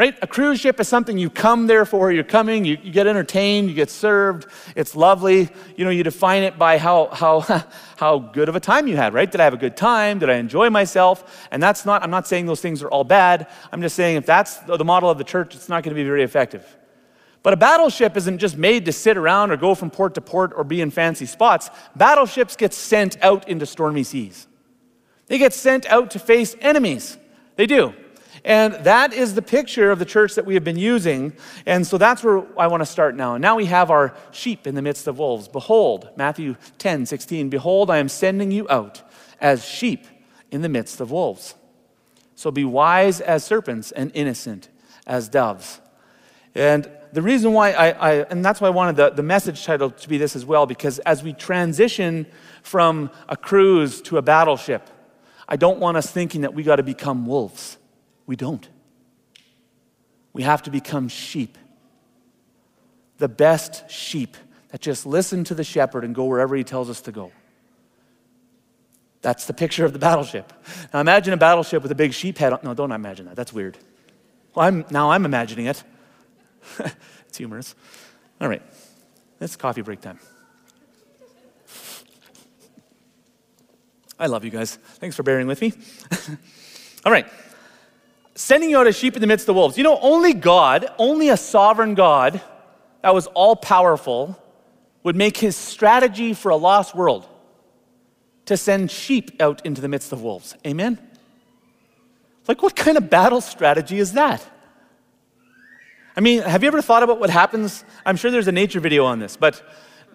Right? 0.00 0.16
A 0.22 0.26
cruise 0.26 0.58
ship 0.58 0.80
is 0.80 0.88
something 0.88 1.18
you 1.18 1.28
come 1.28 1.66
there 1.66 1.84
for. 1.84 2.10
You're 2.10 2.24
coming, 2.24 2.64
you, 2.64 2.78
you, 2.82 2.90
get 2.90 3.06
entertained, 3.06 3.68
you 3.68 3.74
get 3.74 3.90
served. 3.90 4.46
It's 4.74 4.96
lovely. 4.96 5.50
You 5.76 5.84
know, 5.84 5.90
you 5.90 6.02
define 6.02 6.42
it 6.42 6.58
by 6.58 6.78
how, 6.78 7.08
how, 7.08 7.40
how 7.98 8.18
good 8.18 8.48
of 8.48 8.56
a 8.56 8.60
time 8.60 8.88
you 8.88 8.96
had, 8.96 9.12
right? 9.12 9.30
Did 9.30 9.42
I 9.42 9.44
have 9.44 9.52
a 9.52 9.58
good 9.58 9.76
time? 9.76 10.18
Did 10.18 10.30
I 10.30 10.36
enjoy 10.36 10.70
myself? 10.70 11.46
And 11.50 11.62
that's 11.62 11.84
not, 11.84 12.02
I'm 12.02 12.10
not 12.10 12.26
saying 12.26 12.46
those 12.46 12.62
things 12.62 12.82
are 12.82 12.88
all 12.88 13.04
bad. 13.04 13.48
I'm 13.70 13.82
just 13.82 13.94
saying 13.94 14.16
if 14.16 14.24
that's 14.24 14.56
the 14.60 14.82
model 14.86 15.10
of 15.10 15.18
the 15.18 15.24
church, 15.24 15.54
it's 15.54 15.68
not 15.68 15.82
going 15.82 15.94
to 15.94 16.00
be 16.00 16.06
very 16.06 16.22
effective. 16.22 16.64
But 17.42 17.52
a 17.52 17.58
battleship 17.58 18.16
isn't 18.16 18.38
just 18.38 18.56
made 18.56 18.86
to 18.86 18.92
sit 18.92 19.18
around 19.18 19.50
or 19.50 19.58
go 19.58 19.74
from 19.74 19.90
port 19.90 20.14
to 20.14 20.22
port 20.22 20.54
or 20.56 20.64
be 20.64 20.80
in 20.80 20.90
fancy 20.90 21.26
spots. 21.26 21.68
Battleships 21.94 22.56
get 22.56 22.72
sent 22.72 23.22
out 23.22 23.46
into 23.50 23.66
stormy 23.66 24.04
seas. 24.04 24.46
They 25.26 25.36
get 25.36 25.52
sent 25.52 25.84
out 25.88 26.12
to 26.12 26.18
face 26.18 26.56
enemies. 26.62 27.18
They 27.56 27.66
do. 27.66 27.92
And 28.44 28.74
that 28.84 29.12
is 29.12 29.34
the 29.34 29.42
picture 29.42 29.90
of 29.90 29.98
the 29.98 30.04
church 30.04 30.34
that 30.34 30.46
we 30.46 30.54
have 30.54 30.64
been 30.64 30.78
using. 30.78 31.32
And 31.66 31.86
so 31.86 31.98
that's 31.98 32.24
where 32.24 32.44
I 32.58 32.66
want 32.68 32.80
to 32.80 32.86
start 32.86 33.14
now. 33.14 33.36
Now 33.36 33.56
we 33.56 33.66
have 33.66 33.90
our 33.90 34.14
sheep 34.30 34.66
in 34.66 34.74
the 34.74 34.82
midst 34.82 35.06
of 35.06 35.18
wolves. 35.18 35.48
Behold, 35.48 36.10
Matthew 36.16 36.56
10, 36.78 37.06
16, 37.06 37.50
behold, 37.50 37.90
I 37.90 37.98
am 37.98 38.08
sending 38.08 38.50
you 38.50 38.66
out 38.70 39.02
as 39.40 39.64
sheep 39.64 40.06
in 40.50 40.62
the 40.62 40.68
midst 40.68 41.00
of 41.00 41.10
wolves. 41.10 41.54
So 42.34 42.50
be 42.50 42.64
wise 42.64 43.20
as 43.20 43.44
serpents 43.44 43.92
and 43.92 44.10
innocent 44.14 44.68
as 45.06 45.28
doves. 45.28 45.80
And 46.54 46.90
the 47.12 47.22
reason 47.22 47.52
why 47.52 47.72
I, 47.72 47.88
I 47.90 48.12
and 48.30 48.44
that's 48.44 48.60
why 48.60 48.68
I 48.68 48.70
wanted 48.70 48.96
the, 48.96 49.10
the 49.10 49.22
message 49.22 49.64
title 49.64 49.90
to 49.90 50.08
be 50.08 50.18
this 50.18 50.34
as 50.34 50.44
well, 50.44 50.66
because 50.66 50.98
as 51.00 51.22
we 51.22 51.32
transition 51.32 52.26
from 52.62 53.10
a 53.28 53.36
cruise 53.36 54.00
to 54.02 54.16
a 54.16 54.22
battleship, 54.22 54.88
I 55.48 55.56
don't 55.56 55.80
want 55.80 55.96
us 55.96 56.10
thinking 56.10 56.42
that 56.42 56.54
we 56.54 56.62
got 56.62 56.76
to 56.76 56.82
become 56.82 57.26
wolves. 57.26 57.76
We 58.30 58.36
don't. 58.36 58.68
We 60.32 60.44
have 60.44 60.62
to 60.62 60.70
become 60.70 61.08
sheep. 61.08 61.58
The 63.18 63.26
best 63.26 63.90
sheep 63.90 64.36
that 64.68 64.80
just 64.80 65.04
listen 65.04 65.42
to 65.42 65.54
the 65.56 65.64
shepherd 65.64 66.04
and 66.04 66.14
go 66.14 66.26
wherever 66.26 66.54
he 66.54 66.62
tells 66.62 66.88
us 66.88 67.00
to 67.00 67.10
go. 67.10 67.32
That's 69.20 69.46
the 69.46 69.52
picture 69.52 69.84
of 69.84 69.92
the 69.92 69.98
battleship. 69.98 70.52
Now 70.94 71.00
imagine 71.00 71.34
a 71.34 71.36
battleship 71.36 71.82
with 71.82 71.90
a 71.90 71.96
big 71.96 72.12
sheep 72.12 72.38
head. 72.38 72.52
On. 72.52 72.60
No, 72.62 72.72
don't 72.72 72.92
imagine 72.92 73.26
that. 73.26 73.34
That's 73.34 73.52
weird. 73.52 73.76
Well, 74.54 74.64
I'm, 74.64 74.84
now 74.92 75.10
I'm 75.10 75.24
imagining 75.24 75.66
it. 75.66 75.82
it's 77.26 77.36
humorous. 77.36 77.74
All 78.40 78.46
right, 78.46 78.62
it's 79.40 79.56
coffee 79.56 79.82
break 79.82 80.02
time. 80.02 80.20
I 84.20 84.26
love 84.26 84.44
you 84.44 84.52
guys. 84.52 84.76
Thanks 84.76 85.16
for 85.16 85.24
bearing 85.24 85.48
with 85.48 85.60
me. 85.60 85.72
All 87.04 87.10
right. 87.10 87.26
Sending 88.40 88.74
out 88.74 88.86
as 88.86 88.96
sheep 88.96 89.14
in 89.16 89.20
the 89.20 89.26
midst 89.26 89.50
of 89.50 89.54
wolves. 89.54 89.76
You 89.76 89.84
know, 89.84 89.98
only 90.00 90.32
God, 90.32 90.88
only 90.96 91.28
a 91.28 91.36
sovereign 91.36 91.94
God 91.94 92.40
that 93.02 93.12
was 93.12 93.26
all 93.26 93.54
powerful 93.54 94.42
would 95.02 95.14
make 95.14 95.36
his 95.36 95.54
strategy 95.54 96.32
for 96.32 96.50
a 96.50 96.56
lost 96.56 96.94
world 96.94 97.28
to 98.46 98.56
send 98.56 98.90
sheep 98.90 99.42
out 99.42 99.66
into 99.66 99.82
the 99.82 99.88
midst 99.88 100.10
of 100.10 100.22
wolves. 100.22 100.56
Amen? 100.66 100.98
Like, 102.48 102.62
what 102.62 102.74
kind 102.74 102.96
of 102.96 103.10
battle 103.10 103.42
strategy 103.42 103.98
is 103.98 104.14
that? 104.14 104.42
I 106.16 106.22
mean, 106.22 106.40
have 106.40 106.62
you 106.62 106.68
ever 106.68 106.80
thought 106.80 107.02
about 107.02 107.20
what 107.20 107.28
happens? 107.28 107.84
I'm 108.06 108.16
sure 108.16 108.30
there's 108.30 108.48
a 108.48 108.52
nature 108.52 108.80
video 108.80 109.04
on 109.04 109.18
this, 109.18 109.36
but 109.36 109.62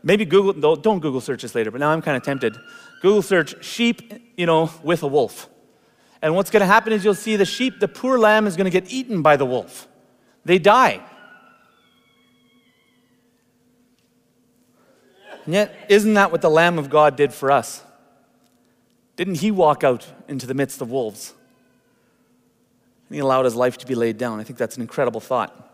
maybe 0.01 0.25
Google, 0.25 0.75
don't 0.75 0.99
Google 0.99 1.21
search 1.21 1.43
this 1.43 1.53
later, 1.53 1.69
but 1.69 1.79
now 1.79 1.91
I'm 1.91 2.01
kind 2.01 2.17
of 2.17 2.23
tempted. 2.23 2.57
Google 3.03 3.21
search 3.21 3.63
sheep, 3.63 4.33
you 4.35 4.47
know, 4.47 4.71
with 4.81 5.03
a 5.03 5.07
wolf. 5.07 5.47
And 6.25 6.33
what's 6.33 6.49
going 6.49 6.61
to 6.61 6.65
happen 6.65 6.91
is 6.91 7.05
you'll 7.05 7.13
see 7.13 7.35
the 7.35 7.45
sheep, 7.45 7.79
the 7.79 7.87
poor 7.87 8.17
lamb 8.17 8.47
is 8.47 8.55
going 8.55 8.65
to 8.65 8.71
get 8.71 8.91
eaten 8.91 9.21
by 9.21 9.37
the 9.37 9.45
wolf. 9.45 9.87
They 10.43 10.57
die. 10.57 11.05
And 15.45 15.53
yet, 15.53 15.85
isn't 15.87 16.15
that 16.15 16.31
what 16.31 16.41
the 16.41 16.49
Lamb 16.49 16.79
of 16.79 16.89
God 16.89 17.15
did 17.15 17.31
for 17.31 17.51
us? 17.51 17.83
Didn't 19.15 19.35
he 19.35 19.51
walk 19.51 19.83
out 19.83 20.07
into 20.27 20.47
the 20.47 20.55
midst 20.55 20.81
of 20.81 20.89
wolves? 20.89 21.35
And 23.07 23.15
he 23.17 23.19
allowed 23.19 23.45
his 23.45 23.53
life 23.53 23.77
to 23.77 23.85
be 23.85 23.93
laid 23.93 24.17
down. 24.17 24.39
I 24.39 24.43
think 24.43 24.57
that's 24.57 24.77
an 24.77 24.81
incredible 24.81 25.21
thought. 25.21 25.64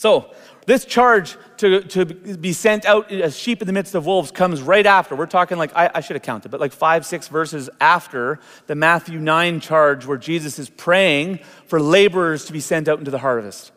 So, 0.00 0.30
this 0.64 0.86
charge 0.86 1.36
to, 1.58 1.82
to 1.82 2.06
be 2.06 2.54
sent 2.54 2.86
out 2.86 3.12
as 3.12 3.36
sheep 3.36 3.60
in 3.60 3.66
the 3.66 3.74
midst 3.74 3.94
of 3.94 4.06
wolves 4.06 4.30
comes 4.30 4.62
right 4.62 4.86
after. 4.86 5.14
We're 5.14 5.26
talking 5.26 5.58
like, 5.58 5.76
I, 5.76 5.90
I 5.96 6.00
should 6.00 6.16
have 6.16 6.22
counted, 6.22 6.48
but 6.48 6.58
like 6.58 6.72
five, 6.72 7.04
six 7.04 7.28
verses 7.28 7.68
after 7.82 8.40
the 8.66 8.74
Matthew 8.74 9.18
9 9.18 9.60
charge 9.60 10.06
where 10.06 10.16
Jesus 10.16 10.58
is 10.58 10.70
praying 10.70 11.40
for 11.66 11.78
laborers 11.78 12.46
to 12.46 12.54
be 12.54 12.60
sent 12.60 12.88
out 12.88 12.98
into 12.98 13.10
the 13.10 13.18
harvest. 13.18 13.72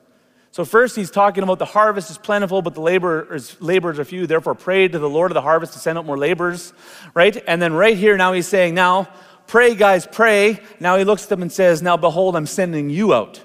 So, 0.52 0.64
first, 0.64 0.96
he's 0.96 1.12
talking 1.12 1.44
about 1.44 1.60
the 1.60 1.66
harvest 1.66 2.10
is 2.10 2.18
plentiful, 2.18 2.62
but 2.62 2.74
the 2.74 2.80
laborers, 2.80 3.62
laborers 3.62 4.00
are 4.00 4.06
few. 4.06 4.26
Therefore, 4.26 4.56
pray 4.56 4.88
to 4.88 5.00
the 5.00 5.10
Lord 5.10 5.30
of 5.30 5.36
the 5.36 5.42
harvest 5.42 5.74
to 5.74 5.80
send 5.80 5.98
out 5.98 6.06
more 6.06 6.18
laborers, 6.18 6.72
right? 7.14 7.36
And 7.50 7.62
then, 7.62 7.74
right 7.74 7.98
here, 7.98 8.16
now 8.16 8.32
he's 8.32 8.48
saying, 8.48 8.76
Now, 8.76 9.10
pray, 9.46 9.76
guys, 9.76 10.08
pray. 10.10 10.62
Now 10.80 10.98
he 10.98 11.04
looks 11.04 11.24
at 11.24 11.30
them 11.30 11.42
and 11.42 11.52
says, 11.52 11.82
Now, 11.82 11.98
behold, 11.98 12.38
I'm 12.38 12.46
sending 12.46 12.90
you 12.90 13.14
out 13.14 13.44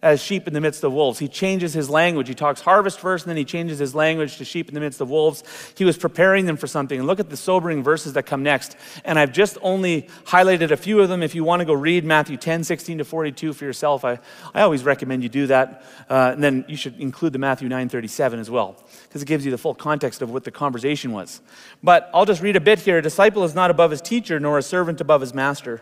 as 0.00 0.22
sheep 0.22 0.46
in 0.46 0.54
the 0.54 0.60
midst 0.60 0.84
of 0.84 0.92
wolves. 0.92 1.18
He 1.18 1.26
changes 1.26 1.74
his 1.74 1.90
language. 1.90 2.28
He 2.28 2.34
talks 2.34 2.60
harvest 2.60 3.00
first, 3.00 3.24
and 3.24 3.30
then 3.30 3.36
he 3.36 3.44
changes 3.44 3.80
his 3.80 3.96
language 3.96 4.36
to 4.36 4.44
sheep 4.44 4.68
in 4.68 4.74
the 4.74 4.80
midst 4.80 5.00
of 5.00 5.10
wolves. 5.10 5.42
He 5.76 5.84
was 5.84 5.98
preparing 5.98 6.46
them 6.46 6.56
for 6.56 6.68
something. 6.68 7.00
And 7.00 7.08
look 7.08 7.18
at 7.18 7.30
the 7.30 7.36
sobering 7.36 7.82
verses 7.82 8.12
that 8.12 8.22
come 8.22 8.44
next. 8.44 8.76
And 9.04 9.18
I've 9.18 9.32
just 9.32 9.58
only 9.60 10.02
highlighted 10.24 10.70
a 10.70 10.76
few 10.76 11.00
of 11.00 11.08
them. 11.08 11.20
If 11.20 11.34
you 11.34 11.42
want 11.42 11.60
to 11.60 11.66
go 11.66 11.72
read 11.72 12.04
Matthew 12.04 12.36
10, 12.36 12.62
16 12.62 12.98
to 12.98 13.04
42 13.04 13.52
for 13.52 13.64
yourself, 13.64 14.04
I, 14.04 14.20
I 14.54 14.62
always 14.62 14.84
recommend 14.84 15.24
you 15.24 15.28
do 15.28 15.48
that. 15.48 15.82
Uh, 16.08 16.30
and 16.32 16.44
then 16.44 16.64
you 16.68 16.76
should 16.76 17.00
include 17.00 17.32
the 17.32 17.40
Matthew 17.40 17.68
9, 17.68 17.88
37 17.88 18.38
as 18.38 18.48
well, 18.48 18.80
because 19.08 19.20
it 19.20 19.26
gives 19.26 19.44
you 19.44 19.50
the 19.50 19.58
full 19.58 19.74
context 19.74 20.22
of 20.22 20.30
what 20.30 20.44
the 20.44 20.52
conversation 20.52 21.10
was. 21.10 21.40
But 21.82 22.08
I'll 22.14 22.26
just 22.26 22.40
read 22.40 22.54
a 22.54 22.60
bit 22.60 22.78
here. 22.78 22.98
A 22.98 23.02
disciple 23.02 23.42
is 23.42 23.54
not 23.54 23.68
above 23.68 23.90
his 23.90 24.00
teacher, 24.00 24.38
nor 24.38 24.58
a 24.58 24.62
servant 24.62 25.00
above 25.00 25.22
his 25.22 25.34
master. 25.34 25.80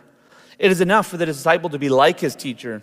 It 0.59 0.71
is 0.71 0.81
enough 0.81 1.07
for 1.07 1.19
the 1.19 1.27
disciple 1.27 1.69
to 1.69 1.79
be 1.79 1.91
like 1.91 2.21
his 2.21 2.35
teacher 2.35 2.83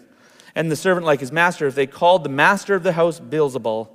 and 0.56 0.72
the 0.72 0.76
servant 0.76 1.06
like 1.06 1.20
his 1.20 1.32
master, 1.32 1.68
if 1.68 1.76
they 1.76 1.88
called 1.88 2.24
the 2.24 2.30
master 2.30 2.76
of 2.76 2.84
the 2.84 2.94
house 2.94 3.20
Beelzebul, 3.20 3.90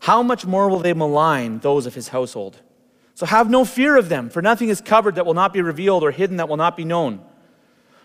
how 0.00 0.22
much 0.22 0.46
more 0.46 0.68
will 0.68 0.80
they 0.80 0.92
malign 0.92 1.58
those 1.60 1.86
of 1.86 1.94
his 1.94 2.08
household? 2.08 2.60
So 3.14 3.26
have 3.26 3.48
no 3.48 3.64
fear 3.64 3.96
of 3.96 4.08
them, 4.08 4.28
for 4.28 4.42
nothing 4.42 4.68
is 4.68 4.80
covered 4.80 5.14
that 5.14 5.26
will 5.26 5.34
not 5.34 5.52
be 5.52 5.62
revealed 5.62 6.02
or 6.02 6.10
hidden 6.10 6.36
that 6.38 6.48
will 6.48 6.56
not 6.56 6.76
be 6.76 6.84
known. 6.84 7.24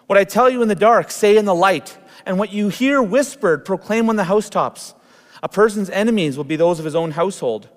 What 0.07 0.17
I 0.17 0.23
tell 0.23 0.49
you 0.49 0.61
in 0.61 0.67
the 0.67 0.75
dark, 0.75 1.11
say 1.11 1.37
in 1.37 1.45
the 1.45 1.53
light, 1.53 1.97
and 2.25 2.39
what 2.39 2.51
you 2.51 2.69
hear 2.69 3.01
whispered, 3.01 3.65
proclaim 3.65 4.09
on 4.09 4.15
the 4.15 4.23
housetops. 4.23 4.93
A 5.41 5.49
person's 5.49 5.89
enemies 5.89 6.37
will 6.37 6.43
be 6.43 6.55
those 6.55 6.79
of 6.79 6.85
his 6.85 6.95
own 6.95 7.11
household. 7.11 7.69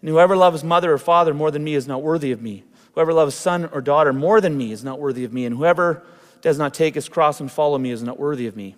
And 0.00 0.08
whoever 0.08 0.36
loves 0.36 0.64
mother 0.64 0.92
or 0.92 0.98
father 0.98 1.34
more 1.34 1.50
than 1.50 1.64
me 1.64 1.74
is 1.74 1.86
not 1.86 2.02
worthy 2.02 2.32
of 2.32 2.40
me. 2.40 2.64
Whoever 2.94 3.12
loves 3.12 3.34
son 3.34 3.68
or 3.72 3.80
daughter 3.80 4.12
more 4.12 4.40
than 4.40 4.56
me 4.56 4.72
is 4.72 4.84
not 4.84 5.00
worthy 5.00 5.24
of 5.24 5.32
me. 5.32 5.44
And 5.44 5.56
whoever 5.56 6.02
does 6.40 6.58
not 6.58 6.74
take 6.74 6.94
his 6.94 7.08
cross 7.08 7.40
and 7.40 7.50
follow 7.50 7.78
me 7.78 7.90
is 7.90 8.02
not 8.02 8.18
worthy 8.18 8.46
of 8.46 8.56
me. 8.56 8.76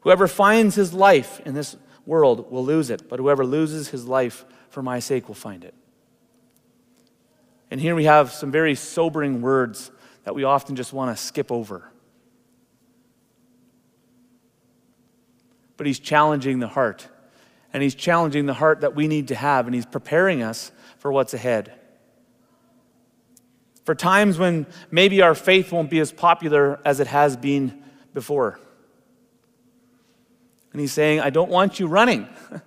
Whoever 0.00 0.26
finds 0.26 0.74
his 0.74 0.92
life 0.92 1.40
in 1.44 1.54
this 1.54 1.76
world 2.06 2.50
will 2.50 2.64
lose 2.64 2.90
it, 2.90 3.08
but 3.08 3.18
whoever 3.18 3.44
loses 3.44 3.88
his 3.88 4.06
life 4.06 4.44
for 4.70 4.82
my 4.82 4.98
sake 4.98 5.28
will 5.28 5.34
find 5.34 5.64
it. 5.64 5.74
And 7.70 7.80
here 7.80 7.94
we 7.94 8.04
have 8.04 8.32
some 8.32 8.50
very 8.50 8.74
sobering 8.74 9.42
words 9.42 9.90
that 10.24 10.34
we 10.34 10.44
often 10.44 10.76
just 10.76 10.92
want 10.92 11.16
to 11.16 11.22
skip 11.22 11.52
over. 11.52 11.90
But 15.76 15.86
he's 15.86 15.98
challenging 15.98 16.58
the 16.58 16.68
heart. 16.68 17.08
And 17.72 17.82
he's 17.82 17.94
challenging 17.94 18.46
the 18.46 18.54
heart 18.54 18.80
that 18.80 18.96
we 18.96 19.06
need 19.06 19.28
to 19.28 19.34
have, 19.34 19.66
and 19.66 19.74
he's 19.74 19.86
preparing 19.86 20.42
us 20.42 20.72
for 20.98 21.12
what's 21.12 21.34
ahead. 21.34 21.72
For 23.84 23.94
times 23.94 24.38
when 24.38 24.66
maybe 24.90 25.22
our 25.22 25.34
faith 25.34 25.72
won't 25.72 25.88
be 25.88 26.00
as 26.00 26.12
popular 26.12 26.80
as 26.84 27.00
it 27.00 27.06
has 27.06 27.36
been 27.36 27.82
before. 28.12 28.58
And 30.72 30.80
he's 30.80 30.92
saying, 30.92 31.20
I 31.20 31.30
don't 31.30 31.50
want 31.50 31.80
you 31.80 31.86
running. 31.86 32.28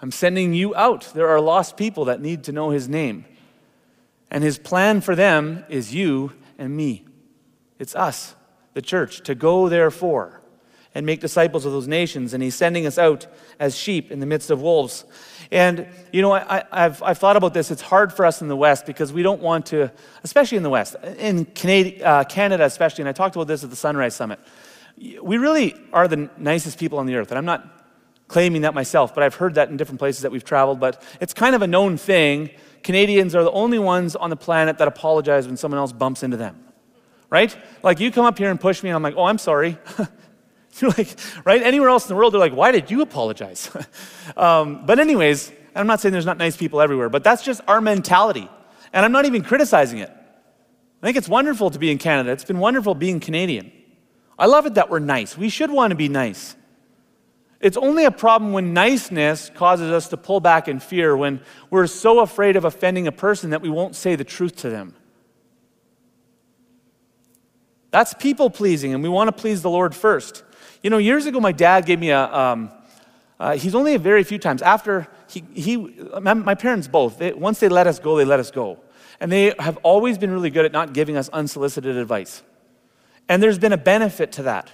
I'm 0.00 0.12
sending 0.12 0.54
you 0.54 0.74
out. 0.76 1.10
There 1.14 1.28
are 1.28 1.40
lost 1.40 1.76
people 1.76 2.04
that 2.06 2.20
need 2.20 2.44
to 2.44 2.52
know 2.52 2.70
his 2.70 2.88
name. 2.88 3.24
And 4.30 4.44
his 4.44 4.58
plan 4.58 5.00
for 5.00 5.16
them 5.16 5.64
is 5.68 5.94
you 5.94 6.32
and 6.58 6.76
me. 6.76 7.04
It's 7.78 7.96
us, 7.96 8.34
the 8.74 8.82
church, 8.82 9.22
to 9.22 9.34
go 9.34 9.68
therefore 9.68 10.40
and 10.94 11.04
make 11.04 11.20
disciples 11.20 11.64
of 11.64 11.72
those 11.72 11.88
nations. 11.88 12.34
And 12.34 12.42
he's 12.42 12.54
sending 12.54 12.86
us 12.86 12.98
out 12.98 13.26
as 13.58 13.76
sheep 13.76 14.12
in 14.12 14.20
the 14.20 14.26
midst 14.26 14.50
of 14.50 14.62
wolves. 14.62 15.04
And, 15.50 15.86
you 16.12 16.22
know, 16.22 16.32
I, 16.32 16.64
have 16.72 17.02
I've 17.02 17.18
thought 17.18 17.36
about 17.36 17.54
this. 17.54 17.70
It's 17.70 17.82
hard 17.82 18.12
for 18.12 18.24
us 18.24 18.42
in 18.42 18.48
the 18.48 18.56
West 18.56 18.86
because 18.86 19.12
we 19.12 19.22
don't 19.22 19.40
want 19.40 19.66
to, 19.66 19.90
especially 20.22 20.56
in 20.56 20.62
the 20.62 20.70
West, 20.70 20.94
in 21.18 21.44
Canada, 21.46 22.04
uh, 22.04 22.24
Canada 22.24 22.64
especially, 22.64 23.02
and 23.02 23.08
I 23.08 23.12
talked 23.12 23.34
about 23.34 23.48
this 23.48 23.64
at 23.64 23.70
the 23.70 23.76
Sunrise 23.76 24.14
Summit 24.14 24.38
we 25.22 25.38
really 25.38 25.74
are 25.92 26.08
the 26.08 26.30
nicest 26.36 26.78
people 26.78 26.98
on 26.98 27.06
the 27.06 27.16
earth. 27.16 27.30
And 27.30 27.38
I'm 27.38 27.44
not 27.44 27.78
claiming 28.28 28.62
that 28.62 28.74
myself, 28.74 29.14
but 29.14 29.22
I've 29.22 29.34
heard 29.34 29.54
that 29.54 29.70
in 29.70 29.76
different 29.76 29.98
places 29.98 30.22
that 30.22 30.32
we've 30.32 30.44
traveled. 30.44 30.80
But 30.80 31.02
it's 31.20 31.34
kind 31.34 31.54
of 31.54 31.62
a 31.62 31.66
known 31.66 31.96
thing. 31.96 32.50
Canadians 32.82 33.34
are 33.34 33.42
the 33.42 33.50
only 33.50 33.78
ones 33.78 34.14
on 34.16 34.30
the 34.30 34.36
planet 34.36 34.78
that 34.78 34.88
apologize 34.88 35.46
when 35.46 35.56
someone 35.56 35.78
else 35.78 35.92
bumps 35.92 36.22
into 36.22 36.36
them. 36.36 36.62
Right? 37.30 37.54
Like 37.82 38.00
you 38.00 38.10
come 38.10 38.24
up 38.24 38.38
here 38.38 38.50
and 38.50 38.60
push 38.60 38.82
me, 38.82 38.90
and 38.90 38.96
I'm 38.96 39.02
like, 39.02 39.14
oh, 39.16 39.24
I'm 39.24 39.38
sorry. 39.38 39.78
You're 40.80 40.92
like, 40.92 41.16
right? 41.44 41.62
Anywhere 41.62 41.88
else 41.88 42.04
in 42.04 42.08
the 42.08 42.14
world, 42.14 42.32
they're 42.32 42.40
like, 42.40 42.54
why 42.54 42.70
did 42.70 42.90
you 42.90 43.02
apologize? 43.02 43.70
um, 44.36 44.86
but, 44.86 44.98
anyways, 44.98 45.50
I'm 45.74 45.86
not 45.86 46.00
saying 46.00 46.12
there's 46.12 46.26
not 46.26 46.38
nice 46.38 46.56
people 46.56 46.80
everywhere, 46.80 47.08
but 47.08 47.24
that's 47.24 47.42
just 47.42 47.60
our 47.66 47.80
mentality. 47.80 48.48
And 48.92 49.04
I'm 49.04 49.12
not 49.12 49.24
even 49.24 49.42
criticizing 49.42 49.98
it. 49.98 50.10
I 50.10 51.06
think 51.06 51.16
it's 51.16 51.28
wonderful 51.28 51.70
to 51.70 51.78
be 51.78 51.90
in 51.90 51.98
Canada. 51.98 52.30
It's 52.30 52.44
been 52.44 52.58
wonderful 52.58 52.94
being 52.94 53.20
Canadian. 53.20 53.72
I 54.38 54.46
love 54.46 54.66
it 54.66 54.74
that 54.74 54.88
we're 54.88 55.00
nice. 55.00 55.36
We 55.36 55.48
should 55.48 55.70
want 55.70 55.90
to 55.90 55.96
be 55.96 56.08
nice. 56.08 56.54
It's 57.60 57.76
only 57.76 58.04
a 58.04 58.12
problem 58.12 58.52
when 58.52 58.72
niceness 58.72 59.50
causes 59.52 59.90
us 59.90 60.08
to 60.08 60.16
pull 60.16 60.38
back 60.38 60.68
in 60.68 60.78
fear, 60.78 61.16
when 61.16 61.40
we're 61.70 61.88
so 61.88 62.20
afraid 62.20 62.54
of 62.54 62.64
offending 62.64 63.08
a 63.08 63.12
person 63.12 63.50
that 63.50 63.62
we 63.62 63.68
won't 63.68 63.96
say 63.96 64.14
the 64.14 64.24
truth 64.24 64.56
to 64.56 64.70
them. 64.70 64.94
That's 67.90 68.14
people 68.14 68.48
pleasing, 68.48 68.94
and 68.94 69.02
we 69.02 69.08
want 69.08 69.28
to 69.28 69.32
please 69.32 69.62
the 69.62 69.70
Lord 69.70 69.94
first. 69.94 70.44
You 70.82 70.90
know, 70.90 70.98
years 70.98 71.26
ago, 71.26 71.40
my 71.40 71.52
dad 71.52 71.84
gave 71.84 71.98
me 71.98 72.10
a, 72.10 72.32
um, 72.32 72.70
uh, 73.40 73.56
he's 73.56 73.74
only 73.74 73.94
a 73.94 73.98
very 73.98 74.22
few 74.22 74.38
times. 74.38 74.62
After 74.62 75.08
he, 75.28 75.42
he 75.54 75.76
my, 76.20 76.54
parents 76.54 76.86
both, 76.86 77.18
they, 77.18 77.32
once 77.32 77.58
they 77.58 77.68
let 77.68 77.86
us 77.86 77.98
go, 77.98 78.16
they 78.16 78.24
let 78.24 78.38
us 78.38 78.52
go. 78.52 78.78
And 79.18 79.32
they 79.32 79.54
have 79.58 79.78
always 79.78 80.16
been 80.16 80.30
really 80.30 80.50
good 80.50 80.64
at 80.64 80.70
not 80.70 80.92
giving 80.92 81.16
us 81.16 81.28
unsolicited 81.30 81.96
advice. 81.96 82.42
And 83.28 83.42
there's 83.42 83.58
been 83.58 83.72
a 83.72 83.78
benefit 83.78 84.32
to 84.32 84.42
that, 84.44 84.70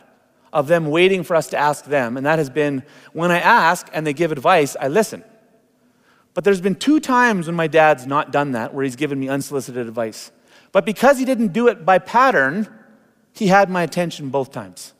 of 0.53 0.69
them 0.69 0.87
waiting 0.87 1.25
for 1.25 1.35
us 1.35 1.49
to 1.49 1.57
ask 1.57 1.85
them. 1.87 2.17
And 2.17 2.25
that 2.25 2.39
has 2.39 2.51
been 2.51 2.85
when 3.13 3.31
I 3.31 3.41
ask 3.41 3.89
and 3.93 4.07
they 4.07 4.13
give 4.13 4.31
advice, 4.33 4.77
I 4.81 4.89
listen. 4.89 5.25
But 6.35 6.45
there's 6.45 6.61
been 6.61 6.75
two 6.75 7.01
times 7.01 7.47
when 7.47 7.57
my 7.57 7.67
dad's 7.67 8.07
not 8.07 8.33
done 8.33 8.53
that, 8.53 8.75
where 8.75 8.85
he's 8.85 8.97
given 8.97 9.19
me 9.19 9.29
unsolicited 9.29 9.87
advice. 9.87 10.33
But 10.73 10.85
because 10.85 11.19
he 11.19 11.25
didn't 11.25 11.53
do 11.53 11.69
it 11.69 11.85
by 11.85 11.99
pattern, 11.99 12.69
he 13.33 13.47
had 13.49 13.71
my 13.71 13.83
attention 13.83 14.31
both 14.31 14.51
times. 14.51 14.93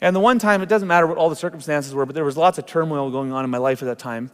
And 0.00 0.16
the 0.16 0.20
one 0.20 0.38
time, 0.38 0.62
it 0.62 0.68
doesn't 0.68 0.88
matter 0.88 1.06
what 1.06 1.16
all 1.16 1.30
the 1.30 1.36
circumstances 1.36 1.94
were, 1.94 2.04
but 2.04 2.14
there 2.14 2.24
was 2.24 2.36
lots 2.36 2.58
of 2.58 2.66
turmoil 2.66 3.10
going 3.10 3.32
on 3.32 3.44
in 3.44 3.50
my 3.50 3.58
life 3.58 3.82
at 3.82 3.86
that 3.86 3.98
time. 3.98 4.30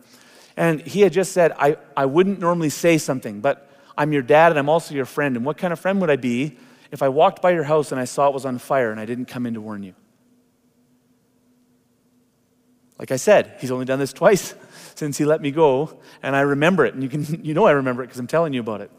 And 0.57 0.81
he 0.81 1.03
had 1.03 1.13
just 1.13 1.33
said, 1.33 1.53
I, 1.53 1.77
I 1.97 2.07
wouldn't 2.07 2.41
normally 2.41 2.71
say 2.71 2.99
something, 2.99 3.41
but 3.41 3.71
I'm 3.97 4.13
your 4.13 4.23
dad 4.23 4.51
and 4.51 4.59
I'm 4.59 4.69
also 4.69 4.95
your 4.95 5.05
friend. 5.05 5.37
And 5.37 5.45
what 5.45 5.59
kind 5.59 5.73
of 5.73 5.79
friend 5.79 6.01
would 6.01 6.11
I 6.11 6.17
be 6.17 6.57
if 6.91 7.03
I 7.03 7.09
walked 7.09 7.43
by 7.43 7.51
your 7.51 7.65
house 7.65 7.93
and 7.93 8.01
I 8.01 8.05
saw 8.05 8.29
it 8.29 8.35
was 8.35 8.45
on 8.45 8.59
fire 8.59 8.91
and 8.91 9.01
I 9.01 9.05
didn't 9.05 9.27
come 9.27 9.47
in 9.47 9.55
to 9.55 9.61
warn 9.61 9.83
you? 9.83 9.95
Like 12.99 13.13
I 13.13 13.17
said, 13.17 13.55
he's 13.61 13.71
only 13.71 13.85
done 13.85 13.99
this 13.99 14.13
twice 14.13 14.55
since 14.95 15.19
he 15.19 15.25
let 15.25 15.41
me 15.41 15.51
go, 15.51 15.99
and 16.23 16.35
I 16.35 16.41
remember 16.41 16.85
it. 16.85 16.95
And 16.95 17.03
you, 17.03 17.09
can, 17.09 17.25
you 17.45 17.55
know 17.55 17.65
I 17.65 17.73
remember 17.73 18.03
it 18.03 18.07
because 18.07 18.19
I'm 18.19 18.27
telling 18.27 18.53
you 18.53 18.61
about 18.61 18.81
it. 18.81 18.91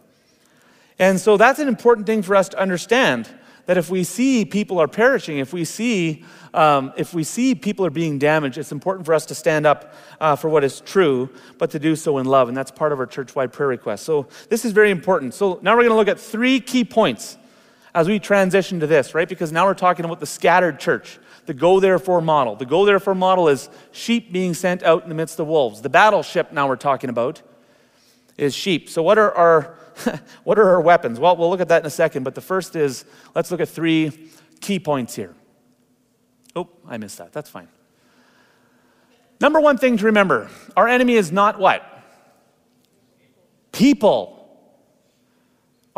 And 0.98 1.20
so 1.20 1.38
that's 1.38 1.60
an 1.60 1.68
important 1.68 2.08
thing 2.08 2.22
for 2.22 2.36
us 2.36 2.50
to 2.50 2.60
understand 2.60 3.30
that 3.66 3.78
if 3.78 3.90
we 3.90 4.04
see 4.04 4.46
people 4.46 4.80
are 4.80 4.88
perishing, 4.88 5.38
if 5.38 5.54
we 5.54 5.64
see, 5.64 6.26
um, 6.56 6.92
if 6.98 7.14
we 7.14 7.24
see 7.24 7.54
people 7.54 7.86
are 7.86 7.92
being 7.92 8.18
damaged, 8.18 8.58
it's 8.58 8.72
important 8.72 9.06
for 9.06 9.14
us 9.14 9.28
to 9.28 9.36
stand 9.36 9.68
up 9.68 9.94
uh, 10.20 10.36
for 10.36 10.50
what 10.50 10.64
is 10.64 10.82
true, 10.82 11.30
but 11.60 11.70
to 11.70 11.78
do 11.78 11.96
so 11.96 12.18
in 12.18 12.26
love. 12.26 12.48
And 12.48 12.58
that's 12.58 12.72
part 12.72 12.92
of 12.92 13.00
our 13.00 13.06
church 13.06 13.36
wide 13.36 13.54
prayer 13.54 13.70
request. 13.70 14.06
So 14.06 14.28
this 14.50 14.66
is 14.66 14.72
very 14.72 14.90
important. 14.90 15.36
So 15.36 15.60
now 15.62 15.74
we're 15.74 15.84
going 15.84 15.92
to 15.92 15.98
look 15.98 16.08
at 16.08 16.20
three 16.20 16.60
key 16.60 16.84
points 16.84 17.38
as 17.94 18.08
we 18.08 18.20
transition 18.20 18.80
to 18.80 18.88
this, 18.88 19.14
right? 19.14 19.28
Because 19.28 19.52
now 19.52 19.66
we're 19.66 19.74
talking 19.74 20.06
about 20.06 20.20
the 20.20 20.26
scattered 20.26 20.80
church, 20.80 21.20
the 21.46 21.54
go 21.54 21.80
therefore 21.80 22.22
model. 22.22 22.56
The 22.56 22.66
go 22.66 22.86
therefore 22.86 23.16
model 23.16 23.48
is 23.48 23.70
sheep 23.92 24.32
being 24.32 24.54
sent 24.54 24.84
out 24.84 25.04
in 25.04 25.10
the 25.10 25.16
midst 25.16 25.40
of 25.40 25.48
wolves. 25.48 25.82
The 25.82 25.90
battleship 25.90 26.52
now 26.52 26.68
we're 26.68 26.76
talking 26.76 27.10
about 27.10 27.42
is 28.38 28.54
sheep. 28.56 28.90
So, 28.90 29.02
what 29.02 29.18
are 29.18 29.34
our 29.34 29.76
what 30.44 30.60
are 30.60 30.70
our 30.70 30.82
weapons? 30.82 31.20
Well, 31.20 31.36
we'll 31.36 31.50
look 31.50 31.62
at 31.62 31.68
that 31.70 31.82
in 31.82 31.86
a 31.86 31.92
second, 31.92 32.24
but 32.24 32.36
the 32.36 32.42
first 32.42 32.76
is 32.76 33.06
let's 33.36 33.52
look 33.52 33.60
at 33.60 33.70
three 33.70 34.30
key 34.62 34.80
points 34.80 35.16
here. 35.16 35.36
Oh, 36.56 36.70
I 36.88 36.98
missed 36.98 37.18
that. 37.18 37.34
That's 37.34 37.50
fine. 37.50 37.68
Number 39.42 39.60
one 39.60 39.78
thing 39.78 39.98
to 39.98 40.06
remember 40.06 40.50
our 40.76 40.88
enemy 40.88 41.14
is 41.14 41.32
not 41.32 41.60
what? 41.60 41.84
People. 43.72 44.39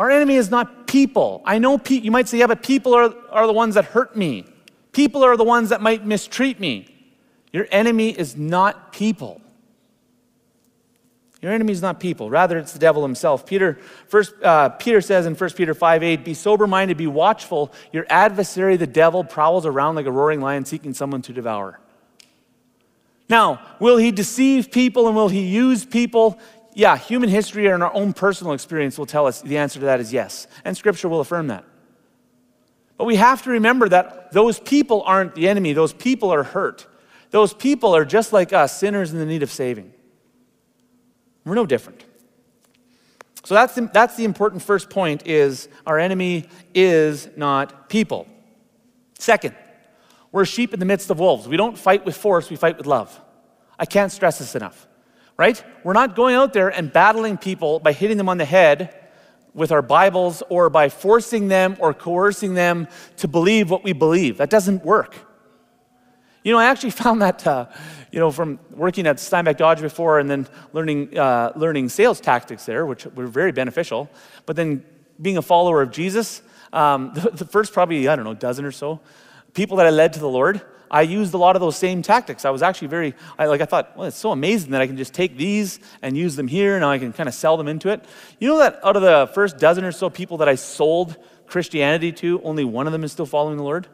Our 0.02 0.10
enemy 0.10 0.34
is 0.34 0.50
not 0.50 0.88
people. 0.88 1.42
I 1.44 1.60
know 1.60 1.78
pe- 1.78 2.00
you 2.00 2.10
might 2.10 2.26
say, 2.26 2.38
yeah, 2.38 2.48
but 2.48 2.60
people 2.60 2.92
are, 2.92 3.14
are 3.30 3.46
the 3.46 3.52
ones 3.52 3.76
that 3.76 3.84
hurt 3.84 4.16
me. 4.16 4.44
People 4.90 5.22
are 5.22 5.36
the 5.36 5.44
ones 5.44 5.68
that 5.68 5.80
might 5.80 6.04
mistreat 6.04 6.58
me. 6.58 6.92
Your 7.52 7.68
enemy 7.70 8.10
is 8.10 8.36
not 8.36 8.92
people. 8.92 9.40
Your 11.40 11.52
enemy 11.52 11.70
is 11.70 11.80
not 11.80 12.00
people, 12.00 12.30
rather, 12.30 12.58
it's 12.58 12.72
the 12.72 12.80
devil 12.80 13.02
himself. 13.02 13.46
Peter, 13.46 13.78
first, 14.08 14.34
uh, 14.42 14.70
Peter 14.70 15.00
says 15.00 15.24
in 15.24 15.36
1 15.36 15.50
Peter 15.50 15.72
5 15.72 16.02
8, 16.02 16.24
Be 16.24 16.34
sober 16.34 16.66
minded, 16.66 16.96
be 16.96 17.06
watchful. 17.06 17.72
Your 17.92 18.04
adversary, 18.10 18.76
the 18.76 18.88
devil, 18.88 19.22
prowls 19.22 19.66
around 19.66 19.94
like 19.94 20.06
a 20.06 20.10
roaring 20.10 20.40
lion 20.40 20.64
seeking 20.64 20.94
someone 20.94 21.22
to 21.22 21.32
devour. 21.32 21.78
Now, 23.28 23.60
will 23.78 23.98
he 23.98 24.10
deceive 24.10 24.72
people 24.72 25.06
and 25.06 25.14
will 25.14 25.28
he 25.28 25.42
use 25.42 25.84
people? 25.84 26.40
Yeah, 26.74 26.96
human 26.96 27.28
history 27.28 27.66
and 27.66 27.82
our 27.82 27.92
own 27.92 28.12
personal 28.12 28.54
experience 28.54 28.98
will 28.98 29.06
tell 29.06 29.26
us 29.26 29.42
the 29.42 29.58
answer 29.58 29.78
to 29.80 29.86
that 29.86 30.00
is 30.00 30.12
yes. 30.12 30.46
And 30.64 30.76
scripture 30.76 31.08
will 31.08 31.20
affirm 31.20 31.48
that. 31.48 31.64
But 32.96 33.04
we 33.04 33.16
have 33.16 33.42
to 33.42 33.50
remember 33.50 33.88
that 33.88 34.32
those 34.32 34.58
people 34.58 35.02
aren't 35.02 35.34
the 35.34 35.48
enemy, 35.48 35.72
those 35.72 35.92
people 35.92 36.32
are 36.32 36.42
hurt. 36.42 36.86
Those 37.30 37.54
people 37.54 37.96
are 37.96 38.04
just 38.04 38.32
like 38.32 38.52
us, 38.52 38.78
sinners 38.78 39.12
in 39.12 39.18
the 39.18 39.24
need 39.24 39.42
of 39.42 39.50
saving. 39.50 39.92
We're 41.44 41.54
no 41.54 41.66
different. 41.66 42.04
So 43.44 43.54
that's 43.54 43.74
the, 43.74 43.90
that's 43.92 44.16
the 44.16 44.24
important 44.24 44.62
first 44.62 44.90
point 44.90 45.26
is 45.26 45.68
our 45.86 45.98
enemy 45.98 46.48
is 46.74 47.28
not 47.36 47.88
people. 47.88 48.26
Second, 49.18 49.56
we're 50.30 50.44
sheep 50.44 50.72
in 50.72 50.80
the 50.80 50.86
midst 50.86 51.10
of 51.10 51.18
wolves. 51.18 51.48
We 51.48 51.56
don't 51.56 51.76
fight 51.76 52.04
with 52.04 52.16
force, 52.16 52.50
we 52.50 52.56
fight 52.56 52.78
with 52.78 52.86
love. 52.86 53.18
I 53.78 53.86
can't 53.86 54.12
stress 54.12 54.38
this 54.38 54.54
enough. 54.54 54.86
Right? 55.42 55.60
We're 55.82 55.92
not 55.92 56.14
going 56.14 56.36
out 56.36 56.52
there 56.52 56.68
and 56.68 56.92
battling 56.92 57.36
people 57.36 57.80
by 57.80 57.92
hitting 57.92 58.16
them 58.16 58.28
on 58.28 58.38
the 58.38 58.44
head 58.44 58.94
with 59.54 59.72
our 59.72 59.82
Bibles 59.82 60.40
or 60.48 60.70
by 60.70 60.88
forcing 60.88 61.48
them 61.48 61.76
or 61.80 61.92
coercing 61.92 62.54
them 62.54 62.86
to 63.16 63.26
believe 63.26 63.68
what 63.68 63.82
we 63.82 63.92
believe. 63.92 64.36
That 64.36 64.50
doesn't 64.50 64.84
work. 64.84 65.16
You 66.44 66.52
know, 66.52 66.60
I 66.60 66.66
actually 66.66 66.90
found 67.04 67.22
that, 67.22 67.44
uh, 67.44 67.66
you 68.12 68.20
know, 68.20 68.30
from 68.30 68.60
working 68.70 69.04
at 69.08 69.18
Steinbach 69.18 69.56
Dodge 69.56 69.80
before 69.80 70.20
and 70.20 70.30
then 70.30 70.46
learning, 70.72 71.18
uh, 71.18 71.50
learning 71.56 71.88
sales 71.88 72.20
tactics 72.20 72.64
there, 72.64 72.86
which 72.86 73.04
were 73.06 73.26
very 73.26 73.50
beneficial, 73.50 74.08
but 74.46 74.54
then 74.54 74.84
being 75.20 75.38
a 75.38 75.42
follower 75.42 75.82
of 75.82 75.90
Jesus, 75.90 76.40
um, 76.72 77.10
the, 77.14 77.30
the 77.42 77.46
first 77.46 77.72
probably, 77.72 78.06
I 78.06 78.14
don't 78.14 78.24
know, 78.24 78.34
dozen 78.34 78.64
or 78.64 78.70
so 78.70 79.00
people 79.54 79.76
that 79.78 79.86
I 79.86 79.90
led 79.90 80.12
to 80.14 80.20
the 80.20 80.28
Lord, 80.28 80.62
I 80.92 81.02
used 81.02 81.32
a 81.32 81.38
lot 81.38 81.56
of 81.56 81.60
those 81.60 81.76
same 81.76 82.02
tactics. 82.02 82.44
I 82.44 82.50
was 82.50 82.62
actually 82.62 82.88
very, 82.88 83.14
I, 83.38 83.46
like, 83.46 83.62
I 83.62 83.64
thought, 83.64 83.96
well, 83.96 84.06
it's 84.06 84.18
so 84.18 84.30
amazing 84.30 84.72
that 84.72 84.82
I 84.82 84.86
can 84.86 84.98
just 84.98 85.14
take 85.14 85.38
these 85.38 85.80
and 86.02 86.16
use 86.16 86.36
them 86.36 86.46
here, 86.46 86.76
and 86.76 86.84
I 86.84 86.98
can 86.98 87.14
kind 87.14 87.30
of 87.30 87.34
sell 87.34 87.56
them 87.56 87.66
into 87.66 87.88
it. 87.88 88.04
You 88.38 88.48
know 88.48 88.58
that 88.58 88.78
out 88.84 88.94
of 88.96 89.02
the 89.02 89.30
first 89.32 89.56
dozen 89.56 89.84
or 89.84 89.92
so 89.92 90.10
people 90.10 90.36
that 90.38 90.48
I 90.50 90.54
sold 90.54 91.16
Christianity 91.46 92.12
to, 92.12 92.42
only 92.42 92.64
one 92.64 92.86
of 92.86 92.92
them 92.92 93.04
is 93.04 93.12
still 93.12 93.24
following 93.24 93.56
the 93.56 93.62
Lord? 93.62 93.88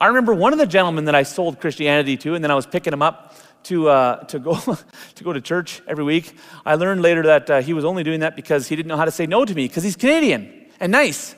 I 0.00 0.06
remember 0.06 0.32
one 0.32 0.54
of 0.54 0.58
the 0.58 0.66
gentlemen 0.66 1.04
that 1.04 1.14
I 1.14 1.24
sold 1.24 1.60
Christianity 1.60 2.16
to, 2.18 2.34
and 2.34 2.42
then 2.42 2.50
I 2.50 2.54
was 2.54 2.66
picking 2.66 2.94
him 2.94 3.02
up 3.02 3.34
to, 3.64 3.90
uh, 3.90 4.24
to, 4.24 4.38
go, 4.38 4.54
to 5.16 5.24
go 5.24 5.34
to 5.34 5.40
church 5.42 5.82
every 5.86 6.04
week. 6.04 6.34
I 6.64 6.76
learned 6.76 7.02
later 7.02 7.24
that 7.24 7.50
uh, 7.50 7.60
he 7.60 7.74
was 7.74 7.84
only 7.84 8.04
doing 8.04 8.20
that 8.20 8.36
because 8.36 8.68
he 8.68 8.76
didn't 8.76 8.88
know 8.88 8.96
how 8.96 9.04
to 9.04 9.10
say 9.10 9.26
no 9.26 9.44
to 9.44 9.54
me, 9.54 9.68
because 9.68 9.82
he's 9.82 9.96
Canadian 9.96 10.66
and 10.80 10.92
nice. 10.92 11.34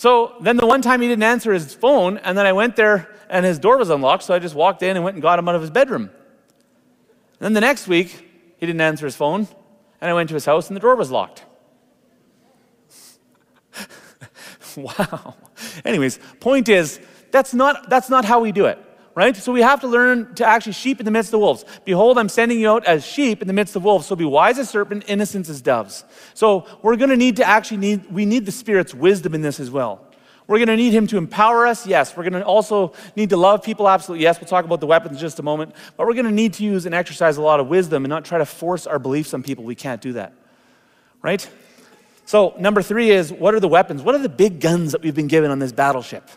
So 0.00 0.32
then 0.40 0.56
the 0.56 0.64
one 0.64 0.80
time 0.80 1.02
he 1.02 1.08
didn't 1.08 1.24
answer 1.24 1.52
his 1.52 1.74
phone, 1.74 2.16
and 2.16 2.38
then 2.38 2.46
I 2.46 2.54
went 2.54 2.74
there 2.74 3.14
and 3.28 3.44
his 3.44 3.58
door 3.58 3.76
was 3.76 3.90
unlocked, 3.90 4.22
so 4.22 4.32
I 4.32 4.38
just 4.38 4.54
walked 4.54 4.82
in 4.82 4.96
and 4.96 5.04
went 5.04 5.16
and 5.16 5.20
got 5.20 5.38
him 5.38 5.46
out 5.46 5.54
of 5.54 5.60
his 5.60 5.68
bedroom. 5.68 6.04
And 6.04 6.10
then 7.40 7.52
the 7.52 7.60
next 7.60 7.86
week, 7.86 8.08
he 8.56 8.64
didn't 8.64 8.80
answer 8.80 9.04
his 9.04 9.14
phone, 9.14 9.46
and 10.00 10.10
I 10.10 10.14
went 10.14 10.30
to 10.30 10.34
his 10.34 10.46
house 10.46 10.68
and 10.68 10.76
the 10.76 10.80
door 10.80 10.96
was 10.96 11.10
locked. 11.10 11.44
wow. 14.78 15.34
Anyways, 15.84 16.18
point 16.40 16.70
is, 16.70 16.98
that's 17.30 17.52
not, 17.52 17.90
that's 17.90 18.08
not 18.08 18.24
how 18.24 18.40
we 18.40 18.52
do 18.52 18.64
it, 18.64 18.78
right? 19.14 19.36
So 19.36 19.52
we 19.52 19.62
have 19.62 19.80
to 19.80 19.86
learn 19.86 20.34
to 20.36 20.46
actually 20.46 20.72
sheep 20.72 21.00
in 21.00 21.04
the 21.04 21.10
midst 21.10 21.32
of 21.32 21.40
wolves. 21.40 21.64
Behold, 21.84 22.18
I'm 22.18 22.28
sending 22.28 22.60
you 22.60 22.70
out 22.70 22.84
as 22.86 23.04
sheep 23.04 23.42
in 23.42 23.48
the 23.48 23.54
midst 23.54 23.76
of 23.76 23.84
wolves. 23.84 24.06
So 24.06 24.16
be 24.16 24.24
wise 24.24 24.58
as 24.58 24.70
serpent, 24.70 25.04
innocent 25.08 25.48
as 25.48 25.60
doves. 25.60 26.04
So 26.34 26.66
we're 26.82 26.96
going 26.96 27.10
to 27.10 27.16
need 27.16 27.36
to 27.36 27.44
actually 27.44 27.78
need, 27.78 28.10
we 28.10 28.24
need 28.24 28.46
the 28.46 28.52
Spirit's 28.52 28.94
wisdom 28.94 29.34
in 29.34 29.42
this 29.42 29.60
as 29.60 29.70
well. 29.70 30.06
We're 30.46 30.58
going 30.58 30.68
to 30.68 30.76
need 30.76 30.92
him 30.92 31.06
to 31.08 31.16
empower 31.16 31.64
us, 31.64 31.86
yes. 31.86 32.16
We're 32.16 32.24
going 32.24 32.32
to 32.32 32.42
also 32.42 32.92
need 33.14 33.30
to 33.30 33.36
love 33.36 33.62
people, 33.62 33.88
absolutely, 33.88 34.24
yes. 34.24 34.40
We'll 34.40 34.48
talk 34.48 34.64
about 34.64 34.80
the 34.80 34.86
weapons 34.86 35.14
in 35.14 35.20
just 35.20 35.38
a 35.38 35.44
moment. 35.44 35.76
But 35.96 36.08
we're 36.08 36.14
going 36.14 36.26
to 36.26 36.32
need 36.32 36.54
to 36.54 36.64
use 36.64 36.86
and 36.86 36.94
exercise 36.94 37.36
a 37.36 37.42
lot 37.42 37.60
of 37.60 37.68
wisdom 37.68 38.04
and 38.04 38.10
not 38.10 38.24
try 38.24 38.38
to 38.38 38.44
force 38.44 38.84
our 38.84 38.98
beliefs 38.98 39.32
on 39.32 39.44
people. 39.44 39.62
We 39.62 39.76
can't 39.76 40.00
do 40.00 40.14
that, 40.14 40.32
right? 41.22 41.48
So, 42.26 42.54
number 42.58 42.82
three 42.82 43.10
is 43.10 43.32
what 43.32 43.54
are 43.54 43.60
the 43.60 43.68
weapons? 43.68 44.02
What 44.02 44.16
are 44.16 44.22
the 44.22 44.28
big 44.28 44.60
guns 44.60 44.90
that 44.90 45.02
we've 45.02 45.14
been 45.14 45.28
given 45.28 45.52
on 45.52 45.60
this 45.60 45.70
battleship? 45.70 46.28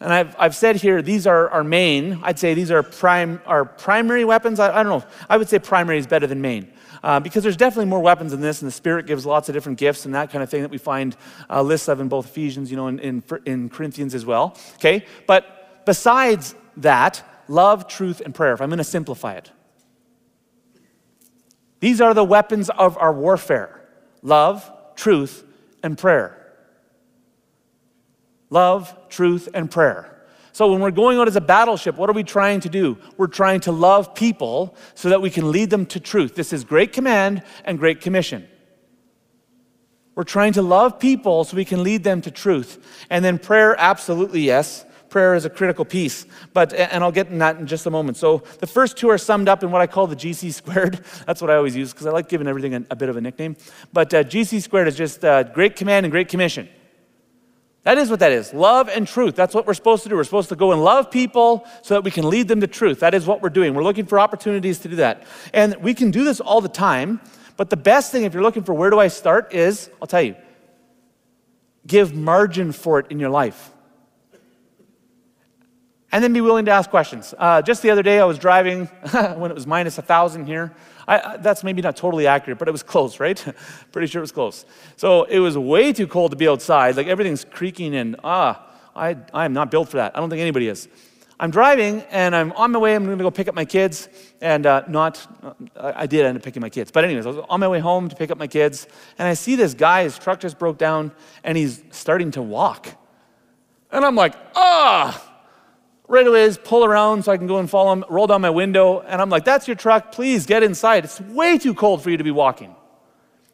And 0.00 0.12
I've, 0.12 0.36
I've 0.38 0.54
said 0.54 0.76
here, 0.76 1.02
these 1.02 1.26
are 1.26 1.48
our 1.50 1.64
main. 1.64 2.20
I'd 2.22 2.38
say 2.38 2.54
these 2.54 2.70
are 2.70 2.82
prime, 2.82 3.40
our 3.46 3.64
primary 3.64 4.24
weapons. 4.24 4.60
I, 4.60 4.78
I 4.78 4.82
don't 4.82 5.00
know. 5.00 5.08
I 5.28 5.36
would 5.36 5.48
say 5.48 5.58
primary 5.58 5.98
is 5.98 6.06
better 6.06 6.26
than 6.26 6.40
main. 6.40 6.72
Uh, 7.02 7.20
because 7.20 7.42
there's 7.42 7.56
definitely 7.56 7.86
more 7.86 8.00
weapons 8.00 8.32
than 8.32 8.40
this, 8.40 8.60
and 8.60 8.66
the 8.66 8.72
Spirit 8.72 9.06
gives 9.06 9.24
lots 9.24 9.48
of 9.48 9.54
different 9.54 9.78
gifts 9.78 10.04
and 10.04 10.14
that 10.14 10.30
kind 10.30 10.42
of 10.42 10.50
thing 10.50 10.62
that 10.62 10.70
we 10.70 10.78
find 10.78 11.16
uh, 11.48 11.62
lists 11.62 11.88
of 11.88 12.00
in 12.00 12.08
both 12.08 12.26
Ephesians, 12.26 12.70
you 12.70 12.76
know, 12.76 12.88
in, 12.88 12.98
in, 12.98 13.22
in 13.44 13.68
Corinthians 13.68 14.14
as 14.14 14.24
well. 14.24 14.56
Okay? 14.74 15.04
But 15.26 15.84
besides 15.84 16.54
that, 16.78 17.22
love, 17.48 17.86
truth, 17.88 18.20
and 18.24 18.34
prayer, 18.34 18.52
if 18.52 18.60
I'm 18.60 18.68
going 18.68 18.78
to 18.78 18.84
simplify 18.84 19.34
it, 19.34 19.50
these 21.80 22.00
are 22.00 22.14
the 22.14 22.24
weapons 22.24 22.70
of 22.70 22.98
our 22.98 23.12
warfare 23.12 23.74
love, 24.22 24.70
truth, 24.96 25.44
and 25.82 25.96
prayer. 25.96 26.37
Love, 28.50 28.96
truth, 29.08 29.48
and 29.52 29.70
prayer. 29.70 30.14
So, 30.52 30.72
when 30.72 30.80
we're 30.80 30.90
going 30.90 31.18
out 31.18 31.28
as 31.28 31.36
a 31.36 31.40
battleship, 31.40 31.96
what 31.96 32.10
are 32.10 32.14
we 32.14 32.24
trying 32.24 32.60
to 32.60 32.68
do? 32.68 32.98
We're 33.16 33.28
trying 33.28 33.60
to 33.60 33.72
love 33.72 34.14
people 34.14 34.74
so 34.94 35.10
that 35.10 35.22
we 35.22 35.30
can 35.30 35.52
lead 35.52 35.70
them 35.70 35.86
to 35.86 36.00
truth. 36.00 36.34
This 36.34 36.52
is 36.52 36.64
great 36.64 36.92
command 36.92 37.42
and 37.64 37.78
great 37.78 38.00
commission. 38.00 38.48
We're 40.14 40.24
trying 40.24 40.54
to 40.54 40.62
love 40.62 40.98
people 40.98 41.44
so 41.44 41.56
we 41.56 41.64
can 41.64 41.84
lead 41.84 42.02
them 42.02 42.22
to 42.22 42.32
truth. 42.32 42.84
And 43.08 43.24
then 43.24 43.38
prayer, 43.38 43.76
absolutely 43.78 44.40
yes. 44.40 44.84
Prayer 45.10 45.36
is 45.36 45.44
a 45.44 45.50
critical 45.50 45.84
piece, 45.84 46.26
but 46.52 46.74
and 46.74 47.02
I'll 47.02 47.12
get 47.12 47.28
in 47.28 47.38
that 47.38 47.56
in 47.56 47.66
just 47.66 47.86
a 47.86 47.90
moment. 47.90 48.16
So 48.18 48.42
the 48.58 48.66
first 48.66 48.98
two 48.98 49.08
are 49.08 49.16
summed 49.16 49.48
up 49.48 49.62
in 49.62 49.70
what 49.70 49.80
I 49.80 49.86
call 49.86 50.06
the 50.06 50.16
GC 50.16 50.52
squared. 50.52 51.02
That's 51.26 51.40
what 51.40 51.50
I 51.50 51.54
always 51.54 51.76
use 51.76 51.92
because 51.92 52.06
I 52.06 52.10
like 52.10 52.28
giving 52.28 52.46
everything 52.46 52.74
a, 52.74 52.84
a, 52.90 52.96
bit 52.96 53.08
of 53.08 53.16
a 53.16 53.20
nickname. 53.20 53.56
But 53.92 54.12
uh, 54.12 54.24
GC 54.24 54.60
squared 54.60 54.88
is 54.88 54.96
just 54.96 55.24
uh, 55.24 55.44
great 55.44 55.76
command 55.76 56.04
and 56.04 56.10
great 56.10 56.28
commission. 56.28 56.68
That 57.88 57.96
is 57.96 58.10
what 58.10 58.20
that 58.20 58.32
is 58.32 58.52
love 58.52 58.90
and 58.90 59.08
truth. 59.08 59.34
That's 59.34 59.54
what 59.54 59.66
we're 59.66 59.72
supposed 59.72 60.02
to 60.02 60.10
do. 60.10 60.16
We're 60.16 60.24
supposed 60.24 60.50
to 60.50 60.56
go 60.56 60.72
and 60.72 60.84
love 60.84 61.10
people 61.10 61.66
so 61.80 61.94
that 61.94 62.04
we 62.04 62.10
can 62.10 62.28
lead 62.28 62.46
them 62.46 62.60
to 62.60 62.66
truth. 62.66 63.00
That 63.00 63.14
is 63.14 63.24
what 63.24 63.40
we're 63.40 63.48
doing. 63.48 63.72
We're 63.72 63.82
looking 63.82 64.04
for 64.04 64.20
opportunities 64.20 64.80
to 64.80 64.90
do 64.90 64.96
that. 64.96 65.22
And 65.54 65.74
we 65.76 65.94
can 65.94 66.10
do 66.10 66.22
this 66.22 66.38
all 66.38 66.60
the 66.60 66.68
time. 66.68 67.18
But 67.56 67.70
the 67.70 67.78
best 67.78 68.12
thing, 68.12 68.24
if 68.24 68.34
you're 68.34 68.42
looking 68.42 68.62
for 68.62 68.74
where 68.74 68.90
do 68.90 68.98
I 68.98 69.08
start, 69.08 69.54
is 69.54 69.88
I'll 70.02 70.06
tell 70.06 70.20
you, 70.20 70.36
give 71.86 72.14
margin 72.14 72.72
for 72.72 72.98
it 72.98 73.06
in 73.08 73.18
your 73.18 73.30
life. 73.30 73.70
And 76.10 76.24
then 76.24 76.32
be 76.32 76.40
willing 76.40 76.64
to 76.64 76.70
ask 76.70 76.88
questions. 76.88 77.34
Uh, 77.36 77.60
just 77.60 77.82
the 77.82 77.90
other 77.90 78.02
day, 78.02 78.18
I 78.18 78.24
was 78.24 78.38
driving 78.38 78.86
when 79.36 79.50
it 79.50 79.54
was 79.54 79.66
minus 79.66 79.98
a 79.98 80.02
thousand 80.02 80.46
here. 80.46 80.72
I, 81.06 81.36
that's 81.38 81.64
maybe 81.64 81.82
not 81.82 81.96
totally 81.96 82.26
accurate, 82.26 82.58
but 82.58 82.68
it 82.68 82.72
was 82.72 82.82
close, 82.82 83.20
right? 83.20 83.42
Pretty 83.92 84.08
sure 84.08 84.20
it 84.20 84.22
was 84.22 84.32
close. 84.32 84.64
So 84.96 85.24
it 85.24 85.38
was 85.38 85.56
way 85.56 85.92
too 85.92 86.06
cold 86.06 86.30
to 86.32 86.36
be 86.36 86.48
outside. 86.48 86.96
Like 86.96 87.06
everything's 87.06 87.44
creaking 87.44 87.94
and 87.94 88.16
ah, 88.24 88.66
I, 88.94 89.16
I 89.32 89.44
am 89.44 89.52
not 89.52 89.70
built 89.70 89.88
for 89.88 89.98
that. 89.98 90.16
I 90.16 90.20
don't 90.20 90.28
think 90.28 90.40
anybody 90.40 90.68
is. 90.68 90.88
I'm 91.40 91.50
driving 91.50 92.00
and 92.10 92.34
I'm 92.34 92.52
on 92.52 92.72
my 92.72 92.78
way. 92.78 92.94
I'm 92.94 93.04
going 93.04 93.16
to 93.16 93.22
go 93.22 93.30
pick 93.30 93.46
up 93.46 93.54
my 93.54 93.64
kids, 93.64 94.08
and 94.40 94.66
uh, 94.66 94.82
not. 94.88 95.24
Uh, 95.76 95.92
I 95.94 96.06
did 96.06 96.26
end 96.26 96.36
up 96.36 96.42
picking 96.42 96.60
my 96.60 96.68
kids, 96.68 96.90
but 96.90 97.04
anyways, 97.04 97.26
I 97.26 97.28
was 97.28 97.44
on 97.48 97.60
my 97.60 97.68
way 97.68 97.78
home 97.78 98.08
to 98.08 98.16
pick 98.16 98.32
up 98.32 98.38
my 98.38 98.48
kids, 98.48 98.88
and 99.18 99.28
I 99.28 99.34
see 99.34 99.54
this 99.54 99.72
guy. 99.72 100.02
His 100.02 100.18
truck 100.18 100.40
just 100.40 100.58
broke 100.58 100.78
down, 100.78 101.12
and 101.44 101.56
he's 101.56 101.84
starting 101.92 102.32
to 102.32 102.42
walk, 102.42 102.88
and 103.92 104.04
I'm 104.04 104.16
like, 104.16 104.34
ah. 104.56 105.24
Right 106.08 106.26
away, 106.26 106.44
is 106.44 106.56
pull 106.56 106.84
around 106.84 107.26
so 107.26 107.32
I 107.32 107.36
can 107.36 107.46
go 107.46 107.58
and 107.58 107.68
follow 107.68 107.92
him. 107.92 108.04
Roll 108.08 108.26
down 108.26 108.40
my 108.40 108.50
window, 108.50 109.00
and 109.00 109.20
I'm 109.20 109.28
like, 109.28 109.44
"That's 109.44 109.68
your 109.68 109.76
truck. 109.76 110.10
Please 110.10 110.46
get 110.46 110.62
inside. 110.62 111.04
It's 111.04 111.20
way 111.20 111.58
too 111.58 111.74
cold 111.74 112.02
for 112.02 112.10
you 112.10 112.16
to 112.16 112.24
be 112.24 112.30
walking." 112.30 112.74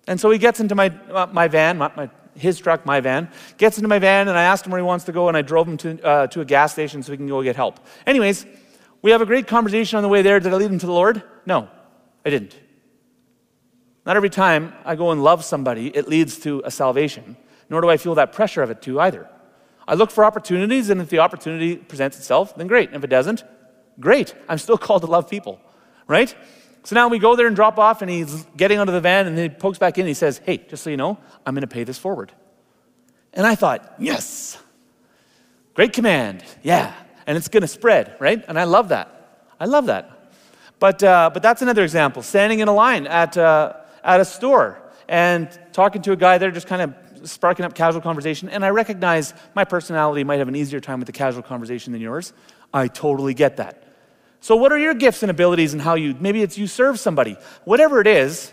And 0.06 0.20
so 0.20 0.30
he 0.30 0.38
gets 0.38 0.60
into 0.60 0.74
my 0.74 0.92
uh, 1.10 1.26
my 1.32 1.48
van, 1.48 1.78
my, 1.78 1.90
my 1.96 2.10
his 2.36 2.58
truck, 2.58 2.86
my 2.86 3.00
van, 3.00 3.28
gets 3.58 3.78
into 3.78 3.88
my 3.88 3.98
van, 3.98 4.28
and 4.28 4.38
I 4.38 4.42
asked 4.42 4.66
him 4.66 4.72
where 4.72 4.80
he 4.80 4.86
wants 4.86 5.04
to 5.06 5.12
go, 5.12 5.28
and 5.28 5.36
I 5.36 5.42
drove 5.42 5.68
him 5.68 5.76
to, 5.78 6.02
uh, 6.04 6.26
to 6.28 6.40
a 6.40 6.44
gas 6.44 6.72
station 6.72 7.02
so 7.02 7.12
he 7.12 7.16
can 7.16 7.28
go 7.28 7.42
get 7.42 7.56
help. 7.56 7.80
Anyways, 8.06 8.46
we 9.02 9.10
have 9.10 9.20
a 9.20 9.26
great 9.26 9.46
conversation 9.46 9.96
on 9.96 10.02
the 10.02 10.08
way 10.08 10.22
there. 10.22 10.40
Did 10.40 10.52
I 10.52 10.56
lead 10.56 10.70
him 10.70 10.78
to 10.78 10.86
the 10.86 10.92
Lord? 10.92 11.22
No, 11.46 11.68
I 12.24 12.30
didn't. 12.30 12.58
Not 14.06 14.16
every 14.16 14.30
time 14.30 14.72
I 14.84 14.96
go 14.96 15.10
and 15.12 15.22
love 15.22 15.44
somebody, 15.44 15.88
it 15.88 16.08
leads 16.08 16.38
to 16.40 16.62
a 16.64 16.70
salvation, 16.70 17.36
nor 17.70 17.80
do 17.80 17.88
I 17.88 17.96
feel 17.96 18.14
that 18.16 18.32
pressure 18.32 18.62
of 18.62 18.70
it 18.70 18.82
too 18.82 19.00
either. 19.00 19.28
I 19.86 19.94
look 19.94 20.10
for 20.10 20.24
opportunities, 20.24 20.90
and 20.90 21.00
if 21.00 21.08
the 21.08 21.18
opportunity 21.18 21.76
presents 21.76 22.16
itself, 22.16 22.56
then 22.56 22.66
great. 22.66 22.92
If 22.92 23.04
it 23.04 23.08
doesn't, 23.08 23.44
great. 24.00 24.34
I'm 24.48 24.58
still 24.58 24.78
called 24.86 25.02
to 25.02 25.08
love 25.08 25.28
people, 25.28 25.60
right? 26.06 26.34
So 26.84 26.94
now 26.94 27.08
we 27.08 27.18
go 27.18 27.34
there 27.36 27.46
and 27.46 27.56
drop 27.56 27.78
off, 27.78 28.02
and 28.02 28.10
he's 28.10 28.44
getting 28.56 28.78
out 28.78 28.88
of 28.88 28.94
the 28.94 29.00
van, 29.00 29.26
and 29.26 29.38
he 29.38 29.48
pokes 29.48 29.78
back 29.78 29.98
in 29.98 30.02
and 30.02 30.08
he 30.08 30.14
says, 30.14 30.40
Hey, 30.44 30.58
just 30.58 30.82
so 30.82 30.90
you 30.90 30.96
know, 30.96 31.18
I'm 31.46 31.54
going 31.54 31.62
to 31.62 31.66
pay 31.66 31.84
this 31.84 31.98
forward. 31.98 32.32
And 33.32 33.46
I 33.46 33.54
thought, 33.54 33.94
Yes, 33.98 34.58
great 35.74 35.92
command. 35.92 36.44
Yeah. 36.62 36.92
And 37.26 37.38
it's 37.38 37.48
going 37.48 37.62
to 37.62 37.68
spread, 37.68 38.16
right? 38.20 38.44
And 38.48 38.58
I 38.58 38.64
love 38.64 38.90
that. 38.90 39.48
I 39.58 39.64
love 39.64 39.86
that. 39.86 40.30
But, 40.78 41.02
uh, 41.02 41.30
but 41.32 41.42
that's 41.42 41.62
another 41.62 41.82
example 41.82 42.22
standing 42.22 42.60
in 42.60 42.68
a 42.68 42.74
line 42.74 43.06
at, 43.06 43.38
uh, 43.38 43.72
at 44.02 44.20
a 44.20 44.24
store 44.24 44.82
and 45.08 45.48
talking 45.72 46.02
to 46.02 46.12
a 46.12 46.16
guy 46.16 46.36
there, 46.36 46.50
just 46.50 46.66
kind 46.66 46.82
of 46.82 47.13
sparking 47.24 47.64
up 47.64 47.74
casual 47.74 48.00
conversation. 48.00 48.48
And 48.48 48.64
I 48.64 48.70
recognize 48.70 49.34
my 49.54 49.64
personality 49.64 50.24
might 50.24 50.38
have 50.38 50.48
an 50.48 50.56
easier 50.56 50.80
time 50.80 51.00
with 51.00 51.06
the 51.06 51.12
casual 51.12 51.42
conversation 51.42 51.92
than 51.92 52.00
yours. 52.00 52.32
I 52.72 52.88
totally 52.88 53.34
get 53.34 53.56
that. 53.58 53.82
So, 54.40 54.56
what 54.56 54.72
are 54.72 54.78
your 54.78 54.94
gifts 54.94 55.22
and 55.22 55.30
abilities 55.30 55.72
and 55.72 55.80
how 55.80 55.94
you, 55.94 56.14
maybe 56.20 56.42
it's 56.42 56.58
you 56.58 56.66
serve 56.66 57.00
somebody, 57.00 57.36
whatever 57.64 58.00
it 58.00 58.06
is, 58.06 58.52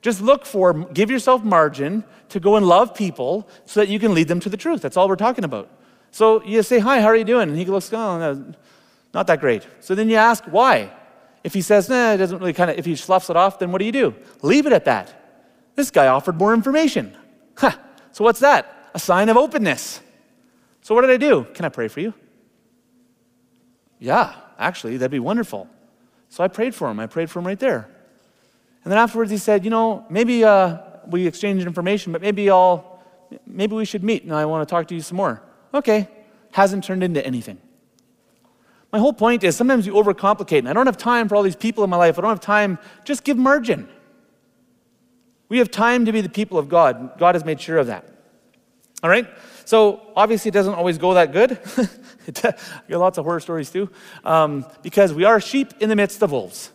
just 0.00 0.20
look 0.20 0.44
for, 0.44 0.72
give 0.72 1.10
yourself 1.10 1.44
margin 1.44 2.04
to 2.30 2.40
go 2.40 2.56
and 2.56 2.66
love 2.66 2.94
people 2.94 3.48
so 3.64 3.80
that 3.80 3.88
you 3.88 3.98
can 3.98 4.14
lead 4.14 4.28
them 4.28 4.40
to 4.40 4.48
the 4.48 4.56
truth. 4.56 4.82
That's 4.82 4.96
all 4.96 5.08
we're 5.08 5.16
talking 5.16 5.44
about. 5.44 5.70
So 6.10 6.42
you 6.44 6.62
say, 6.62 6.78
Hi, 6.78 7.00
how 7.00 7.06
are 7.06 7.16
you 7.16 7.24
doing? 7.24 7.48
And 7.48 7.58
he 7.58 7.64
looks, 7.66 7.92
Oh, 7.92 8.52
not 9.14 9.26
that 9.26 9.40
great. 9.40 9.66
So 9.80 9.94
then 9.94 10.08
you 10.08 10.16
ask, 10.16 10.44
Why? 10.44 10.92
If 11.44 11.54
he 11.54 11.62
says, 11.62 11.88
Nah, 11.88 12.12
it 12.12 12.16
doesn't 12.18 12.38
really 12.38 12.52
kind 12.52 12.70
of, 12.70 12.78
if 12.78 12.84
he 12.84 12.96
sloughs 12.96 13.30
it 13.30 13.36
off, 13.36 13.58
then 13.58 13.72
what 13.72 13.78
do 13.78 13.84
you 13.84 13.92
do? 13.92 14.14
Leave 14.42 14.66
it 14.66 14.72
at 14.72 14.84
that. 14.86 15.14
This 15.74 15.90
guy 15.90 16.08
offered 16.08 16.36
more 16.36 16.54
information. 16.54 17.16
Huh. 17.56 17.76
So 18.18 18.24
what's 18.24 18.40
that? 18.40 18.90
A 18.94 18.98
sign 18.98 19.28
of 19.28 19.36
openness. 19.36 20.00
So 20.82 20.94
what 20.94 21.02
did 21.02 21.10
I 21.10 21.16
do? 21.16 21.46
Can 21.54 21.64
I 21.64 21.68
pray 21.68 21.88
for 21.88 22.00
you? 22.00 22.12
Yeah 23.98 24.34
actually, 24.58 24.96
that'd 24.96 25.10
be 25.10 25.18
wonderful. 25.18 25.68
So 26.28 26.44
I 26.44 26.48
prayed 26.48 26.74
for 26.74 26.90
him. 26.90 27.00
I 27.00 27.06
prayed 27.06 27.30
for 27.30 27.38
him 27.38 27.46
right 27.46 27.58
there. 27.58 27.88
And 28.84 28.92
then 28.92 28.98
afterwards, 28.98 29.30
he 29.30 29.38
said, 29.38 29.64
You 29.64 29.70
know, 29.70 30.04
maybe 30.10 30.44
uh, 30.44 30.78
we 31.06 31.26
exchanged 31.26 31.66
information, 31.66 32.12
but 32.12 32.20
maybe 32.20 32.50
I'll, 32.50 33.00
maybe 33.46 33.74
we 33.74 33.84
should 33.84 34.04
meet 34.04 34.24
and 34.24 34.34
I 34.34 34.44
want 34.44 34.68
to 34.68 34.70
talk 34.70 34.88
to 34.88 34.94
you 34.94 35.00
some 35.00 35.16
more. 35.16 35.42
Okay. 35.72 36.08
Hasn't 36.52 36.84
turned 36.84 37.02
into 37.02 37.24
anything. 37.24 37.58
My 38.92 38.98
whole 38.98 39.12
point 39.12 39.44
is 39.44 39.54
sometimes 39.54 39.86
you 39.86 39.92
overcomplicate, 39.92 40.60
and 40.60 40.68
I 40.68 40.72
don't 40.72 40.86
have 40.86 40.96
time 40.96 41.28
for 41.28 41.36
all 41.36 41.42
these 41.42 41.56
people 41.56 41.84
in 41.84 41.90
my 41.90 41.98
life. 41.98 42.18
I 42.18 42.22
don't 42.22 42.30
have 42.30 42.40
time. 42.40 42.78
Just 43.04 43.22
give 43.22 43.36
margin. 43.36 43.86
We 45.48 45.58
have 45.58 45.70
time 45.70 46.04
to 46.06 46.12
be 46.12 46.20
the 46.20 46.28
people 46.28 46.58
of 46.58 46.68
God. 46.68 47.18
God 47.18 47.34
has 47.34 47.44
made 47.44 47.60
sure 47.60 47.78
of 47.78 47.86
that. 47.86 48.08
All 49.02 49.10
right? 49.10 49.28
So 49.64 50.00
obviously, 50.16 50.48
it 50.48 50.52
doesn't 50.52 50.74
always 50.74 50.98
go 50.98 51.14
that 51.14 51.32
good. 51.32 51.58
I 52.44 52.54
got 52.88 52.98
lots 52.98 53.18
of 53.18 53.24
horror 53.24 53.40
stories 53.40 53.70
too, 53.70 53.90
um, 54.24 54.66
because 54.82 55.12
we 55.12 55.24
are 55.24 55.40
sheep 55.40 55.74
in 55.80 55.88
the 55.88 55.96
midst 55.96 56.22
of 56.22 56.32
wolves. 56.32 56.72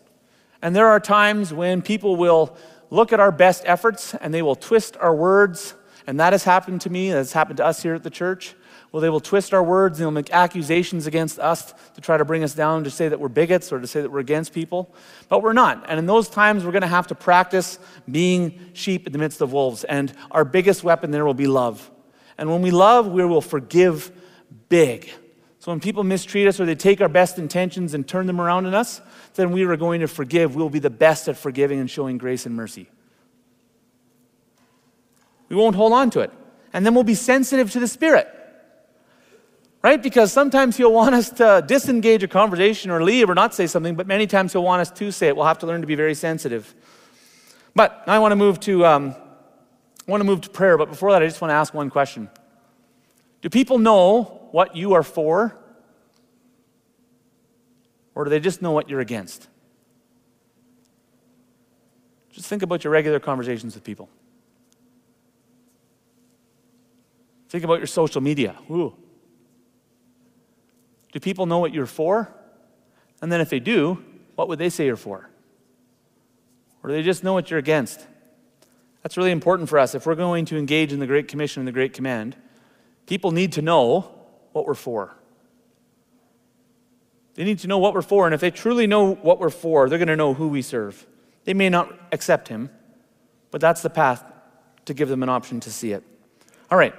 And 0.61 0.75
there 0.75 0.87
are 0.87 0.99
times 0.99 1.53
when 1.53 1.81
people 1.81 2.15
will 2.15 2.55
look 2.89 3.11
at 3.11 3.19
our 3.19 3.31
best 3.31 3.63
efforts 3.65 4.13
and 4.15 4.33
they 4.33 4.41
will 4.41 4.55
twist 4.55 4.95
our 4.97 5.13
words. 5.13 5.75
And 6.07 6.19
that 6.19 6.33
has 6.33 6.43
happened 6.43 6.81
to 6.81 6.89
me, 6.89 7.11
that's 7.11 7.33
happened 7.33 7.57
to 7.57 7.65
us 7.65 7.81
here 7.81 7.95
at 7.95 8.03
the 8.03 8.09
church. 8.09 8.55
Well, 8.93 9.01
they 9.01 9.09
will 9.09 9.19
twist 9.19 9.55
our 9.55 9.63
words 9.63 9.97
and 9.97 10.03
they'll 10.05 10.11
make 10.11 10.31
accusations 10.31 11.07
against 11.07 11.39
us 11.39 11.73
to 11.95 12.01
try 12.01 12.15
to 12.15 12.23
bring 12.23 12.43
us 12.43 12.53
down, 12.53 12.83
to 12.83 12.91
say 12.91 13.09
that 13.09 13.19
we're 13.19 13.27
bigots 13.27 13.73
or 13.73 13.79
to 13.79 13.87
say 13.87 14.01
that 14.01 14.11
we're 14.11 14.19
against 14.19 14.53
people. 14.53 14.93
But 15.29 15.41
we're 15.41 15.53
not. 15.53 15.83
And 15.89 15.97
in 15.97 16.05
those 16.05 16.29
times, 16.29 16.63
we're 16.63 16.73
going 16.73 16.83
to 16.83 16.87
have 16.87 17.07
to 17.07 17.15
practice 17.15 17.79
being 18.09 18.69
sheep 18.73 19.07
in 19.07 19.11
the 19.11 19.17
midst 19.17 19.41
of 19.41 19.51
wolves. 19.51 19.83
And 19.83 20.13
our 20.29 20.45
biggest 20.45 20.83
weapon 20.83 21.09
there 21.09 21.25
will 21.25 21.33
be 21.33 21.47
love. 21.47 21.89
And 22.37 22.51
when 22.51 22.61
we 22.61 22.69
love, 22.69 23.07
we 23.07 23.25
will 23.25 23.41
forgive 23.41 24.11
big. 24.69 25.09
So 25.57 25.71
when 25.71 25.79
people 25.79 26.03
mistreat 26.03 26.47
us 26.47 26.59
or 26.59 26.67
they 26.67 26.75
take 26.75 27.01
our 27.01 27.09
best 27.09 27.39
intentions 27.39 27.95
and 27.95 28.07
turn 28.07 28.27
them 28.27 28.39
around 28.39 28.67
on 28.67 28.75
us, 28.75 29.01
then 29.33 29.51
we 29.51 29.63
are 29.63 29.75
going 29.75 30.01
to 30.01 30.07
forgive. 30.07 30.55
We'll 30.55 30.69
be 30.69 30.77
the 30.77 30.91
best 30.91 31.27
at 31.27 31.35
forgiving 31.35 31.79
and 31.79 31.89
showing 31.89 32.19
grace 32.19 32.45
and 32.45 32.55
mercy. 32.55 32.87
We 35.49 35.55
won't 35.55 35.75
hold 35.75 35.93
on 35.93 36.11
to 36.11 36.19
it. 36.19 36.31
And 36.73 36.85
then 36.85 36.93
we'll 36.93 37.03
be 37.03 37.15
sensitive 37.15 37.71
to 37.71 37.79
the 37.79 37.87
Spirit. 37.87 38.27
Right? 39.83 40.01
Because 40.01 40.31
sometimes 40.31 40.77
He'll 40.77 40.93
want 40.93 41.13
us 41.13 41.29
to 41.31 41.63
disengage 41.67 42.23
a 42.23 42.27
conversation 42.27 42.89
or 42.89 43.03
leave 43.03 43.29
or 43.29 43.35
not 43.35 43.53
say 43.53 43.67
something, 43.67 43.95
but 43.95 44.07
many 44.07 44.25
times 44.25 44.53
He'll 44.53 44.63
want 44.63 44.81
us 44.81 44.89
to 44.91 45.11
say 45.11 45.27
it. 45.27 45.35
We'll 45.35 45.45
have 45.45 45.59
to 45.59 45.67
learn 45.67 45.81
to 45.81 45.87
be 45.87 45.95
very 45.95 46.15
sensitive. 46.15 46.73
But 47.75 48.01
I 48.07 48.19
want 48.19 48.31
to 48.31 48.37
move 48.37 48.61
to, 48.61 48.85
um, 48.85 49.15
I 50.07 50.11
want 50.11 50.21
to 50.21 50.25
move 50.25 50.41
to 50.41 50.49
prayer. 50.49 50.77
But 50.77 50.89
before 50.89 51.11
that, 51.11 51.21
I 51.21 51.27
just 51.27 51.41
want 51.41 51.49
to 51.49 51.55
ask 51.55 51.73
one 51.73 51.89
question 51.89 52.29
Do 53.41 53.49
people 53.49 53.77
know 53.77 54.47
what 54.51 54.75
you 54.75 54.93
are 54.93 55.03
for? 55.03 55.57
Or 58.15 58.23
do 58.23 58.29
they 58.29 58.39
just 58.39 58.61
know 58.61 58.71
what 58.71 58.89
you're 58.89 58.99
against? 59.01 59.47
Just 62.31 62.47
think 62.47 62.61
about 62.61 62.83
your 62.83 62.93
regular 62.93 63.19
conversations 63.19 63.75
with 63.75 63.83
people. 63.83 64.07
Think 67.49 67.63
about 67.63 67.79
your 67.79 67.87
social 67.87 68.21
media. 68.21 68.55
Ooh. 68.69 68.95
Do 71.13 71.19
people 71.19 71.45
know 71.45 71.59
what 71.59 71.73
you're 71.73 71.85
for? 71.85 72.33
And 73.21 73.31
then 73.31 73.39
if 73.39 73.49
they 73.49 73.59
do, 73.59 74.03
what 74.35 74.49
would 74.49 74.59
they 74.59 74.69
say 74.69 74.85
you're 74.85 74.97
for? 74.97 75.29
Or 76.81 76.89
do 76.89 76.95
they 76.95 77.03
just 77.03 77.23
know 77.23 77.33
what 77.33 77.49
you're 77.49 77.59
against? 77.59 78.05
That's 79.03 79.15
really 79.15 79.31
important 79.31 79.69
for 79.69 79.79
us. 79.79 79.95
If 79.95 80.05
we're 80.05 80.15
going 80.15 80.45
to 80.45 80.57
engage 80.57 80.91
in 80.91 80.99
the 80.99 81.07
Great 81.07 81.27
Commission 81.27 81.61
and 81.61 81.67
the 81.67 81.71
Great 81.71 81.93
Command, 81.93 82.35
people 83.05 83.31
need 83.31 83.53
to 83.53 83.61
know 83.61 84.11
what 84.51 84.65
we're 84.65 84.73
for. 84.73 85.15
They 87.35 87.43
need 87.43 87.59
to 87.59 87.67
know 87.67 87.77
what 87.77 87.93
we're 87.93 88.01
for, 88.01 88.25
and 88.25 88.33
if 88.33 88.41
they 88.41 88.51
truly 88.51 88.85
know 88.85 89.15
what 89.15 89.39
we're 89.39 89.49
for, 89.49 89.89
they're 89.89 89.97
going 89.97 90.07
to 90.07 90.15
know 90.15 90.33
who 90.33 90.47
we 90.47 90.61
serve. 90.61 91.05
They 91.45 91.53
may 91.53 91.69
not 91.69 91.91
accept 92.11 92.47
him, 92.47 92.69
but 93.49 93.59
that's 93.59 93.81
the 93.81 93.89
path 93.89 94.23
to 94.85 94.93
give 94.93 95.09
them 95.09 95.23
an 95.23 95.29
option 95.29 95.59
to 95.61 95.71
see 95.71 95.93
it. 95.93 96.03
All 96.69 96.77
right. 96.77 96.93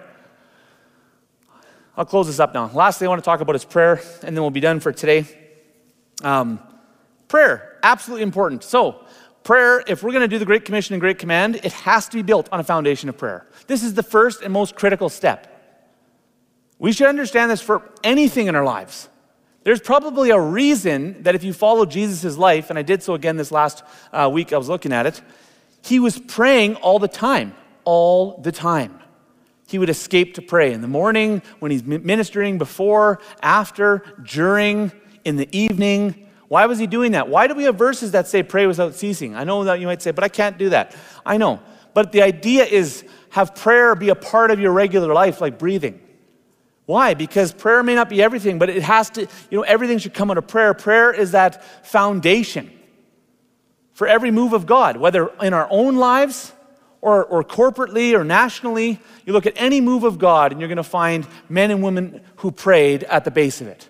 I'll 1.97 2.05
close 2.05 2.27
this 2.27 2.41
up 2.41 2.55
now. 2.55 2.71
Lastly, 2.75 3.07
I 3.07 3.09
want 3.09 3.23
to 3.23 3.25
talk 3.25 3.41
about 3.41 3.55
is 3.55 3.65
prayer, 3.65 4.01
and 4.23 4.37
then 4.37 4.43
we'll 4.43 4.51
be 4.51 4.61
done 4.61 4.81
for 4.81 4.93
today. 4.93 5.27
Um, 6.23 6.61
prayer, 7.29 7.79
absolutely 7.83 8.25
important. 8.25 8.65
So, 8.65 9.05
prayer, 9.45 9.85
if 9.87 10.03
we're 10.03 10.11
going 10.11 10.23
to 10.23 10.29
do 10.29 10.39
the 10.39 10.45
Great 10.45 10.65
Commission 10.65 10.95
and 10.95 11.01
Great 11.01 11.19
Command, 11.19 11.57
it 11.63 11.73
has 11.73 12.09
to 12.09 12.17
be 12.17 12.23
built 12.23 12.49
on 12.51 12.59
a 12.59 12.65
foundation 12.65 13.09
of 13.09 13.17
prayer. 13.17 13.47
This 13.69 13.85
is 13.85 13.95
the 13.95 14.03
first 14.03 14.43
and 14.43 14.53
most 14.53 14.75
critical 14.75 15.09
step. 15.09 15.51
We 16.79 16.93
should 16.93 17.09
understand 17.09 17.51
this 17.51 17.61
for 17.61 17.83
anything 18.03 18.49
in 18.49 18.57
our 18.57 18.65
lives. 18.65 19.09
There's 19.63 19.81
probably 19.81 20.31
a 20.31 20.41
reason 20.41 21.23
that 21.23 21.35
if 21.35 21.45
you 21.45 21.53
follow 21.53 21.87
Jesus' 21.87 22.37
life, 22.37 22.71
and 22.71 22.79
I 22.79 22.83
did 22.83 23.03
so 23.03 23.15
again 23.15 23.37
this 23.37 23.53
last 23.53 23.85
uh, 24.13 24.29
week, 24.33 24.53
I 24.53 24.59
was 24.59 24.69
looking 24.69 24.93
at 24.93 25.07
it, 25.07 25.23
he 25.83 26.01
was 26.01 26.19
praying 26.19 26.75
all 26.77 26.99
the 26.99 27.09
time, 27.09 27.55
all 27.85 28.39
the 28.43 28.53
time. 28.53 29.01
He 29.67 29.79
would 29.79 29.89
escape 29.89 30.35
to 30.35 30.43
pray 30.43 30.73
in 30.73 30.83
the 30.83 30.89
morning, 30.89 31.43
when 31.59 31.71
he's 31.71 31.85
ministering, 31.85 32.59
before, 32.59 33.21
after, 33.43 34.03
during, 34.23 34.93
in 35.25 35.37
the 35.37 35.49
evening. 35.57 36.29
Why 36.49 36.67
was 36.67 36.79
he 36.79 36.87
doing 36.87 37.13
that? 37.13 37.29
Why 37.29 37.47
do 37.47 37.55
we 37.55 37.65
have 37.65 37.77
verses 37.77 38.13
that 38.13 38.29
say 38.29 38.43
pray 38.43 38.67
without 38.67 38.95
ceasing? 38.95 39.35
I 39.35 39.45
know 39.45 39.65
that 39.65 39.81
you 39.81 39.87
might 39.87 40.03
say, 40.03 40.11
but 40.11 40.23
I 40.23 40.29
can't 40.29 40.59
do 40.59 40.69
that. 40.71 40.95
I 41.25 41.39
know. 41.39 41.61
But 41.95 42.13
the 42.13 42.23
idea 42.23 42.65
is 42.65 43.05
have 43.31 43.55
prayer 43.55 43.95
be 43.95 44.11
a 44.11 44.15
part 44.15 44.51
of 44.51 44.61
your 44.61 44.73
regular 44.73 45.13
life, 45.13 45.41
like 45.41 45.59
breathing. 45.59 46.01
Why? 46.87 47.15
Because 47.15 47.53
prayer 47.53 47.83
may 47.83 47.95
not 47.95 48.11
be 48.11 48.23
everything, 48.23 48.59
but 48.59 48.69
it 48.69 48.83
has 48.83 49.09
to, 49.11 49.23
you 49.23 49.59
know, 49.59 49.63
everything 49.63 49.99
should 49.99 50.13
come 50.13 50.31
out 50.31 50.37
of 50.37 50.47
prayer. 50.47 50.75
Prayer 50.75 51.13
is 51.13 51.33
that 51.33 51.65
foundation 51.87 52.71
for 53.95 54.07
every 54.07 54.31
move 54.31 54.53
of 54.53 54.67
God, 54.67 54.99
whether 54.99 55.29
in 55.41 55.55
our 55.55 55.67
own 55.71 55.97
lives 55.97 56.53
or, 57.05 57.23
or 57.27 57.45
corporately 57.45 58.19
or 58.19 58.25
nationally. 58.25 58.99
You 59.27 59.35
look 59.35 59.45
at 59.45 59.53
any 59.57 59.83
move 59.83 60.05
of 60.05 60.19
God 60.19 60.53
and 60.53 60.61
you're 60.61 60.69
going 60.69 60.79
to 60.79 60.83
find 60.83 61.27
men 61.51 61.71
and 61.71 61.83
women 61.83 62.23
who 62.37 62.51
prayed 62.51 63.05
at 63.05 63.27
the 63.27 63.31
base 63.31 63.61
of 63.61 63.67
it. 63.67 63.87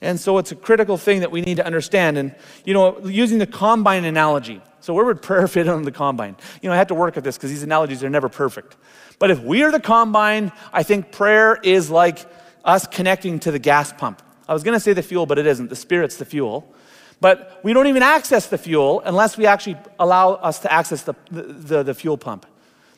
And 0.00 0.18
so 0.18 0.38
it's 0.38 0.50
a 0.50 0.56
critical 0.56 0.96
thing 0.96 1.20
that 1.20 1.30
we 1.30 1.42
need 1.42 1.58
to 1.58 1.66
understand. 1.66 2.16
And, 2.16 2.34
you 2.64 2.72
know, 2.72 2.98
using 3.04 3.38
the 3.38 3.46
combine 3.46 4.06
analogy. 4.06 4.62
So, 4.80 4.94
where 4.94 5.04
would 5.04 5.20
prayer 5.20 5.46
fit 5.56 5.68
on 5.68 5.82
the 5.82 5.92
combine? 5.92 6.36
You 6.62 6.70
know, 6.70 6.74
I 6.74 6.78
had 6.78 6.88
to 6.88 6.94
work 6.94 7.18
at 7.18 7.24
this 7.24 7.36
because 7.36 7.50
these 7.50 7.64
analogies 7.64 8.02
are 8.02 8.08
never 8.08 8.30
perfect. 8.30 8.76
But 9.18 9.30
if 9.30 9.40
we 9.40 9.62
are 9.62 9.70
the 9.70 9.80
combine, 9.80 10.52
I 10.72 10.84
think 10.84 11.12
prayer 11.12 11.58
is 11.62 11.90
like 11.90 12.24
us 12.64 12.86
connecting 12.86 13.40
to 13.40 13.50
the 13.50 13.58
gas 13.58 13.92
pump. 13.92 14.22
I 14.48 14.54
was 14.54 14.62
going 14.62 14.74
to 14.74 14.80
say 14.80 14.94
the 14.94 15.02
fuel, 15.02 15.26
but 15.26 15.38
it 15.38 15.46
isn't. 15.46 15.68
The 15.68 15.76
Spirit's 15.76 16.16
the 16.16 16.24
fuel. 16.24 16.72
But 17.20 17.60
we 17.64 17.72
don't 17.72 17.88
even 17.88 18.02
access 18.02 18.46
the 18.46 18.58
fuel 18.58 19.02
unless 19.04 19.36
we 19.36 19.46
actually 19.46 19.76
allow 19.98 20.34
us 20.34 20.60
to 20.60 20.72
access 20.72 21.02
the, 21.02 21.14
the, 21.30 21.82
the, 21.82 21.94
fuel 21.94 22.16
pump. 22.16 22.46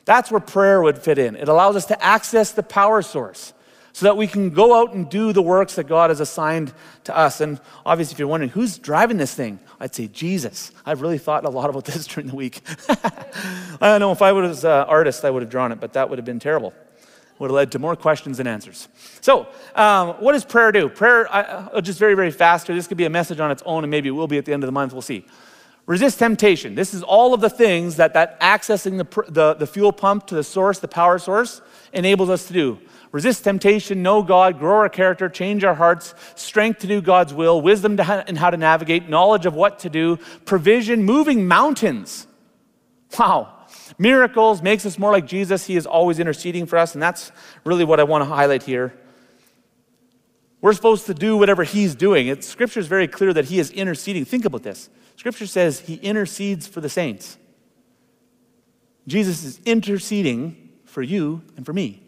That's 0.05 0.29
where 0.29 0.39
prayer 0.39 0.81
would 0.81 0.99
fit 0.99 1.17
in. 1.17 1.35
It 1.35 1.47
allows 1.47 1.75
us 1.75 1.85
to 1.87 2.03
access 2.03 2.51
the 2.51 2.63
power 2.63 3.01
source 3.01 3.53
so 3.93 4.05
that 4.05 4.17
we 4.17 4.27
can 4.27 4.51
go 4.51 4.79
out 4.79 4.93
and 4.93 5.09
do 5.09 5.33
the 5.33 5.41
works 5.41 5.75
that 5.75 5.85
God 5.85 6.11
has 6.11 6.19
assigned 6.19 6.73
to 7.05 7.17
us. 7.17 7.41
And 7.41 7.59
obviously, 7.85 8.13
if 8.13 8.19
you're 8.19 8.27
wondering 8.27 8.51
who's 8.51 8.77
driving 8.77 9.17
this 9.17 9.33
thing, 9.33 9.59
I'd 9.79 9.93
say 9.93 10.07
Jesus. 10.07 10.71
I've 10.85 11.01
really 11.01 11.17
thought 11.17 11.43
a 11.43 11.49
lot 11.49 11.69
about 11.69 11.85
this 11.85 12.07
during 12.07 12.29
the 12.29 12.35
week. 12.35 12.61
I 12.89 13.77
don't 13.81 13.99
know 13.99 14.11
if 14.11 14.21
I 14.21 14.31
was 14.31 14.63
an 14.63 14.71
artist, 14.71 15.25
I 15.25 15.29
would 15.29 15.41
have 15.41 15.51
drawn 15.51 15.71
it, 15.71 15.79
but 15.79 15.93
that 15.93 16.09
would 16.09 16.19
have 16.19 16.25
been 16.25 16.39
terrible. 16.39 16.73
Would 17.41 17.47
have 17.47 17.55
led 17.55 17.71
to 17.71 17.79
more 17.79 17.95
questions 17.95 18.37
than 18.37 18.45
answers. 18.45 18.87
So, 19.19 19.47
um, 19.73 20.09
what 20.19 20.33
does 20.33 20.45
prayer 20.45 20.71
do? 20.71 20.87
Prayer, 20.87 21.27
I, 21.33 21.81
just 21.81 21.97
very, 21.97 22.13
very 22.13 22.29
fast 22.29 22.67
here. 22.67 22.75
This 22.75 22.85
could 22.85 22.97
be 22.97 23.05
a 23.05 23.09
message 23.09 23.39
on 23.39 23.49
its 23.49 23.63
own, 23.65 23.83
and 23.83 23.89
maybe 23.89 24.09
it 24.09 24.11
will 24.11 24.27
be 24.27 24.37
at 24.37 24.45
the 24.45 24.53
end 24.53 24.61
of 24.61 24.67
the 24.67 24.71
month. 24.71 24.93
We'll 24.93 25.01
see. 25.01 25.25
Resist 25.87 26.19
temptation. 26.19 26.75
This 26.75 26.93
is 26.93 27.01
all 27.01 27.33
of 27.33 27.41
the 27.41 27.49
things 27.49 27.95
that, 27.95 28.13
that 28.13 28.39
accessing 28.41 28.99
the, 28.99 29.31
the, 29.31 29.55
the 29.55 29.65
fuel 29.65 29.91
pump 29.91 30.27
to 30.27 30.35
the 30.35 30.43
source, 30.43 30.77
the 30.77 30.87
power 30.87 31.17
source, 31.17 31.63
enables 31.93 32.29
us 32.29 32.45
to 32.45 32.53
do 32.53 32.79
resist 33.11 33.43
temptation, 33.43 34.03
know 34.03 34.21
God, 34.21 34.59
grow 34.59 34.77
our 34.77 34.87
character, 34.87 35.27
change 35.27 35.63
our 35.63 35.73
hearts, 35.73 36.13
strength 36.35 36.81
to 36.81 36.87
do 36.87 37.01
God's 37.01 37.33
will, 37.33 37.59
wisdom 37.59 37.97
to 37.97 38.23
in 38.27 38.35
how 38.35 38.51
to 38.51 38.57
navigate, 38.57 39.09
knowledge 39.09 39.47
of 39.47 39.55
what 39.55 39.79
to 39.79 39.89
do, 39.89 40.17
provision, 40.45 41.01
moving 41.03 41.47
mountains. 41.47 42.27
Wow. 43.17 43.60
Miracles 44.01 44.63
makes 44.63 44.83
us 44.83 44.97
more 44.97 45.11
like 45.11 45.27
Jesus. 45.27 45.67
He 45.67 45.75
is 45.75 45.85
always 45.85 46.17
interceding 46.17 46.65
for 46.65 46.79
us, 46.79 46.95
and 46.95 47.03
that's 47.03 47.31
really 47.63 47.85
what 47.85 47.99
I 47.99 48.03
want 48.03 48.23
to 48.23 48.25
highlight 48.25 48.63
here. 48.63 48.95
We're 50.59 50.73
supposed 50.73 51.05
to 51.05 51.13
do 51.13 51.37
whatever 51.37 51.63
he's 51.63 51.93
doing. 51.93 52.25
It, 52.25 52.43
scripture 52.43 52.79
is 52.79 52.87
very 52.87 53.07
clear 53.07 53.31
that 53.31 53.45
he 53.45 53.59
is 53.59 53.69
interceding. 53.69 54.25
Think 54.25 54.45
about 54.45 54.63
this. 54.63 54.89
Scripture 55.17 55.45
says 55.45 55.81
he 55.81 55.95
intercedes 55.97 56.65
for 56.65 56.81
the 56.81 56.89
saints. 56.89 57.37
Jesus 59.05 59.43
is 59.43 59.59
interceding 59.67 60.69
for 60.85 61.03
you 61.03 61.43
and 61.55 61.63
for 61.63 61.73
me. 61.73 62.01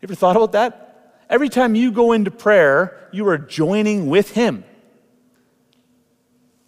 You 0.00 0.04
ever 0.04 0.14
thought 0.14 0.36
about 0.36 0.52
that? 0.52 1.18
Every 1.28 1.50
time 1.50 1.74
you 1.74 1.92
go 1.92 2.12
into 2.12 2.30
prayer, 2.30 3.10
you 3.12 3.28
are 3.28 3.36
joining 3.36 4.08
with 4.08 4.30
Him. 4.30 4.64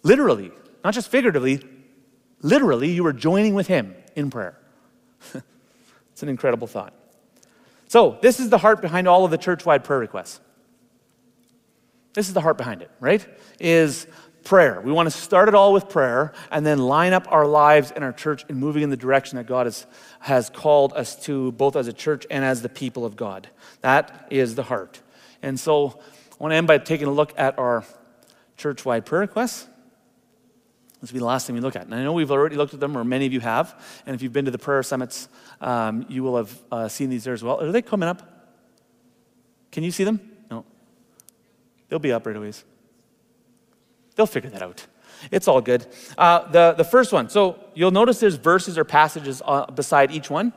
Literally, 0.03 0.51
not 0.83 0.93
just 0.93 1.09
figuratively, 1.09 1.63
literally, 2.45 2.91
you 2.91 3.05
are 3.05 3.13
joining 3.13 3.53
with 3.53 3.67
Him 3.67 3.95
in 4.15 4.29
prayer. 4.29 4.57
it's 5.33 6.23
an 6.23 6.29
incredible 6.29 6.67
thought. 6.67 6.93
So, 7.87 8.17
this 8.21 8.39
is 8.39 8.49
the 8.49 8.57
heart 8.57 8.81
behind 8.81 9.07
all 9.07 9.25
of 9.25 9.31
the 9.31 9.37
church 9.37 9.65
wide 9.65 9.83
prayer 9.83 9.99
requests. 9.99 10.39
This 12.13 12.27
is 12.27 12.33
the 12.33 12.41
heart 12.41 12.57
behind 12.57 12.81
it, 12.81 12.91
right? 12.99 13.25
Is 13.59 14.07
prayer. 14.45 14.79
We 14.79 14.91
want 14.91 15.07
to 15.07 15.17
start 15.17 15.49
it 15.49 15.55
all 15.55 15.73
with 15.73 15.89
prayer 15.89 16.31
and 16.51 16.65
then 16.65 16.77
line 16.77 17.13
up 17.13 17.27
our 17.31 17.47
lives 17.47 17.91
and 17.91 18.03
our 18.03 18.13
church 18.13 18.45
in 18.47 18.57
moving 18.57 18.83
in 18.83 18.89
the 18.89 18.97
direction 18.97 19.37
that 19.37 19.47
God 19.47 19.65
has, 19.65 19.85
has 20.19 20.49
called 20.49 20.93
us 20.93 21.15
to, 21.25 21.51
both 21.53 21.75
as 21.75 21.87
a 21.87 21.93
church 21.93 22.25
and 22.29 22.45
as 22.45 22.61
the 22.61 22.69
people 22.69 23.05
of 23.05 23.15
God. 23.15 23.49
That 23.81 24.27
is 24.29 24.55
the 24.55 24.63
heart. 24.63 25.01
And 25.41 25.59
so 25.59 25.99
I 26.31 26.35
want 26.39 26.51
to 26.51 26.55
end 26.55 26.67
by 26.67 26.77
taking 26.77 27.07
a 27.07 27.11
look 27.11 27.33
at 27.37 27.57
our 27.57 27.83
church 28.55 28.85
wide 28.85 29.05
prayer 29.05 29.21
requests. 29.21 29.67
This 31.05 31.11
will 31.11 31.17
be 31.17 31.19
the 31.19 31.25
last 31.25 31.45
thing 31.45 31.53
we 31.53 31.61
look 31.61 31.75
at. 31.75 31.83
And 31.83 31.93
I 31.93 32.01
know 32.01 32.13
we've 32.13 32.31
already 32.31 32.55
looked 32.55 32.73
at 32.73 32.79
them, 32.79 32.97
or 32.97 33.03
many 33.03 33.27
of 33.27 33.31
you 33.31 33.39
have. 33.41 33.79
And 34.07 34.15
if 34.15 34.23
you've 34.23 34.33
been 34.33 34.45
to 34.45 34.49
the 34.49 34.57
prayer 34.57 34.81
summits, 34.81 35.29
um, 35.61 36.03
you 36.09 36.23
will 36.23 36.35
have 36.35 36.63
uh, 36.71 36.87
seen 36.87 37.11
these 37.11 37.23
there 37.25 37.35
as 37.35 37.43
well. 37.43 37.61
Are 37.61 37.71
they 37.71 37.83
coming 37.83 38.09
up? 38.09 38.23
Can 39.71 39.83
you 39.83 39.91
see 39.91 40.03
them? 40.03 40.19
No. 40.49 40.65
They'll 41.87 41.99
be 41.99 42.11
up 42.11 42.25
right 42.25 42.35
away. 42.35 42.53
They'll 44.15 44.25
figure 44.25 44.49
that 44.49 44.63
out. 44.63 44.83
It's 45.29 45.47
all 45.47 45.61
good. 45.61 45.85
Uh, 46.17 46.49
the, 46.49 46.73
the 46.75 46.83
first 46.83 47.13
one, 47.13 47.29
so 47.29 47.59
you'll 47.75 47.91
notice 47.91 48.19
there's 48.19 48.33
verses 48.33 48.75
or 48.75 48.83
passages 48.83 49.43
uh, 49.45 49.67
beside 49.67 50.09
each 50.09 50.31
one. 50.31 50.53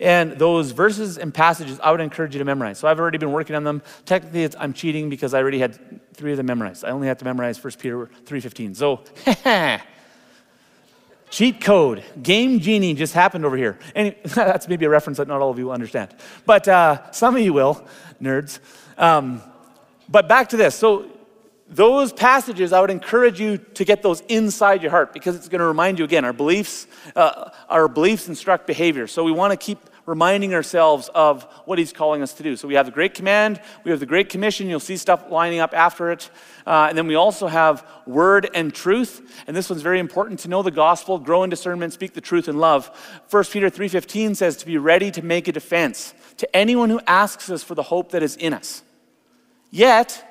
And 0.00 0.32
those 0.32 0.70
verses 0.70 1.18
and 1.18 1.34
passages, 1.34 1.80
I 1.80 1.90
would 1.90 2.00
encourage 2.00 2.34
you 2.34 2.38
to 2.38 2.44
memorize. 2.44 2.78
So 2.78 2.86
I've 2.86 3.00
already 3.00 3.18
been 3.18 3.32
working 3.32 3.56
on 3.56 3.64
them. 3.64 3.82
Technically, 4.06 4.48
I'm 4.58 4.72
cheating 4.72 5.10
because 5.10 5.34
I 5.34 5.40
already 5.40 5.58
had 5.58 5.78
three 6.14 6.30
of 6.30 6.36
them 6.36 6.46
memorized. 6.46 6.84
I 6.84 6.90
only 6.90 7.08
have 7.08 7.18
to 7.18 7.24
memorize 7.24 7.62
1 7.62 7.72
Peter 7.78 8.08
3.15. 8.24 8.76
So, 8.76 9.00
cheat 11.30 11.60
code. 11.60 12.04
Game 12.22 12.60
Genie 12.60 12.94
just 12.94 13.12
happened 13.12 13.44
over 13.44 13.56
here. 13.56 13.78
And 13.96 14.14
that's 14.24 14.68
maybe 14.68 14.84
a 14.84 14.88
reference 14.88 15.18
that 15.18 15.26
not 15.26 15.40
all 15.40 15.50
of 15.50 15.58
you 15.58 15.66
will 15.66 15.72
understand. 15.72 16.14
But 16.46 16.68
uh, 16.68 17.10
some 17.10 17.34
of 17.34 17.42
you 17.42 17.52
will, 17.52 17.84
nerds. 18.22 18.60
Um, 18.96 19.42
but 20.08 20.28
back 20.28 20.50
to 20.50 20.56
this. 20.56 20.76
So 20.76 21.10
those 21.68 22.12
passages, 22.12 22.72
I 22.72 22.80
would 22.80 22.90
encourage 22.90 23.40
you 23.40 23.58
to 23.58 23.84
get 23.84 24.02
those 24.02 24.22
inside 24.28 24.80
your 24.80 24.90
heart 24.90 25.12
because 25.12 25.36
it's 25.36 25.48
going 25.48 25.58
to 25.58 25.66
remind 25.66 25.98
you 25.98 26.04
again, 26.04 26.24
our 26.24 26.32
beliefs, 26.32 26.86
uh, 27.14 27.50
our 27.68 27.88
beliefs 27.88 28.28
instruct 28.28 28.66
behavior. 28.66 29.06
So 29.06 29.22
we 29.22 29.32
want 29.32 29.52
to 29.52 29.56
keep 29.56 29.78
reminding 30.08 30.54
ourselves 30.54 31.10
of 31.14 31.42
what 31.66 31.78
he's 31.78 31.92
calling 31.92 32.22
us 32.22 32.32
to 32.32 32.42
do. 32.42 32.56
So 32.56 32.66
we 32.66 32.74
have 32.74 32.86
the 32.86 32.92
Great 32.92 33.12
Command, 33.12 33.60
we 33.84 33.90
have 33.90 34.00
the 34.00 34.06
Great 34.06 34.30
Commission. 34.30 34.68
You'll 34.68 34.80
see 34.80 34.96
stuff 34.96 35.30
lining 35.30 35.60
up 35.60 35.74
after 35.74 36.10
it. 36.10 36.30
Uh, 36.66 36.86
and 36.88 36.96
then 36.96 37.06
we 37.06 37.14
also 37.14 37.46
have 37.46 37.86
Word 38.06 38.48
and 38.54 38.74
Truth. 38.74 39.44
And 39.46 39.54
this 39.54 39.68
one's 39.68 39.82
very 39.82 39.98
important 39.98 40.40
to 40.40 40.48
know 40.48 40.62
the 40.62 40.70
gospel, 40.70 41.18
grow 41.18 41.42
in 41.42 41.50
discernment, 41.50 41.92
speak 41.92 42.14
the 42.14 42.22
truth 42.22 42.48
in 42.48 42.56
love. 42.56 42.90
1 43.30 43.44
Peter 43.44 43.68
3.15 43.68 44.34
says 44.34 44.56
to 44.56 44.66
be 44.66 44.78
ready 44.78 45.10
to 45.10 45.22
make 45.22 45.46
a 45.46 45.52
defense 45.52 46.14
to 46.38 46.56
anyone 46.56 46.88
who 46.88 47.00
asks 47.06 47.50
us 47.50 47.62
for 47.62 47.74
the 47.74 47.82
hope 47.82 48.12
that 48.12 48.22
is 48.22 48.34
in 48.36 48.54
us. 48.54 48.82
Yet, 49.70 50.24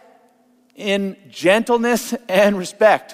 in 0.75 1.17
gentleness 1.29 2.15
and 2.27 2.57
respect. 2.57 3.13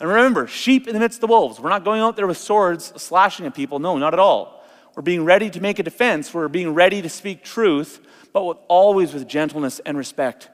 And 0.00 0.08
remember, 0.08 0.48
sheep 0.48 0.88
in 0.88 0.94
the 0.94 1.00
midst 1.00 1.18
of 1.18 1.20
the 1.20 1.26
wolves. 1.28 1.60
We're 1.60 1.70
not 1.70 1.84
going 1.84 2.00
out 2.00 2.16
there 2.16 2.26
with 2.26 2.36
swords 2.36 2.92
slashing 3.00 3.46
at 3.46 3.54
people. 3.54 3.78
No, 3.78 3.96
not 3.96 4.12
at 4.12 4.18
all. 4.18 4.55
We're 4.96 5.02
being 5.02 5.24
ready 5.24 5.48
to 5.50 5.60
make 5.60 5.78
a 5.78 5.84
defense. 5.84 6.34
We're 6.34 6.48
being 6.48 6.74
ready 6.74 7.00
to 7.02 7.08
speak 7.08 7.44
truth, 7.44 8.04
but 8.32 8.44
with, 8.44 8.58
always 8.66 9.14
with 9.14 9.28
gentleness 9.28 9.78
and 9.78 9.96
respect, 9.96 10.48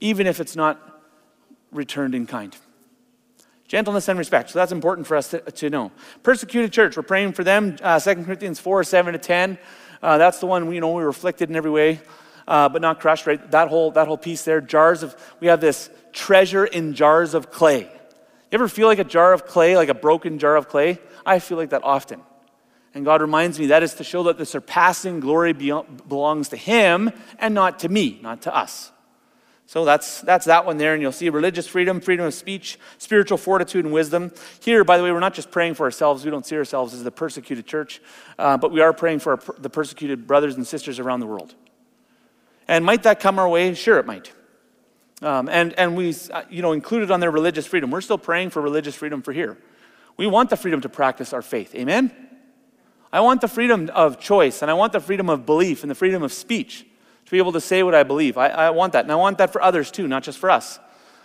even 0.00 0.26
if 0.26 0.40
it's 0.40 0.54
not 0.54 1.00
returned 1.72 2.14
in 2.14 2.26
kind. 2.26 2.54
Gentleness 3.66 4.08
and 4.08 4.18
respect. 4.18 4.50
So 4.50 4.58
that's 4.58 4.72
important 4.72 5.06
for 5.06 5.16
us 5.16 5.30
to, 5.30 5.40
to 5.40 5.70
know. 5.70 5.90
Persecuted 6.22 6.72
church, 6.72 6.96
we're 6.96 7.02
praying 7.02 7.32
for 7.32 7.42
them. 7.42 7.76
Uh, 7.82 7.98
2 7.98 8.24
Corinthians 8.24 8.60
4 8.60 8.84
7 8.84 9.14
to 9.14 9.18
10. 9.18 9.58
Uh, 10.02 10.18
that's 10.18 10.40
the 10.40 10.46
one 10.46 10.66
we 10.66 10.74
you 10.74 10.82
know 10.82 10.92
we 10.92 11.02
were 11.02 11.08
afflicted 11.08 11.48
in 11.48 11.56
every 11.56 11.70
way 11.70 12.00
uh, 12.46 12.68
but 12.68 12.82
not 12.82 13.00
crushed, 13.00 13.26
right? 13.26 13.50
That 13.50 13.68
whole, 13.68 13.90
that 13.92 14.06
whole 14.06 14.18
piece 14.18 14.44
there, 14.44 14.60
jars 14.60 15.02
of, 15.02 15.16
we 15.40 15.48
have 15.48 15.60
this 15.60 15.90
treasure 16.12 16.64
in 16.64 16.94
jars 16.94 17.34
of 17.34 17.50
clay. 17.50 17.80
You 17.80 18.52
ever 18.52 18.68
feel 18.68 18.86
like 18.86 18.98
a 18.98 19.04
jar 19.04 19.32
of 19.32 19.46
clay, 19.46 19.76
like 19.76 19.88
a 19.88 19.94
broken 19.94 20.38
jar 20.38 20.56
of 20.56 20.68
clay? 20.68 20.98
I 21.24 21.40
feel 21.40 21.58
like 21.58 21.70
that 21.70 21.82
often. 21.82 22.20
And 22.96 23.04
God 23.04 23.20
reminds 23.20 23.58
me 23.58 23.66
that 23.66 23.82
is 23.82 23.92
to 23.96 24.04
show 24.04 24.22
that 24.22 24.38
the 24.38 24.46
surpassing 24.46 25.20
glory 25.20 25.52
belongs 25.52 26.48
to 26.48 26.56
Him 26.56 27.12
and 27.38 27.54
not 27.54 27.80
to 27.80 27.90
me, 27.90 28.18
not 28.22 28.40
to 28.42 28.56
us. 28.56 28.90
So 29.66 29.84
that's, 29.84 30.22
that's 30.22 30.46
that 30.46 30.64
one 30.64 30.78
there, 30.78 30.94
and 30.94 31.02
you'll 31.02 31.12
see 31.12 31.28
religious 31.28 31.66
freedom, 31.66 32.00
freedom 32.00 32.24
of 32.24 32.32
speech, 32.32 32.78
spiritual 32.96 33.36
fortitude, 33.36 33.84
and 33.84 33.92
wisdom. 33.92 34.32
Here, 34.62 34.82
by 34.82 34.96
the 34.96 35.04
way, 35.04 35.12
we're 35.12 35.20
not 35.20 35.34
just 35.34 35.50
praying 35.50 35.74
for 35.74 35.84
ourselves. 35.84 36.24
We 36.24 36.30
don't 36.30 36.46
see 36.46 36.56
ourselves 36.56 36.94
as 36.94 37.04
the 37.04 37.10
persecuted 37.10 37.66
church, 37.66 38.00
uh, 38.38 38.56
but 38.56 38.72
we 38.72 38.80
are 38.80 38.94
praying 38.94 39.18
for 39.18 39.32
our, 39.32 39.54
the 39.58 39.68
persecuted 39.68 40.26
brothers 40.26 40.54
and 40.54 40.66
sisters 40.66 40.98
around 40.98 41.20
the 41.20 41.26
world. 41.26 41.54
And 42.66 42.82
might 42.82 43.02
that 43.02 43.20
come 43.20 43.38
our 43.38 43.48
way? 43.48 43.74
Sure, 43.74 43.98
it 43.98 44.06
might. 44.06 44.32
Um, 45.20 45.50
and 45.50 45.74
and 45.74 45.98
we, 45.98 46.14
uh, 46.32 46.44
you 46.48 46.62
know, 46.62 46.72
included 46.72 47.10
on 47.10 47.20
their 47.20 47.30
religious 47.30 47.66
freedom. 47.66 47.90
We're 47.90 48.00
still 48.00 48.16
praying 48.16 48.50
for 48.50 48.62
religious 48.62 48.94
freedom 48.94 49.20
for 49.20 49.34
here. 49.34 49.58
We 50.16 50.26
want 50.26 50.48
the 50.48 50.56
freedom 50.56 50.80
to 50.80 50.88
practice 50.88 51.34
our 51.34 51.42
faith. 51.42 51.74
Amen? 51.74 52.10
I 53.16 53.20
want 53.20 53.40
the 53.40 53.48
freedom 53.48 53.90
of 53.94 54.20
choice, 54.20 54.60
and 54.60 54.70
I 54.70 54.74
want 54.74 54.92
the 54.92 55.00
freedom 55.00 55.30
of 55.30 55.46
belief 55.46 55.82
and 55.82 55.90
the 55.90 55.94
freedom 55.94 56.22
of 56.22 56.34
speech 56.34 56.84
to 57.24 57.30
be 57.30 57.38
able 57.38 57.52
to 57.52 57.62
say 57.62 57.82
what 57.82 57.94
I 57.94 58.02
believe. 58.02 58.36
I, 58.36 58.48
I 58.48 58.68
want 58.68 58.92
that. 58.92 59.06
And 59.06 59.10
I 59.10 59.14
want 59.14 59.38
that 59.38 59.50
for 59.52 59.62
others 59.62 59.90
too, 59.90 60.06
not 60.06 60.22
just 60.22 60.38
for 60.38 60.50
us. 60.50 60.78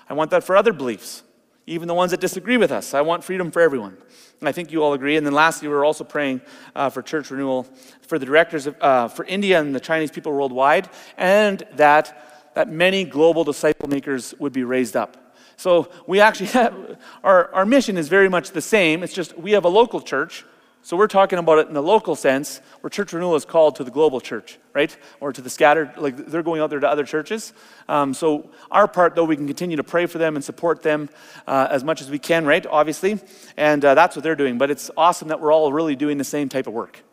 I 0.10 0.14
want 0.14 0.32
that 0.32 0.46
for 0.46 0.56
other 0.56 0.72
beliefs, 0.72 1.22
even 1.68 1.90
the 1.90 1.94
ones 1.94 2.12
that 2.12 2.22
disagree 2.22 2.56
with 2.56 2.72
us. 2.72 2.94
I 2.94 3.02
want 3.02 3.26
freedom 3.26 3.52
for 3.52 3.62
everyone. 3.62 3.98
And 4.40 4.48
I 4.48 4.54
think 4.54 4.72
you 4.72 4.82
all 4.82 4.94
agree. 4.94 5.18
And 5.18 5.26
then 5.26 5.34
lastly, 5.34 5.68
we're 5.68 5.84
also 5.84 6.06
praying 6.06 6.40
uh, 6.78 6.90
for 6.90 7.02
church 7.02 7.30
renewal 7.30 7.68
for 8.04 8.18
the 8.18 8.26
directors 8.26 8.68
of, 8.68 8.82
uh, 8.82 9.10
for 9.10 9.26
India 9.26 9.60
and 9.60 9.76
the 9.76 9.82
Chinese 9.82 10.12
people 10.12 10.32
worldwide, 10.32 10.88
and 11.18 11.62
that, 11.74 12.52
that 12.56 12.70
many 12.70 13.04
global 13.04 13.44
disciple 13.44 13.90
makers 13.90 14.34
would 14.40 14.54
be 14.54 14.64
raised 14.64 14.96
up. 14.96 15.36
So 15.58 15.92
we 16.08 16.22
actually 16.22 16.46
have, 16.62 16.98
our, 17.22 17.54
our 17.54 17.66
mission 17.66 17.98
is 17.98 18.08
very 18.08 18.30
much 18.30 18.52
the 18.52 18.62
same. 18.62 19.04
It's 19.04 19.14
just 19.14 19.38
we 19.38 19.52
have 19.52 19.66
a 19.66 19.70
local 19.70 20.00
church 20.00 20.46
so 20.84 20.98
we're 20.98 21.08
talking 21.08 21.38
about 21.38 21.60
it 21.60 21.68
in 21.68 21.76
the 21.76 21.82
local 21.82 22.16
sense, 22.16 22.60
where 22.82 22.90
church 22.90 23.14
renewal 23.14 23.36
is 23.36 23.46
called 23.46 23.76
to 23.76 23.84
the 23.84 23.92
global 23.92 24.20
church, 24.20 24.58
right? 24.74 24.96
Or 25.20 25.32
to 25.32 25.40
the 25.40 25.50
scattered, 25.50 25.94
like 25.98 26.18
they're 26.18 26.42
going 26.42 26.60
out 26.60 26.72
there 26.72 26.80
to 26.80 26.90
other 26.90 27.04
churches. 27.04 27.54
Um, 27.88 28.16
so 28.16 28.50
our 28.72 28.88
part, 28.88 29.14
though, 29.14 29.24
we 29.24 29.36
can 29.36 29.46
continue 29.46 29.78
to 29.78 29.84
pray 29.84 30.08
for 30.08 30.18
them 30.18 30.36
and 30.36 30.44
support 30.44 30.82
them 30.82 31.10
uh, 31.46 31.68
as 31.70 31.84
much 31.84 32.02
as 32.02 32.10
we 32.10 32.18
can, 32.18 32.46
right? 32.46 32.66
Obviously, 32.66 33.20
and 33.58 33.86
uh, 33.86 33.94
that's 33.94 34.16
what 34.16 34.24
they're 34.24 34.36
doing. 34.36 34.58
But 34.58 34.72
it's 34.72 34.90
awesome 34.98 35.28
that 35.28 35.40
we're 35.40 35.54
all 35.54 35.72
really 35.72 35.96
doing 35.96 36.18
the 36.18 36.24
same 36.24 36.50
type 36.50 36.66
of 36.66 36.74
work, 36.74 37.04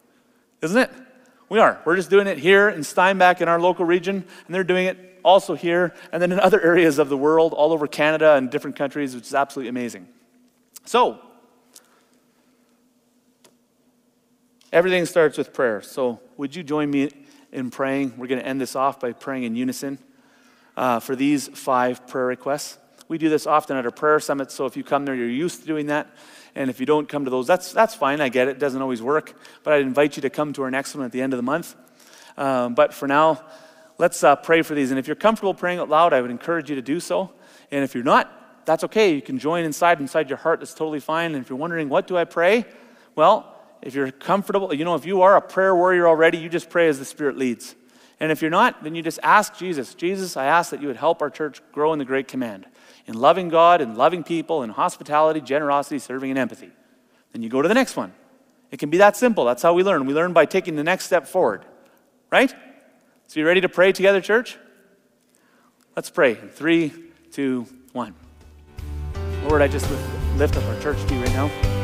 isn't 0.63 0.79
it? 0.79 0.91
We 1.51 1.59
are. 1.59 1.79
We're 1.85 1.97
just 1.97 2.11
doing 2.11 2.27
it 2.27 2.39
here 2.39 2.71
in 2.71 2.85
Steinbach 2.85 3.43
in 3.43 3.49
our 3.49 3.61
local 3.61 3.85
region, 3.85 4.17
and 4.47 4.55
they're 4.55 4.65
doing 4.65 4.87
it 4.87 5.21
also 5.23 5.55
here, 5.55 5.95
and 6.11 6.23
then 6.23 6.33
in 6.33 6.41
other 6.41 6.61
areas 6.65 6.99
of 6.99 7.11
the 7.11 7.19
world, 7.19 7.53
all 7.53 7.73
over 7.75 7.87
Canada 7.87 8.35
and 8.35 8.51
different 8.51 8.77
countries, 8.77 9.15
which 9.15 9.25
is 9.25 9.35
absolutely 9.35 9.69
amazing. 9.69 10.09
So 10.87 11.21
Everything 14.71 15.07
starts 15.07 15.39
with 15.39 15.55
prayer. 15.55 15.81
So, 15.81 16.21
would 16.37 16.55
you 16.55 16.63
join 16.63 16.91
me 16.91 17.11
in 17.53 17.71
praying? 17.71 18.15
We're 18.19 18.27
going 18.27 18.41
to 18.41 18.47
end 18.47 18.61
this 18.61 18.77
off 18.77 19.01
by 19.01 19.13
praying 19.13 19.45
in 19.45 19.57
unison 19.57 19.99
uh, 20.77 21.01
for 21.01 21.17
these 21.17 21.49
five 21.49 22.07
prayer 22.07 22.27
requests. 22.27 22.79
We 23.09 23.17
do 23.17 23.31
this 23.31 23.47
often 23.47 23.79
at 23.79 23.87
our 23.87 23.91
prayer 23.91 24.21
summits, 24.21 24.55
so 24.55 24.67
if 24.67 24.77
you 24.77 24.85
come 24.85 25.07
there, 25.07 25.15
you're 25.15 25.27
used 25.27 25.63
to 25.63 25.67
doing 25.67 25.87
that. 25.87 26.07
And 26.55 26.69
if 26.69 26.81
you 26.81 26.87
don't 26.87 27.09
come 27.09 27.25
to 27.25 27.31
those, 27.31 27.47
that's, 27.47 27.73
that's 27.73 27.95
fine. 27.95 28.21
I 28.21 28.29
get 28.29 28.49
it. 28.49 28.53
It 28.53 28.59
doesn't 28.59 28.83
always 28.83 29.01
work. 29.01 29.41
But 29.63 29.73
I'd 29.73 29.83
invite 29.83 30.17
you 30.17 30.23
to 30.23 30.31
come 30.31 30.53
to 30.55 30.63
our 30.63 30.71
next 30.71 30.95
one 30.95 31.05
at 31.05 31.13
the 31.13 31.23
end 31.23 31.33
of 31.33 31.39
the 31.39 31.43
month. 31.43 31.75
Um, 32.37 32.75
but 32.75 32.93
for 32.93 33.09
now, 33.09 33.43
let's 33.97 34.23
uh, 34.23 34.37
pray 34.37 34.61
for 34.61 34.75
these. 34.75 34.91
And 34.91 34.99
if 34.99 35.07
you're 35.07 35.17
comfortable 35.17 35.55
praying 35.55 35.79
out 35.79 35.89
loud, 35.89 36.13
I 36.13 36.21
would 36.21 36.31
encourage 36.31 36.69
you 36.69 36.77
to 36.77 36.83
do 36.83 37.01
so. 37.01 37.33
And 37.71 37.85
if 37.85 37.95
you're 37.95 38.05
not, 38.05 38.67
that's 38.67 38.85
okay. 38.85 39.15
You 39.15 39.23
can 39.23 39.39
join 39.39 39.65
inside, 39.65 40.01
inside 40.01 40.29
your 40.29 40.37
heart. 40.37 40.61
That's 40.61 40.75
totally 40.75 41.01
fine. 41.01 41.35
And 41.35 41.43
if 41.43 41.49
you're 41.49 41.59
wondering, 41.59 41.89
what 41.89 42.07
do 42.07 42.19
I 42.19 42.25
pray? 42.25 42.67
Well, 43.15 43.58
if 43.83 43.95
you're 43.95 44.11
comfortable, 44.11 44.75
you 44.75 44.85
know, 44.85 44.95
if 44.95 45.07
you 45.07 45.23
are 45.23 45.37
a 45.37 45.41
prayer 45.41 45.75
warrior 45.75 46.07
already, 46.09 46.39
you 46.39 46.49
just 46.49 46.71
pray 46.71 46.89
as 46.89 46.99
the 46.99 47.05
Spirit 47.05 47.37
leads. 47.37 47.75
And 48.21 48.33
if 48.33 48.43
you're 48.43 48.51
not, 48.51 48.83
then 48.83 48.95
you 48.95 49.03
just 49.03 49.21
ask 49.23 49.57
Jesus, 49.57 49.95
Jesus, 49.95 50.37
I 50.37 50.47
ask 50.47 50.71
that 50.71 50.81
you 50.81 50.89
would 50.89 50.97
help 50.97 51.23
our 51.23 51.31
church 51.31 51.63
grow 51.73 51.93
in 51.93 51.99
the 51.99 52.05
great 52.05 52.27
command 52.29 52.67
in 53.07 53.15
loving 53.15 53.49
God 53.49 53.81
and 53.81 53.97
loving 53.97 54.23
people 54.23 54.63
in 54.63 54.71
hospitality, 54.71 55.41
generosity, 55.41 55.99
serving, 55.99 56.31
and 56.31 56.39
empathy. 56.39 56.71
Then 57.33 57.43
you 57.43 57.49
go 57.49 57.63
to 57.63 57.69
the 57.69 57.75
next 57.75 57.97
one. 57.97 58.13
It 58.71 58.79
can 58.79 58.91
be 58.91 58.99
that 58.99 59.17
simple. 59.17 59.45
That's 59.45 59.63
how 59.63 59.73
we 59.73 59.83
learn. 59.83 60.05
We 60.05 60.13
learn 60.13 60.33
by 60.33 60.45
taking 60.45 60.77
the 60.77 60.85
next 60.85 61.07
step 61.07 61.27
forward. 61.27 61.65
Right? 62.31 62.55
So 63.27 63.41
you 63.41 63.47
ready 63.47 63.63
to 63.63 63.69
pray 63.69 63.93
together, 63.93 64.21
church? 64.21 64.59
Let's 65.97 66.11
pray. 66.11 66.35
Three, 66.35 66.93
two, 67.33 67.67
one. 67.93 68.15
Lord, 69.45 69.63
I 69.63 69.69
just 69.69 69.91
lift 70.37 70.57
up 70.57 70.65
our 70.65 70.81
church 70.81 71.03
to 71.09 71.15
you 71.15 71.23
right 71.23 71.33
now. 71.33 71.78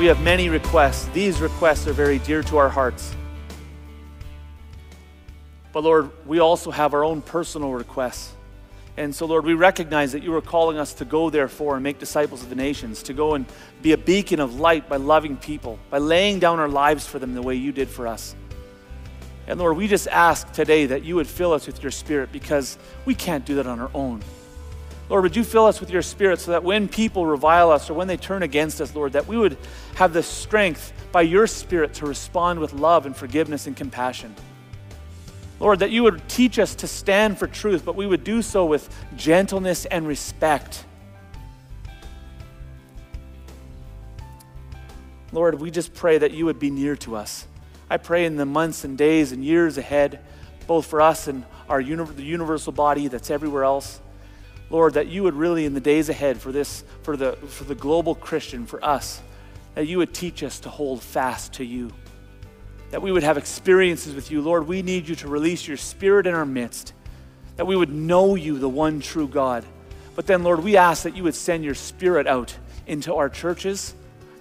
We 0.00 0.06
have 0.06 0.22
many 0.22 0.48
requests. 0.48 1.04
These 1.08 1.42
requests 1.42 1.86
are 1.86 1.92
very 1.92 2.20
dear 2.20 2.42
to 2.44 2.56
our 2.56 2.70
hearts. 2.70 3.14
But 5.74 5.84
Lord, 5.84 6.10
we 6.26 6.38
also 6.38 6.70
have 6.70 6.94
our 6.94 7.04
own 7.04 7.20
personal 7.20 7.74
requests. 7.74 8.32
And 8.96 9.14
so, 9.14 9.26
Lord, 9.26 9.44
we 9.44 9.52
recognize 9.52 10.12
that 10.12 10.22
you 10.22 10.34
are 10.34 10.40
calling 10.40 10.78
us 10.78 10.94
to 10.94 11.04
go, 11.04 11.28
therefore, 11.28 11.74
and 11.74 11.82
make 11.82 11.98
disciples 11.98 12.42
of 12.42 12.48
the 12.48 12.54
nations, 12.54 13.02
to 13.02 13.12
go 13.12 13.34
and 13.34 13.44
be 13.82 13.92
a 13.92 13.98
beacon 13.98 14.40
of 14.40 14.58
light 14.58 14.88
by 14.88 14.96
loving 14.96 15.36
people, 15.36 15.78
by 15.90 15.98
laying 15.98 16.38
down 16.38 16.60
our 16.60 16.68
lives 16.68 17.06
for 17.06 17.18
them 17.18 17.34
the 17.34 17.42
way 17.42 17.56
you 17.56 17.70
did 17.70 17.90
for 17.90 18.06
us. 18.06 18.34
And 19.46 19.60
Lord, 19.60 19.76
we 19.76 19.86
just 19.86 20.08
ask 20.08 20.50
today 20.52 20.86
that 20.86 21.04
you 21.04 21.16
would 21.16 21.26
fill 21.26 21.52
us 21.52 21.66
with 21.66 21.82
your 21.82 21.92
spirit 21.92 22.32
because 22.32 22.78
we 23.04 23.14
can't 23.14 23.44
do 23.44 23.56
that 23.56 23.66
on 23.66 23.78
our 23.78 23.90
own. 23.92 24.22
Lord, 25.10 25.24
would 25.24 25.34
you 25.34 25.42
fill 25.42 25.66
us 25.66 25.80
with 25.80 25.90
your 25.90 26.02
spirit 26.02 26.38
so 26.38 26.52
that 26.52 26.62
when 26.62 26.88
people 26.88 27.26
revile 27.26 27.72
us 27.72 27.90
or 27.90 27.94
when 27.94 28.06
they 28.06 28.16
turn 28.16 28.44
against 28.44 28.80
us, 28.80 28.94
Lord, 28.94 29.12
that 29.14 29.26
we 29.26 29.36
would 29.36 29.58
have 29.96 30.12
the 30.12 30.22
strength 30.22 30.92
by 31.10 31.22
your 31.22 31.48
spirit 31.48 31.94
to 31.94 32.06
respond 32.06 32.60
with 32.60 32.72
love 32.72 33.06
and 33.06 33.16
forgiveness 33.16 33.66
and 33.66 33.76
compassion. 33.76 34.32
Lord, 35.58 35.80
that 35.80 35.90
you 35.90 36.04
would 36.04 36.26
teach 36.28 36.60
us 36.60 36.76
to 36.76 36.86
stand 36.86 37.38
for 37.38 37.48
truth, 37.48 37.84
but 37.84 37.96
we 37.96 38.06
would 38.06 38.22
do 38.22 38.40
so 38.40 38.64
with 38.64 38.88
gentleness 39.16 39.84
and 39.84 40.06
respect. 40.06 40.84
Lord, 45.32 45.60
we 45.60 45.72
just 45.72 45.92
pray 45.92 46.18
that 46.18 46.30
you 46.30 46.44
would 46.44 46.60
be 46.60 46.70
near 46.70 46.94
to 46.96 47.16
us. 47.16 47.48
I 47.90 47.96
pray 47.96 48.26
in 48.26 48.36
the 48.36 48.46
months 48.46 48.84
and 48.84 48.96
days 48.96 49.32
and 49.32 49.44
years 49.44 49.76
ahead 49.76 50.20
both 50.68 50.86
for 50.86 51.00
us 51.00 51.26
and 51.26 51.44
our 51.68 51.82
the 51.82 52.22
universal 52.22 52.72
body 52.72 53.08
that's 53.08 53.28
everywhere 53.28 53.64
else. 53.64 54.00
Lord, 54.70 54.94
that 54.94 55.08
you 55.08 55.24
would 55.24 55.34
really, 55.34 55.66
in 55.66 55.74
the 55.74 55.80
days 55.80 56.08
ahead, 56.08 56.40
for 56.40 56.52
this, 56.52 56.84
for 57.02 57.16
the, 57.16 57.32
for 57.32 57.64
the 57.64 57.74
global 57.74 58.14
Christian, 58.14 58.66
for 58.66 58.82
us, 58.84 59.20
that 59.74 59.86
you 59.86 59.98
would 59.98 60.14
teach 60.14 60.42
us 60.42 60.60
to 60.60 60.68
hold 60.68 61.02
fast 61.02 61.54
to 61.54 61.64
you. 61.64 61.90
That 62.90 63.02
we 63.02 63.12
would 63.12 63.24
have 63.24 63.36
experiences 63.36 64.14
with 64.14 64.30
you. 64.30 64.40
Lord, 64.40 64.66
we 64.66 64.82
need 64.82 65.08
you 65.08 65.16
to 65.16 65.28
release 65.28 65.66
your 65.66 65.76
spirit 65.76 66.26
in 66.26 66.34
our 66.34 66.46
midst. 66.46 66.92
That 67.56 67.66
we 67.66 67.76
would 67.76 67.92
know 67.92 68.36
you, 68.36 68.58
the 68.58 68.68
one 68.68 69.00
true 69.00 69.28
God. 69.28 69.64
But 70.14 70.26
then, 70.26 70.44
Lord, 70.44 70.62
we 70.62 70.76
ask 70.76 71.02
that 71.02 71.16
you 71.16 71.24
would 71.24 71.34
send 71.34 71.64
your 71.64 71.74
spirit 71.74 72.26
out 72.26 72.56
into 72.86 73.14
our 73.14 73.28
churches, 73.28 73.94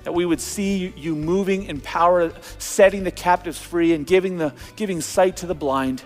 that 0.04 0.14
we 0.14 0.26
would 0.26 0.42
see 0.42 0.94
you 0.96 1.16
moving 1.16 1.64
in 1.66 1.82
power, 1.82 2.32
setting 2.58 3.04
the 3.04 3.12
captives 3.12 3.60
free 3.60 3.94
and 3.94 4.06
giving, 4.06 4.38
the, 4.38 4.54
giving 4.76 5.02
sight 5.02 5.38
to 5.38 5.46
the 5.46 5.56
blind. 5.56 6.04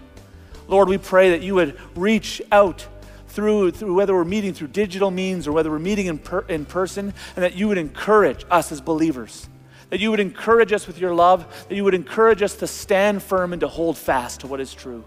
Lord, 0.67 0.87
we 0.87 0.97
pray 0.97 1.31
that 1.31 1.41
you 1.41 1.55
would 1.55 1.77
reach 1.95 2.41
out 2.51 2.87
through, 3.33 3.71
through 3.71 3.95
whether 3.95 4.13
we're 4.13 4.23
meeting 4.23 4.53
through 4.53 4.67
digital 4.67 5.09
means 5.09 5.47
or 5.47 5.51
whether 5.51 5.71
we're 5.71 5.79
meeting 5.79 6.05
in, 6.05 6.19
per, 6.19 6.41
in 6.41 6.65
person, 6.65 7.13
and 7.35 7.43
that 7.43 7.55
you 7.55 7.67
would 7.67 7.79
encourage 7.79 8.45
us 8.51 8.71
as 8.71 8.79
believers. 8.79 9.49
That 9.89 9.99
you 9.99 10.11
would 10.11 10.19
encourage 10.19 10.71
us 10.71 10.85
with 10.85 10.99
your 10.99 11.13
love, 11.13 11.65
that 11.67 11.75
you 11.75 11.83
would 11.83 11.95
encourage 11.95 12.41
us 12.41 12.55
to 12.57 12.67
stand 12.67 13.23
firm 13.23 13.51
and 13.51 13.59
to 13.61 13.67
hold 13.67 13.97
fast 13.97 14.41
to 14.41 14.47
what 14.47 14.59
is 14.59 14.73
true. 14.73 15.03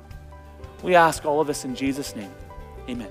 We 0.83 0.95
ask 0.95 1.25
all 1.25 1.41
of 1.41 1.47
this 1.47 1.65
in 1.65 1.75
Jesus' 1.75 2.15
name. 2.15 2.31
Amen. 2.89 3.09